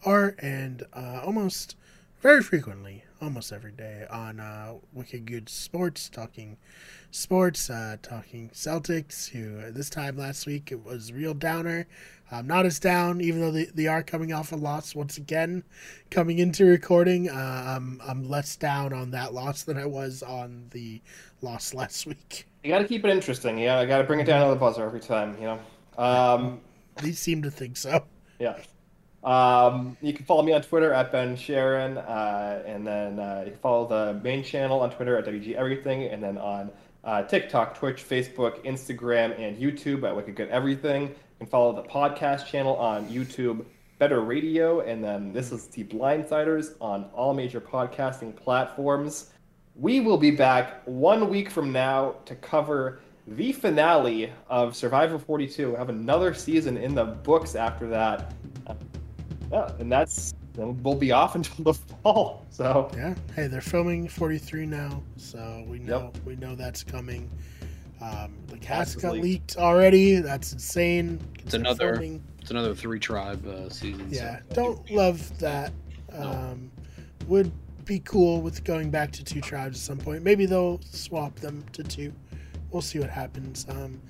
R, 0.05 0.35
and 0.39 0.83
uh, 0.93 1.23
almost 1.25 1.77
very 2.21 2.43
frequently, 2.43 3.05
almost 3.21 3.53
every 3.53 3.73
day 3.73 4.07
on 4.11 4.41
uh, 4.41 4.75
Wicked 4.93 5.25
Good 5.27 5.49
Sports, 5.49 6.09
talking 6.09 6.59
sports, 7.11 7.71
uh, 7.71 7.97
talking 8.03 8.51
Celtics. 8.51 9.29
Who 9.29 9.71
this 9.73 9.89
time 9.91 10.17
last 10.17 10.47
week 10.47 10.71
it 10.71 10.85
was 10.85 11.13
real 11.13 11.35
downer. 11.35 11.87
Um, 12.33 12.47
not 12.47 12.65
as 12.65 12.79
down, 12.79 13.21
even 13.21 13.41
though 13.41 13.51
they, 13.51 13.65
they 13.65 13.87
are 13.87 14.03
coming 14.03 14.33
off 14.33 14.53
a 14.53 14.57
loss 14.57 14.95
once 14.95 15.17
again. 15.17 15.65
Coming 16.11 16.39
into 16.39 16.65
recording, 16.65 17.29
uh, 17.29 17.75
I'm 17.77 18.01
I'm 18.07 18.29
less 18.29 18.57
down 18.57 18.93
on 18.93 19.11
that 19.13 19.33
loss 19.35 19.63
than 19.63 19.79
I 19.79 19.87
was 19.87 20.23
on 20.23 20.67
the 20.71 21.01
loss 21.43 21.75
last 21.75 22.07
week. 22.07 22.47
You 22.63 22.71
got 22.71 22.79
to 22.81 22.85
keep 22.89 23.05
it 23.05 23.11
interesting. 23.11 23.59
Yeah, 23.59 23.79
I 23.79 23.87
got 23.87 23.99
to 23.99 24.05
bring 24.05 24.21
it 24.21 24.27
down 24.27 24.47
to 24.47 24.53
the 24.53 24.61
buzzer 24.61 24.85
every 24.85 25.01
time. 25.01 25.37
You 25.41 25.47
know. 25.47 25.61
Um, 26.03 26.61
They 27.03 27.13
seem 27.13 27.43
to 27.43 27.51
think 27.51 27.77
so. 27.77 28.05
yeah. 28.39 28.57
Um, 29.23 29.97
you 30.01 30.13
can 30.13 30.25
follow 30.25 30.43
me 30.43 30.53
on 30.53 30.63
Twitter 30.63 30.93
at 30.93 31.13
Ben 31.13 31.37
Sharon, 31.37 31.99
uh, 31.99 32.63
and 32.67 32.87
then 32.87 33.19
uh, 33.19 33.43
you 33.45 33.53
can 33.53 33.61
follow 33.61 33.87
the 33.87 34.19
main 34.21 34.43
channel 34.43 34.81
on 34.81 34.91
Twitter 34.91 35.17
at 35.19 35.27
WG 35.27 35.55
Everything, 35.55 36.05
and 36.05 36.23
then 36.23 36.39
on 36.39 36.71
uh, 37.05 37.23
TikTok, 37.23 37.77
Twitch, 37.77 38.07
Facebook, 38.07 38.65
Instagram, 38.65 39.39
and 39.39 39.59
YouTube 39.59 40.09
at 40.09 40.15
Wicked 40.15 40.37
Good 40.37 40.49
Everything. 40.49 41.03
You 41.03 41.15
can 41.39 41.47
follow 41.49 41.75
the 41.75 41.89
podcast 41.89 42.47
channel 42.47 42.77
on 42.77 43.09
YouTube, 43.09 43.65
Better 43.99 44.21
Radio, 44.21 44.81
and 44.81 45.05
then 45.05 45.33
this 45.33 45.53
is 45.53 45.67
the 45.67 45.85
Blindsiders 45.85 46.75
on 46.81 47.05
all 47.15 47.35
major 47.35 47.61
podcasting 47.61 48.35
platforms. 48.35 49.31
We 49.77 50.01
will 50.01 50.19
be 50.19 50.31
back 50.31 50.83
one 50.87 51.29
week 51.29 51.51
from 51.51 51.73
now 51.73 52.17
to 52.25 52.35
cover 52.35 53.01
the 53.27 53.53
finale 53.53 54.33
of 54.49 54.75
Survivor 54.75 55.19
42. 55.19 55.69
We'll 55.69 55.77
have 55.77 55.89
another 55.89 56.35
season 56.35 56.77
in 56.77 56.95
the 56.95 57.05
books 57.05 57.55
after 57.55 57.87
that. 57.89 58.33
Yeah, 59.51 59.71
and 59.79 59.91
that's 59.91 60.35
then 60.55 60.83
we'll 60.83 60.95
be 60.95 61.13
off 61.13 61.35
until 61.37 61.65
the 61.65 61.75
fall. 61.75 62.47
So 62.51 62.91
Yeah. 62.97 63.15
Hey, 63.35 63.47
they're 63.47 63.61
filming 63.61 64.09
43 64.09 64.67
now, 64.67 65.03
so 65.17 65.65
we 65.69 65.79
know 65.79 66.13
we 66.25 66.37
know 66.37 66.55
that's 66.55 66.83
coming. 66.85 67.31
Um, 68.01 68.35
the 68.47 68.57
cast 68.57 69.01
got 69.01 69.13
leaked. 69.13 69.25
leaked 69.25 69.57
already. 69.59 70.17
That's 70.17 70.53
insane. 70.55 71.21
It's 71.41 71.55
another- 71.55 71.95
Filming. 71.97 72.23
It's 72.41 72.51
another 72.51 72.75
three 72.75 72.99
tribe 72.99 73.47
uh, 73.47 73.69
season. 73.69 74.09
Yeah, 74.11 74.41
so- 74.49 74.55
don't 74.55 74.91
love 74.91 75.39
that. 75.41 75.73
No. 76.13 76.31
Um, 76.31 76.71
would 77.29 77.53
be 77.85 78.01
cool 78.01 78.41
with 78.41 78.65
going 78.65 78.91
back 78.91 79.13
to 79.13 79.23
two 79.25 79.41
tribes 79.41 79.77
at 79.77 79.83
some 79.83 79.99
point. 79.99 80.23
Maybe 80.23 80.47
they'll 80.47 80.81
swap 80.91 81.37
them 81.37 81.63
to 81.73 81.83
two. 81.83 82.13
We'll 82.71 82.83
see 82.83 82.99
what 82.99 83.11
happens. 83.11 83.67
Um, 83.69 84.01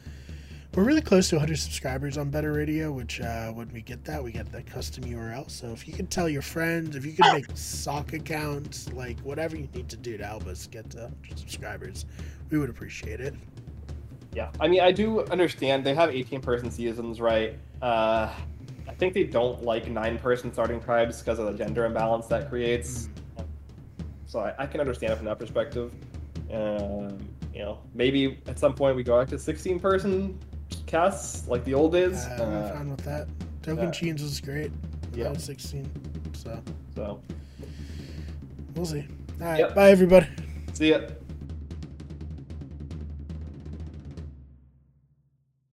we're 0.75 0.85
really 0.85 1.01
close 1.01 1.29
to 1.31 1.35
100 1.35 1.57
subscribers 1.57 2.16
on 2.16 2.31
Better 2.31 2.53
Radio, 2.53 2.93
which 2.93 3.21
uh, 3.21 3.51
when 3.51 3.68
we 3.73 3.83
get 3.83 4.05
that, 4.05 4.23
we 4.23 4.31
get 4.31 4.53
the 4.53 4.62
custom 4.62 5.03
URL. 5.03 5.51
So 5.51 5.68
if 5.68 5.89
you 5.89 5.93
could 5.93 6.11
tell 6.11 6.29
your 6.29 6.43
friends, 6.43 6.95
if 6.95 7.05
you 7.05 7.12
could 7.12 7.33
make 7.33 7.47
sock 7.55 8.12
accounts, 8.12 8.93
like 8.93 9.18
whatever 9.21 9.57
you 9.57 9.68
need 9.75 9.89
to 9.89 9.97
do 9.97 10.16
to 10.16 10.25
help 10.25 10.47
us 10.47 10.68
get 10.68 10.89
to 10.91 10.99
100 10.99 11.39
subscribers, 11.39 12.07
we 12.51 12.59
would 12.59 12.71
appreciate 12.71 13.21
it. 13.21 13.35
yeah, 14.33 14.51
I 14.61 14.68
mean 14.68 14.81
I 14.81 14.93
do 14.93 15.25
understand 15.27 15.85
they 15.85 15.95
have 15.95 16.11
18 16.11 16.41
person 16.41 16.71
seasons, 16.71 17.21
right? 17.21 17.59
Uh, 17.83 18.33
I 18.87 18.95
think 18.95 19.12
they 19.12 19.25
don't 19.25 19.64
like 19.64 19.89
nine 19.89 20.18
person 20.18 20.53
starting 20.53 20.81
tribes 20.81 21.21
because 21.21 21.41
of 21.41 21.47
the 21.47 21.64
gender 21.64 21.85
imbalance 21.85 22.27
that 22.27 22.49
creates. 22.49 23.09
So 24.27 24.39
I, 24.39 24.55
I 24.57 24.66
can 24.66 24.81
understand 24.81 25.12
it 25.14 25.16
from 25.16 25.25
that 25.27 25.39
perspective. 25.41 25.93
Um, 26.53 27.18
you 27.53 27.61
know, 27.61 27.81
maybe 27.95 28.39
at 28.47 28.61
some 28.61 28.75
point 28.75 28.95
we 28.95 29.03
go 29.03 29.18
back 29.18 29.29
to 29.31 29.39
16 29.39 29.81
person 29.81 30.39
casts 30.91 31.47
like 31.49 31.64
the 31.64 31.74
old 31.74 31.93
days. 31.93 32.26
Uh, 32.26 32.38
I'm 32.43 32.55
Uh, 32.64 32.68
fine 32.74 32.91
with 32.91 33.05
that. 33.05 33.28
Token 33.62 33.86
uh, 33.88 33.91
Cheens 33.93 34.22
was 34.22 34.41
great. 34.41 34.72
yeah. 35.14 35.24
That 35.24 35.34
was 35.34 35.45
16. 35.45 35.88
So 36.34 36.61
so 36.95 37.20
we'll 38.74 38.86
see. 38.86 39.07
All 39.41 39.47
right. 39.47 39.59
Yep. 39.61 39.74
Bye, 39.74 39.91
everybody. 39.91 40.26
see 40.72 40.91
ya. 40.91 41.01